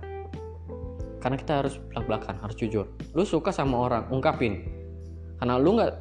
Karena 1.16 1.42
kita 1.42 1.52
harus 1.64 1.74
belak 1.90 2.04
belakan 2.06 2.36
harus 2.38 2.54
jujur. 2.54 2.86
Lu 3.16 3.26
suka 3.26 3.50
sama 3.50 3.82
orang 3.82 4.06
ungkapin. 4.14 4.62
Karena 5.42 5.58
lu 5.58 5.74
nggak 5.74 5.92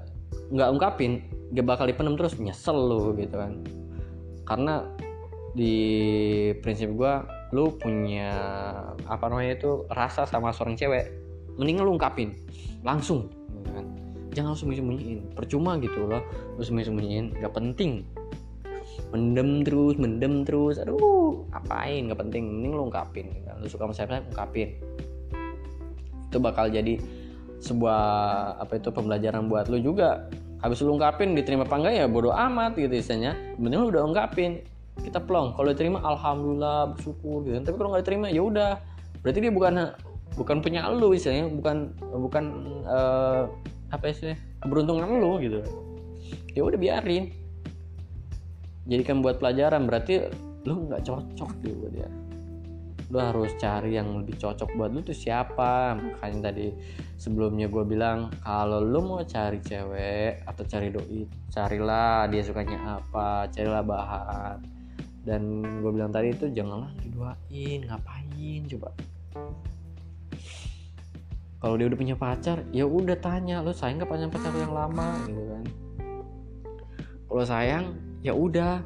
nggak 0.53 0.69
ungkapin 0.69 1.25
gak 1.53 1.65
bakal 1.65 1.85
dipendam 1.85 2.17
terus 2.17 2.37
nyesel 2.37 2.75
lu 2.75 3.13
gitu 3.17 3.37
kan 3.37 3.61
karena 4.45 4.85
di 5.55 5.75
prinsip 6.59 6.91
gua 6.93 7.23
lu 7.55 7.71
punya 7.79 8.35
apa 9.07 9.31
namanya 9.31 9.55
itu 9.55 9.87
rasa 9.87 10.27
sama 10.27 10.51
seorang 10.51 10.75
cewek 10.75 11.25
mending 11.55 11.79
lu 11.81 11.95
ungkapin. 11.95 12.35
Langsung 12.83 13.31
gitu 13.31 13.69
kan? 13.71 13.85
Jangan 14.35 14.49
langsung 14.53 14.67
sembunyiin. 14.71 15.19
Percuma 15.33 15.79
gitu 15.79 16.05
loh 16.05 16.21
lu 16.59 16.61
sembunyiin 16.63 17.39
gak 17.39 17.55
penting. 17.55 18.03
Mendem 19.15 19.63
terus 19.63 19.95
mendem 19.95 20.43
terus. 20.43 20.75
Aduh 20.83 21.47
ngapain? 21.55 22.11
Gak 22.11 22.19
penting. 22.19 22.43
Mending 22.59 22.71
lu 22.75 22.83
ungkapin. 22.91 23.31
Gitu. 23.31 23.49
lu 23.55 23.67
suka 23.71 23.87
sama 23.87 23.93
siapa 23.95 24.19
ungkapin. 24.27 24.75
Itu 26.27 26.37
bakal 26.43 26.67
jadi 26.67 26.99
sebuah 27.63 28.01
apa 28.59 28.77
itu 28.77 28.91
pembelajaran 28.91 29.47
buat 29.47 29.71
lu 29.71 29.79
juga 29.79 30.27
habis 30.65 30.81
lu 30.81 30.97
ungkapin 30.97 31.37
diterima 31.37 31.61
apa 31.69 31.77
enggak 31.77 31.93
ya 31.93 32.05
bodoh 32.09 32.33
amat 32.33 32.73
gitu 32.73 32.89
istilahnya. 32.89 33.37
Mending 33.61 33.85
lu 33.85 33.87
udah 33.93 34.03
ungkapin 34.09 34.65
kita 35.05 35.21
plong. 35.21 35.53
Kalau 35.53 35.69
diterima 35.69 36.01
alhamdulillah 36.01 36.97
bersyukur 36.97 37.45
gitu. 37.45 37.61
Tapi 37.61 37.75
kalau 37.77 37.89
nggak 37.93 38.01
diterima 38.01 38.27
ya 38.33 38.41
udah. 38.41 38.71
Berarti 39.21 39.39
dia 39.45 39.53
bukan 39.53 39.93
bukan 40.33 40.57
punya 40.65 40.89
lu 40.89 41.13
istilahnya 41.13 41.53
bukan 41.53 41.93
bukan 42.01 42.45
uh, 42.89 43.45
apa 43.93 44.09
sih 44.09 44.33
keberuntungan 44.65 45.21
lu 45.21 45.37
gitu. 45.37 45.61
Ya 46.57 46.65
udah 46.65 46.81
biarin. 46.81 47.29
Jadikan 48.89 49.21
buat 49.21 49.37
pelajaran 49.37 49.85
berarti 49.85 50.25
lu 50.65 50.89
nggak 50.89 51.05
cocok 51.05 51.49
gitu 51.61 51.85
dia 51.93 52.09
lu 53.13 53.21
harus 53.21 53.53
cari 53.61 53.97
yang 53.97 54.17
lebih 54.17 54.37
cocok 54.41 54.73
buat 54.73 54.89
lu 54.89 55.05
tuh 55.05 55.13
siapa. 55.13 55.93
Makanya 55.93 56.49
tadi 56.49 56.73
sebelumnya 57.15 57.69
gue 57.69 57.83
bilang 57.85 58.33
kalau 58.41 58.81
lu 58.81 59.01
mau 59.05 59.21
cari 59.21 59.61
cewek 59.61 60.41
atau 60.45 60.63
cari 60.65 60.89
doi 60.89 61.23
carilah 61.53 62.25
dia 62.29 62.41
sukanya 62.41 63.01
apa 63.01 63.49
carilah 63.53 63.83
bahan. 63.85 64.57
Dan 65.25 65.65
gue 65.81 65.91
bilang 65.93 66.13
tadi 66.13 66.33
itu 66.33 66.49
janganlah 66.53 66.89
diduain 67.01 67.79
ngapain 67.85 68.61
coba. 68.69 68.89
Kalau 71.65 71.81
dia 71.81 71.89
udah 71.89 71.97
punya 71.97 72.13
pacar 72.13 72.61
ya 72.69 72.85
udah 72.85 73.17
tanya 73.17 73.65
lo 73.65 73.73
sayang 73.73 73.97
gak 74.05 74.09
pacar 74.09 74.29
pacar 74.29 74.53
yang 74.53 74.73
lama? 74.73 75.25
Gitu 75.25 75.43
kan. 75.49 75.65
Kalau 77.25 77.45
sayang 77.45 77.85
ya 78.21 78.37
udah 78.37 78.85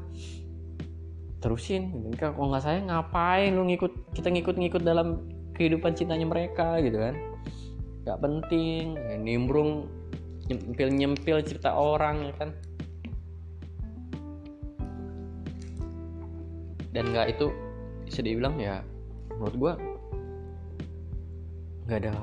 terusin. 1.40 1.92
Gitu. 2.12 2.20
kalau 2.20 2.52
nggak 2.52 2.64
sayang 2.64 2.88
ngapain 2.92 3.56
lu 3.56 3.64
ngikut 3.68 3.92
kita 4.16 4.28
ngikut-ngikut 4.28 4.84
dalam 4.84 5.24
kehidupan 5.56 5.96
cintanya 5.96 6.28
mereka 6.28 6.80
gitu 6.84 7.00
kan? 7.00 7.16
Nggak 8.08 8.20
penting. 8.24 8.96
Ya, 8.96 9.16
nimbrung 9.20 9.72
nyempil 10.48 10.90
nyempil 10.92 11.38
cerita 11.44 11.76
orang 11.76 12.32
ya 12.32 12.34
kan? 12.36 12.50
Dan 16.92 17.12
nggak 17.16 17.38
itu 17.38 17.54
bisa 18.10 18.26
dibilang 18.26 18.58
ya 18.58 18.82
menurut 19.38 19.56
gue 19.56 19.74
nggak 21.86 22.00
ada 22.06 22.14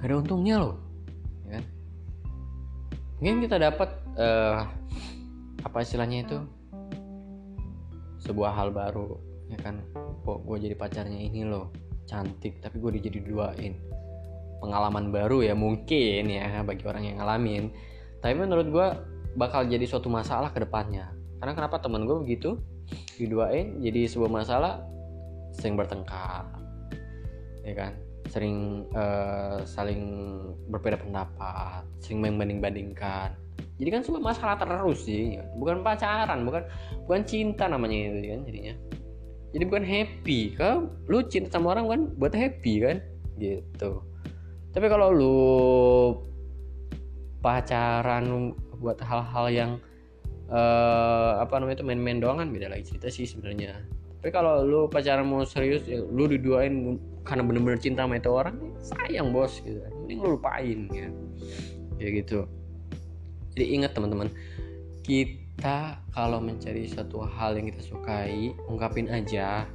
gak 0.00 0.06
ada 0.08 0.14
untungnya 0.18 0.56
loh 0.60 0.76
ya 1.46 1.60
kan? 1.60 1.64
Mungkin 3.18 3.36
kita 3.44 3.56
dapat 3.58 3.90
uh, 4.16 4.64
apa 5.66 5.78
istilahnya 5.82 6.24
itu 6.24 6.38
sebuah 8.22 8.54
hal 8.54 8.74
baru 8.74 9.18
ya 9.48 9.58
kan? 9.60 9.80
Kok 10.22 10.44
gue 10.44 10.56
jadi 10.68 10.74
pacarnya 10.76 11.18
ini 11.18 11.46
loh 11.46 11.72
cantik 12.08 12.60
tapi 12.60 12.80
gue 12.80 13.00
jadi 13.00 13.18
duain. 13.22 13.74
Pengalaman 14.58 15.14
baru 15.14 15.44
ya 15.44 15.54
mungkin 15.54 16.26
ya 16.26 16.62
bagi 16.66 16.84
orang 16.88 17.04
yang 17.06 17.16
ngalamin. 17.22 17.70
Tapi 18.18 18.34
menurut 18.34 18.66
gue 18.68 18.86
bakal 19.38 19.70
jadi 19.70 19.86
suatu 19.86 20.10
masalah 20.10 20.50
ke 20.50 20.62
depannya. 20.62 21.14
Karena 21.38 21.54
kenapa 21.54 21.78
teman 21.78 22.04
gue 22.04 22.18
begitu? 22.18 22.58
Diduain 23.20 23.78
jadi 23.78 24.10
sebuah 24.10 24.32
masalah 24.32 24.82
sering 25.54 25.78
bertengkar 25.78 26.58
ya 27.68 27.74
kan? 27.76 27.92
Sering 28.28 28.84
uh, 28.92 29.64
saling 29.64 30.02
berbeda 30.68 31.00
pendapat, 31.00 31.84
sering 32.00 32.24
membanding-bandingkan. 32.24 33.36
Jadi 33.78 33.88
kan 33.94 34.02
sebuah 34.02 34.22
masalah 34.22 34.56
terus 34.58 35.06
sih, 35.06 35.38
bukan 35.54 35.86
pacaran, 35.86 36.42
bukan 36.42 36.66
bukan 37.06 37.22
cinta 37.22 37.70
namanya 37.70 38.10
itu 38.10 38.34
kan 38.34 38.40
jadinya. 38.42 38.74
Jadi 39.54 39.64
bukan 39.64 39.84
happy. 39.86 40.40
Kalau 40.58 40.90
lu 41.06 41.18
cinta 41.30 41.48
sama 41.54 41.78
orang 41.78 41.86
kan 41.86 42.00
buat 42.18 42.34
happy 42.34 42.74
kan, 42.82 42.96
gitu. 43.38 44.02
Tapi 44.74 44.86
kalau 44.90 45.08
lu 45.14 45.38
pacaran 47.38 48.52
buat 48.82 48.98
hal-hal 48.98 49.46
yang 49.50 49.70
uh, 50.50 51.38
apa 51.38 51.62
namanya 51.62 51.82
itu 51.82 51.86
main-main 51.86 52.18
doang 52.18 52.42
kan 52.42 52.50
beda 52.50 52.74
lagi 52.74 52.94
cerita 52.94 53.08
sih 53.08 53.30
sebenarnya. 53.30 53.78
Tapi 54.18 54.34
kalau 54.34 54.66
lu 54.66 54.80
pacaran 54.90 55.22
mau 55.22 55.46
serius, 55.46 55.86
ya, 55.86 56.02
lu 56.02 56.26
diduain 56.26 56.98
karena 57.28 57.44
bener-bener 57.44 57.76
cinta 57.76 58.08
sama 58.08 58.16
itu 58.16 58.30
orang 58.32 58.56
sayang 58.80 59.36
bos 59.36 59.60
gitu 59.60 59.84
ini 60.08 60.16
lu 60.16 60.40
lupain 60.40 60.88
ya 60.88 61.12
kayak 62.00 62.24
gitu 62.24 62.48
jadi 63.58 63.74
ingat 63.74 63.98
teman-teman 63.98 64.30
kita 65.02 65.98
kalau 66.14 66.38
mencari 66.38 66.86
suatu 66.86 67.26
hal 67.26 67.58
yang 67.58 67.74
kita 67.74 67.82
sukai 67.82 68.54
ungkapin 68.70 69.10
aja 69.10 69.66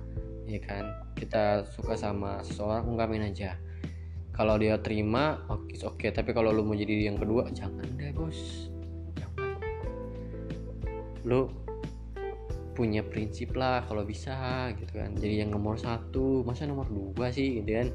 ya 0.48 0.60
kan? 0.64 0.88
Kita 1.20 1.68
suka 1.76 2.00
sama 2.00 2.40
seseorang 2.48 2.88
ungkapin 2.88 3.28
aja. 3.28 3.60
Kalau 4.32 4.56
dia 4.56 4.80
terima 4.80 5.44
oke 5.52 5.68
okay, 5.68 5.84
oke 5.84 6.00
okay. 6.00 6.10
tapi 6.16 6.32
kalau 6.32 6.56
lu 6.56 6.64
mau 6.64 6.80
jadi 6.80 7.12
yang 7.12 7.20
kedua 7.20 7.52
jangan 7.52 7.84
deh 8.00 8.16
bos. 8.16 8.72
Jangan. 9.20 9.52
Lu 11.28 11.52
punya 12.72 13.04
prinsip 13.04 13.52
lah 13.60 13.84
kalau 13.84 14.08
bisa 14.08 14.72
gitu 14.80 14.96
kan? 14.96 15.12
Jadi 15.20 15.44
yang 15.44 15.52
nomor 15.52 15.76
satu. 15.76 16.48
Masa 16.48 16.72
nomor 16.72 16.88
dua 16.88 17.36
sih 17.36 17.60
gitu 17.60 17.72
kan? 17.84 17.88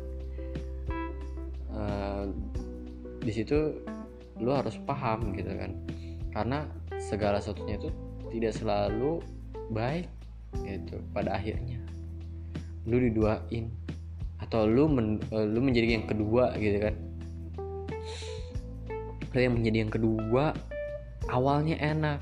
Uh, 1.72 2.24
di 3.24 3.32
situ 3.32 3.82
lu 4.39 4.55
harus 4.55 4.78
paham 4.86 5.34
gitu 5.34 5.51
kan. 5.55 5.74
Karena 6.32 6.66
segala 6.99 7.43
sesuatunya 7.43 7.78
itu 7.78 7.91
tidak 8.34 8.53
selalu 8.55 9.22
baik 9.70 10.07
gitu 10.64 10.99
pada 11.12 11.36
akhirnya. 11.36 11.78
Lu 12.89 12.97
diduain 12.99 13.68
atau 14.39 14.64
lu 14.64 14.86
men, 14.86 15.18
uh, 15.34 15.45
lu 15.45 15.61
menjadi 15.61 15.99
yang 16.01 16.07
kedua 16.07 16.55
gitu 16.57 16.78
kan. 16.89 16.95
Lu 19.34 19.39
yang 19.39 19.55
menjadi 19.59 19.76
yang 19.86 19.93
kedua 19.93 20.45
awalnya 21.28 21.76
enak. 21.82 22.20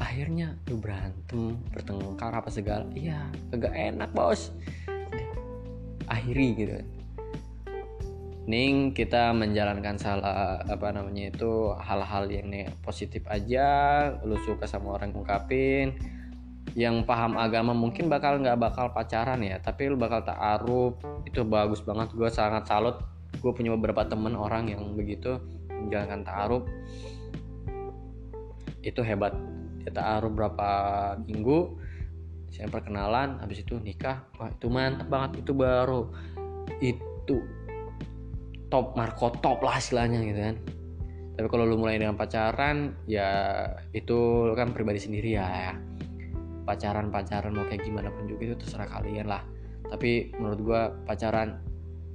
Akhirnya 0.00 0.56
lu 0.66 0.80
berantem 0.80 1.60
bertengkar 1.70 2.34
apa 2.34 2.50
segala. 2.50 2.88
Iya 2.92 3.30
agak 3.54 3.72
enak 3.72 4.10
bos. 4.12 4.50
Akhiri 6.10 6.48
gitu 6.58 6.99
Ning 8.48 8.96
kita 8.96 9.36
menjalankan 9.36 10.00
salah 10.00 10.64
apa 10.64 10.88
namanya 10.96 11.28
itu 11.28 11.76
hal-hal 11.76 12.24
yang 12.32 12.48
positif 12.80 13.20
aja 13.28 13.68
lu 14.24 14.36
suka 14.40 14.64
sama 14.64 14.96
orang 14.96 15.12
ungkapin. 15.12 15.96
Yang 16.72 17.02
paham 17.04 17.34
agama 17.34 17.74
mungkin 17.74 18.06
bakal 18.06 18.38
nggak 18.38 18.56
bakal 18.56 18.94
pacaran 18.94 19.42
ya 19.42 19.60
tapi 19.60 19.92
lu 19.92 20.00
bakal 20.00 20.24
taaruf. 20.24 20.96
Itu 21.28 21.44
bagus 21.44 21.84
banget 21.84 22.16
gue 22.16 22.30
sangat 22.32 22.64
salut. 22.64 22.96
Gue 23.44 23.52
punya 23.52 23.76
beberapa 23.76 24.08
temen 24.08 24.32
orang 24.32 24.72
yang 24.72 24.96
begitu 24.96 25.36
menjalankan 25.68 26.24
taaruf. 26.24 26.64
Itu 28.80 29.04
hebat. 29.04 29.36
Dia 29.84 29.92
taruh 29.92 30.32
berapa 30.32 30.68
minggu 31.24 31.80
saya 32.50 32.66
perkenalan 32.66 33.38
habis 33.38 33.62
itu 33.62 33.78
nikah. 33.78 34.26
Wah 34.36 34.50
itu 34.50 34.66
mantap 34.66 35.06
banget 35.06 35.46
itu 35.46 35.52
baru. 35.54 36.10
Itu 36.82 37.40
top 38.70 38.94
marco 38.94 39.34
top 39.42 39.60
lah 39.66 39.76
istilahnya 39.76 40.22
gitu 40.22 40.40
kan. 40.40 40.56
Tapi 41.36 41.46
kalau 41.50 41.64
lu 41.66 41.76
mulai 41.76 41.98
dengan 41.98 42.14
pacaran 42.14 42.94
ya 43.04 43.28
itu 43.92 44.50
kan 44.54 44.70
pribadi 44.70 45.02
sendiri 45.02 45.36
ya, 45.36 45.46
ya. 45.46 45.74
pacaran 46.60 47.10
pacaran 47.10 47.50
mau 47.50 47.66
kayak 47.66 47.82
gimana 47.82 48.14
pun 48.14 48.30
juga 48.30 48.54
itu 48.54 48.56
terserah 48.62 48.86
kalian 48.86 49.26
lah. 49.26 49.42
Tapi 49.90 50.30
menurut 50.38 50.60
gua 50.62 50.80
pacaran 51.02 51.58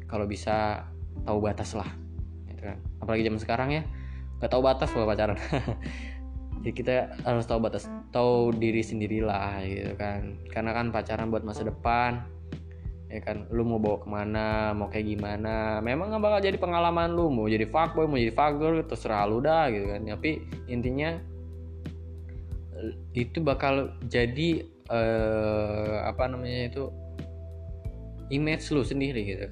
kalau 0.08 0.24
bisa 0.24 0.88
tahu 1.28 1.44
batas 1.44 1.76
lah 1.76 1.90
gitu 2.48 2.72
kan. 2.72 2.78
Apalagi 3.04 3.28
zaman 3.28 3.42
sekarang 3.42 3.70
ya 3.76 3.84
nggak 4.40 4.52
tahu 4.52 4.64
batas 4.64 4.90
kalau 4.90 5.06
pacaran. 5.06 5.38
Ya 6.66 6.74
kita 6.74 7.14
harus 7.22 7.46
tahu 7.46 7.62
batas 7.62 7.86
tahu 8.10 8.50
diri 8.50 8.82
sendirilah 8.82 9.62
gitu 9.70 9.94
kan. 10.02 10.34
Karena 10.50 10.74
kan 10.74 10.90
pacaran 10.90 11.30
buat 11.30 11.46
masa 11.46 11.62
depan 11.62 12.26
ya 13.06 13.22
kan 13.22 13.46
lu 13.54 13.62
mau 13.62 13.78
bawa 13.78 13.98
ke 14.02 14.08
mana 14.10 14.74
mau 14.74 14.90
kayak 14.90 15.08
gimana. 15.18 15.80
Memang 15.82 16.14
nggak 16.14 16.24
bakal 16.24 16.40
jadi 16.42 16.58
pengalaman 16.58 17.14
lu 17.14 17.30
mau 17.30 17.46
jadi 17.46 17.70
fuckboy 17.70 18.10
mau 18.10 18.18
jadi 18.18 18.34
fuckgirl 18.34 18.86
terserah 18.86 19.30
lu 19.30 19.42
dah 19.42 19.70
gitu 19.70 19.86
kan. 19.90 20.02
Tapi 20.06 20.32
intinya 20.70 21.18
itu 23.16 23.40
bakal 23.40 23.96
jadi 24.12 24.68
uh, 24.92 26.06
apa 26.10 26.28
namanya 26.28 26.70
itu 26.74 26.84
image 28.34 28.74
lu 28.74 28.82
sendiri 28.82 29.22
gitu. 29.24 29.48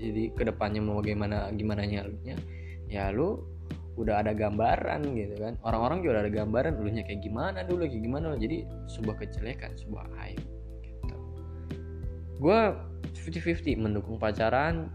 Jadi 0.00 0.32
ke 0.34 0.42
depannya 0.48 0.80
mau 0.80 0.98
bagaimana 0.98 1.52
gimana 1.54 1.84
nyalurnya 1.84 2.36
ya 2.90 3.12
lu 3.14 3.44
udah 3.94 4.24
ada 4.24 4.32
gambaran 4.34 5.14
gitu 5.14 5.34
kan. 5.38 5.54
Orang-orang 5.62 6.02
juga 6.02 6.26
ada 6.26 6.32
gambaran 6.32 6.74
dulunya 6.74 7.06
kayak 7.06 7.22
gimana 7.22 7.62
dulu 7.62 7.86
kayak 7.86 8.02
gimana 8.02 8.34
jadi 8.34 8.66
sebuah 8.90 9.16
kejelekan 9.22 9.76
sebuah 9.78 10.08
aib 10.26 10.59
gue 12.40 12.58
50-50 13.28 13.76
mendukung 13.76 14.16
pacaran 14.16 14.88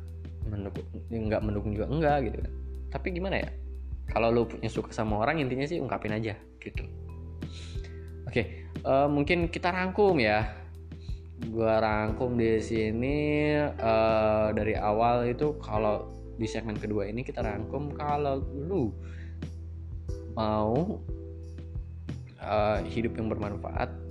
mendukung 0.50 0.86
nggak 1.10 1.42
mendukung 1.42 1.72
juga 1.78 1.88
enggak 1.90 2.18
gitu 2.30 2.38
kan. 2.42 2.52
Tapi 2.90 3.08
gimana 3.14 3.36
ya? 3.42 3.50
Kalau 4.10 4.30
lu 4.30 4.46
punya 4.46 4.70
suka 4.70 4.94
sama 4.94 5.22
orang 5.22 5.42
intinya 5.42 5.66
sih 5.66 5.82
ungkapin 5.82 6.14
aja 6.14 6.38
gitu. 6.62 6.86
Oke 8.26 8.30
okay, 8.30 8.46
uh, 8.86 9.06
eh, 9.06 9.08
mungkin 9.10 9.50
kita 9.50 9.70
rangkum 9.70 10.18
ya. 10.18 10.50
Gue 11.36 11.68
rangkum 11.68 12.38
di 12.40 12.62
sini 12.64 13.18
uh, 13.60 14.50
dari 14.56 14.74
awal 14.78 15.30
itu 15.30 15.58
kalau 15.62 16.10
di 16.36 16.48
segmen 16.48 16.76
kedua 16.76 17.08
ini 17.08 17.24
kita 17.24 17.44
rangkum 17.44 17.92
kalau 17.96 18.44
lu 18.56 18.92
mau 20.36 21.00
uh, 22.44 22.80
hidup 22.88 23.16
yang 23.16 23.32
bermanfaat 23.32 24.05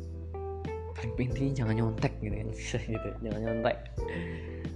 penting 1.13 1.53
jangan 1.53 1.75
nyontek 1.77 2.13
gitu 2.25 2.35
kan. 2.35 2.49
Gitu 2.97 3.09
jangan 3.21 3.41
nyontek. 3.45 3.77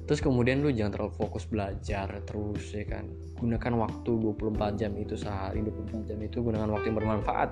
Terus 0.09 0.21
kemudian 0.25 0.65
lu 0.65 0.73
jangan 0.73 0.97
terlalu 0.97 1.13
fokus 1.17 1.45
belajar 1.45 2.09
terus 2.25 2.65
ya 2.73 2.85
kan. 2.89 3.09
Gunakan 3.41 3.73
waktu 3.89 4.11
24 4.37 4.81
jam 4.81 4.93
itu 4.97 5.15
sehari 5.17 5.61
24 5.65 6.09
jam 6.09 6.19
itu 6.25 6.41
gunakan 6.41 6.69
waktu 6.73 6.87
yang 6.93 6.99
bermanfaat. 6.99 7.51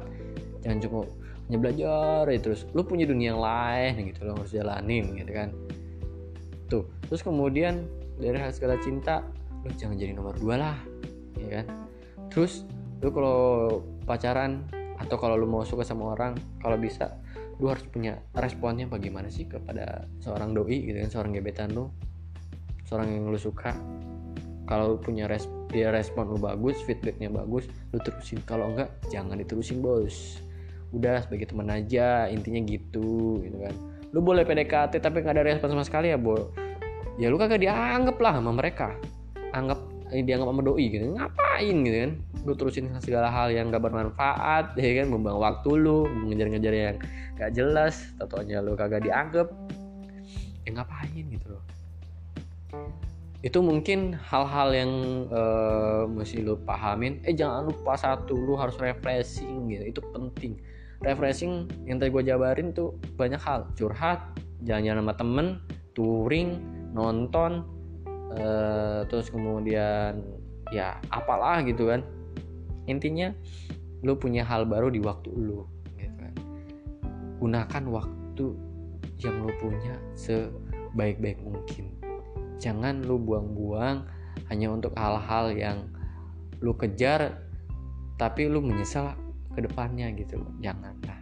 Jangan 0.64 0.78
cukup 0.82 1.06
hanya 1.46 1.58
belajar 1.60 2.22
ya 2.32 2.38
terus. 2.40 2.64
Lu 2.72 2.82
punya 2.82 3.04
dunia 3.04 3.36
yang 3.36 3.42
lain 3.44 4.12
gitu 4.12 4.24
lo 4.24 4.36
harus 4.40 4.52
jalanin 4.52 5.04
gitu 5.20 5.32
kan. 5.36 5.48
Tuh 6.72 6.84
terus 7.06 7.20
kemudian 7.20 7.84
dari 8.16 8.40
hasil 8.40 8.64
segala 8.64 8.80
cinta 8.80 9.20
lu 9.62 9.70
jangan 9.76 10.00
jadi 10.00 10.16
nomor 10.16 10.34
dua 10.40 10.54
lah 10.56 10.76
ya 11.36 11.60
kan. 11.60 11.66
Terus 12.32 12.64
lu 13.04 13.12
kalau 13.12 13.80
pacaran 14.08 14.64
atau 14.96 15.16
kalau 15.20 15.36
lu 15.36 15.44
mau 15.44 15.60
suka 15.60 15.84
sama 15.84 16.16
orang 16.16 16.32
kalau 16.64 16.80
bisa 16.80 17.20
lu 17.56 17.72
harus 17.72 17.84
punya 17.88 18.20
responnya 18.36 18.84
bagaimana 18.84 19.32
sih 19.32 19.48
kepada 19.48 20.04
seorang 20.20 20.52
doi 20.52 20.84
gitu 20.84 20.98
kan 21.00 21.10
seorang 21.10 21.32
gebetan 21.36 21.72
lu? 21.72 21.88
Seorang 22.84 23.08
yang 23.16 23.32
lu 23.32 23.40
suka. 23.40 23.72
Kalau 24.66 24.98
punya 24.98 25.30
res 25.30 25.46
dia 25.70 25.94
respon 25.94 26.36
lu 26.36 26.38
bagus 26.38 26.78
feedbacknya 26.84 27.32
bagus 27.32 27.66
lu 27.94 27.98
terusin. 28.02 28.42
Kalau 28.44 28.74
enggak 28.74 28.92
jangan 29.08 29.40
diterusin 29.40 29.80
bos. 29.80 30.42
Udah 30.92 31.24
sebagai 31.24 31.48
teman 31.48 31.72
aja 31.72 32.28
intinya 32.28 32.60
gitu 32.66 33.40
gitu 33.40 33.56
kan. 33.56 33.74
Lu 34.12 34.20
boleh 34.20 34.44
PDKT 34.44 35.00
tapi 35.00 35.24
nggak 35.24 35.34
ada 35.40 35.44
respon 35.46 35.72
sama 35.72 35.84
sekali 35.86 36.12
ya 36.12 36.18
bo. 36.20 36.52
Ya 37.16 37.32
lu 37.32 37.40
kagak 37.40 37.64
dianggap 37.64 38.20
lah 38.20 38.36
sama 38.36 38.52
mereka. 38.52 38.92
Anggap 39.56 39.95
ini 40.14 40.22
dianggap 40.22 40.48
sama 40.50 40.62
doi 40.62 40.84
gitu 40.86 41.04
ngapain 41.18 41.76
gitu 41.82 41.96
kan? 42.06 42.12
Lu 42.46 42.52
terusin 42.54 42.86
segala 43.02 43.28
hal 43.32 43.50
yang 43.50 43.74
gak 43.74 43.82
bermanfaat 43.82 44.78
ya 44.78 45.02
kan? 45.02 45.06
Membuang 45.10 45.40
waktu 45.42 45.70
lu 45.74 46.06
mengejar-ngejar 46.06 46.74
yang 46.74 46.96
gak 47.36 47.50
jelas 47.56 48.06
tatonya 48.20 48.62
lu 48.62 48.78
kagak 48.78 49.02
dianggap. 49.02 49.50
Ya 50.66 50.70
ngapain 50.78 51.24
gitu 51.26 51.46
loh. 51.50 51.64
Itu 53.42 53.62
mungkin 53.62 54.18
hal-hal 54.18 54.68
yang 54.74 54.92
uh, 55.30 56.02
mesti 56.10 56.42
lu 56.42 56.58
pahamin. 56.66 57.22
Eh 57.22 57.34
jangan 57.34 57.70
lupa 57.70 57.94
satu 57.94 58.34
lu 58.34 58.58
harus 58.58 58.74
refreshing 58.78 59.70
gitu. 59.70 59.84
Itu 59.94 60.00
penting. 60.10 60.58
Refreshing 61.04 61.68
yang 61.86 62.02
tadi 62.02 62.10
gue 62.10 62.22
jabarin 62.26 62.74
tuh 62.74 62.94
banyak 63.14 63.38
hal. 63.38 63.68
Curhat 63.78 64.22
jalan-jalan 64.66 65.02
sama 65.02 65.14
temen 65.14 65.46
touring 65.94 66.58
nonton 66.96 67.75
uh, 68.36 69.00
terus 69.08 69.32
kemudian 69.32 70.22
ya 70.70 71.00
apalah 71.10 71.62
gitu 71.64 71.90
kan. 71.90 72.04
Intinya 72.86 73.34
lu 74.04 74.14
punya 74.14 74.46
hal 74.46 74.68
baru 74.68 74.92
di 74.92 75.02
waktu 75.02 75.32
lu 75.34 75.66
gitu 75.98 76.14
kan. 76.16 76.34
Gunakan 77.42 77.84
waktu 77.90 78.46
yang 79.24 79.36
lu 79.42 79.52
punya 79.58 79.96
sebaik-baik 80.14 81.40
mungkin. 81.42 81.96
Jangan 82.60 83.04
lu 83.04 83.20
buang-buang 83.20 84.06
hanya 84.48 84.68
untuk 84.72 84.92
hal-hal 84.96 85.52
yang 85.52 85.78
lu 86.60 86.72
kejar 86.76 87.42
tapi 88.16 88.48
lu 88.48 88.64
menyesal 88.64 89.12
ke 89.52 89.64
depannya 89.64 90.12
gitu 90.16 90.40
loh. 90.40 90.52
Jangan 90.60 90.94
lah. 91.04 91.20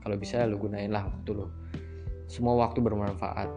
Kalau 0.00 0.16
bisa 0.16 0.44
lu 0.48 0.56
gunain 0.56 0.88
lah 0.88 1.08
waktu 1.08 1.30
lu. 1.36 1.46
Semua 2.30 2.56
waktu 2.56 2.80
bermanfaat 2.80 3.48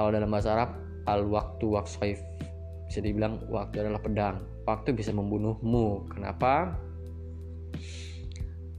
kalau 0.00 0.16
dalam 0.16 0.32
bahasa 0.32 0.56
Arab 0.56 0.80
al 1.04 1.28
waktu 1.28 1.68
waksoif 1.68 2.24
bisa 2.88 3.04
dibilang 3.04 3.36
waktu 3.52 3.84
adalah 3.84 4.00
pedang. 4.00 4.48
Waktu 4.64 4.96
bisa 4.96 5.12
membunuhmu. 5.12 6.08
Kenapa? 6.08 6.72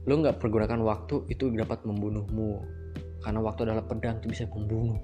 Lu 0.02 0.18
nggak 0.18 0.42
pergunakan 0.42 0.82
waktu 0.82 1.30
itu 1.30 1.46
dapat 1.54 1.86
membunuhmu. 1.86 2.58
Karena 3.22 3.38
waktu 3.38 3.70
adalah 3.70 3.86
pedang 3.86 4.18
itu 4.18 4.34
bisa 4.34 4.50
membunuh. 4.50 4.98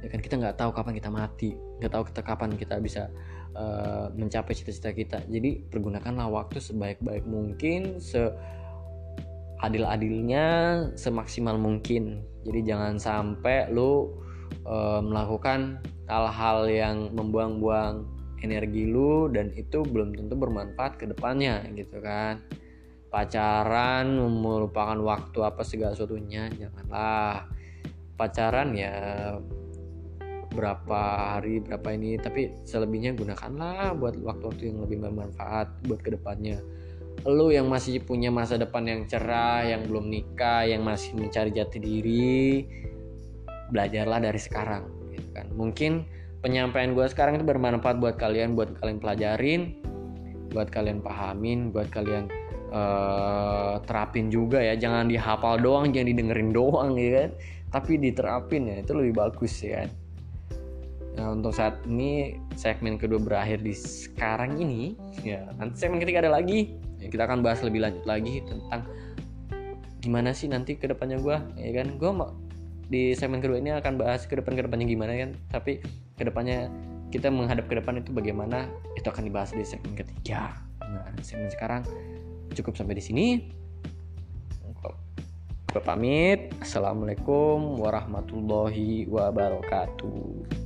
Ya 0.00 0.08
kan 0.08 0.24
kita 0.24 0.40
nggak 0.40 0.56
tahu 0.56 0.72
kapan 0.72 0.96
kita 0.96 1.12
mati. 1.12 1.52
Nggak 1.52 1.92
tahu 1.92 2.02
kita 2.08 2.20
kapan 2.24 2.50
kita 2.56 2.80
bisa 2.80 3.12
uh, 3.52 4.08
mencapai 4.16 4.56
cita-cita 4.56 4.96
kita. 4.96 5.18
Jadi 5.28 5.68
pergunakanlah 5.68 6.24
waktu 6.32 6.56
sebaik-baik 6.56 7.28
mungkin 7.28 8.00
se 8.00 8.32
adil-adilnya 9.60 10.46
semaksimal 10.96 11.60
mungkin. 11.60 12.24
Jadi 12.48 12.60
jangan 12.64 12.96
sampai 12.96 13.68
lu 13.68 14.23
e, 14.64 14.76
melakukan 15.00 15.80
hal-hal 16.08 16.68
yang 16.68 16.96
membuang-buang 17.12 18.04
energi 18.44 18.84
lu 18.84 19.32
dan 19.32 19.48
itu 19.56 19.80
belum 19.80 20.12
tentu 20.12 20.36
bermanfaat 20.36 21.00
ke 21.00 21.08
depannya 21.08 21.64
gitu 21.72 22.00
kan. 22.04 22.44
Pacaran 23.08 24.10
melupakan 24.18 24.98
waktu 25.00 25.38
apa 25.46 25.62
segala 25.62 25.94
sesuatunya 25.94 26.50
janganlah. 26.58 27.46
Pacaran 28.18 28.74
ya 28.74 28.94
berapa 30.54 31.34
hari 31.34 31.58
berapa 31.66 31.88
ini 31.98 32.16
tapi 32.16 32.54
selebihnya 32.62 33.18
gunakanlah 33.18 33.92
buat 33.98 34.14
waktu-waktu 34.22 34.70
yang 34.70 34.78
lebih 34.86 35.02
bermanfaat 35.02 35.66
buat 35.90 36.00
ke 36.00 36.14
depannya 36.14 36.62
lu 37.26 37.50
yang 37.50 37.66
masih 37.66 37.98
punya 38.02 38.30
masa 38.30 38.54
depan 38.54 38.86
yang 38.86 39.02
cerah 39.10 39.66
yang 39.66 39.82
belum 39.90 40.06
nikah 40.06 40.66
yang 40.70 40.86
masih 40.86 41.18
mencari 41.18 41.50
jati 41.50 41.78
diri 41.82 42.46
belajarlah 43.74 44.22
dari 44.22 44.38
sekarang 44.38 44.86
gitu 45.10 45.28
kan. 45.34 45.50
Mungkin 45.50 46.06
penyampaian 46.40 46.94
gue 46.94 47.06
sekarang 47.10 47.42
itu 47.42 47.44
bermanfaat 47.44 47.98
buat 47.98 48.14
kalian 48.14 48.54
buat 48.54 48.78
kalian 48.78 49.02
pelajarin 49.02 49.60
buat 50.54 50.70
kalian 50.70 51.02
pahamin 51.02 51.74
buat 51.74 51.90
kalian 51.90 52.30
uh, 52.70 53.82
terapin 53.82 54.30
juga 54.30 54.62
ya. 54.62 54.78
Jangan 54.78 55.10
dihafal 55.10 55.58
doang 55.58 55.90
jangan 55.90 56.14
didengerin 56.14 56.54
doang 56.54 56.94
ya 56.94 57.26
kan. 57.26 57.30
Tapi 57.74 57.98
diterapin 57.98 58.70
ya 58.70 58.78
itu 58.78 58.94
lebih 58.94 59.18
bagus 59.18 59.58
ya. 59.58 59.82
Kan 59.82 60.04
Nah, 61.14 61.30
untuk 61.30 61.54
saat 61.54 61.78
ini 61.86 62.34
segmen 62.58 62.98
kedua 62.98 63.22
berakhir 63.22 63.62
di 63.62 63.74
sekarang 63.74 64.58
ini. 64.58 64.98
Ya. 65.22 65.46
Nanti 65.58 65.86
segmen 65.86 66.02
ketiga 66.02 66.26
ada 66.26 66.34
lagi. 66.34 66.74
Ya, 66.98 67.06
kita 67.06 67.30
akan 67.30 67.46
bahas 67.46 67.62
lebih 67.62 67.86
lanjut 67.86 68.02
lagi 68.06 68.42
tentang 68.42 68.82
gimana 70.02 70.36
sih 70.36 70.50
nanti 70.52 70.76
ke 70.76 70.90
depannya 70.90 71.22
gue 71.22 71.36
ya 71.54 71.70
kan. 71.82 71.94
Gue 71.96 72.10
di 72.88 73.16
segmen 73.16 73.40
kedua 73.40 73.60
ini 73.60 73.72
akan 73.74 74.00
bahas 74.00 74.28
ke 74.28 74.36
depan 74.36 74.56
ke 74.56 74.62
depannya 74.66 74.86
gimana 74.88 75.12
kan. 75.16 75.30
Tapi 75.50 75.80
ke 76.14 76.22
depannya 76.24 76.68
kita 77.12 77.30
menghadap 77.30 77.70
ke 77.70 77.78
depan 77.78 78.02
itu 78.02 78.10
bagaimana 78.10 78.66
itu 78.98 79.06
akan 79.06 79.24
dibahas 79.28 79.54
di 79.54 79.64
segmen 79.64 79.94
ketiga. 79.94 80.56
Nah 80.80 81.06
segmen 81.22 81.50
sekarang 81.52 81.82
cukup 82.54 82.74
sampai 82.74 82.98
di 82.98 83.04
sini. 83.04 83.26
Pamit 85.74 86.54
assalamualaikum 86.62 87.82
warahmatullahi 87.82 89.10
wabarakatuh 89.10 90.63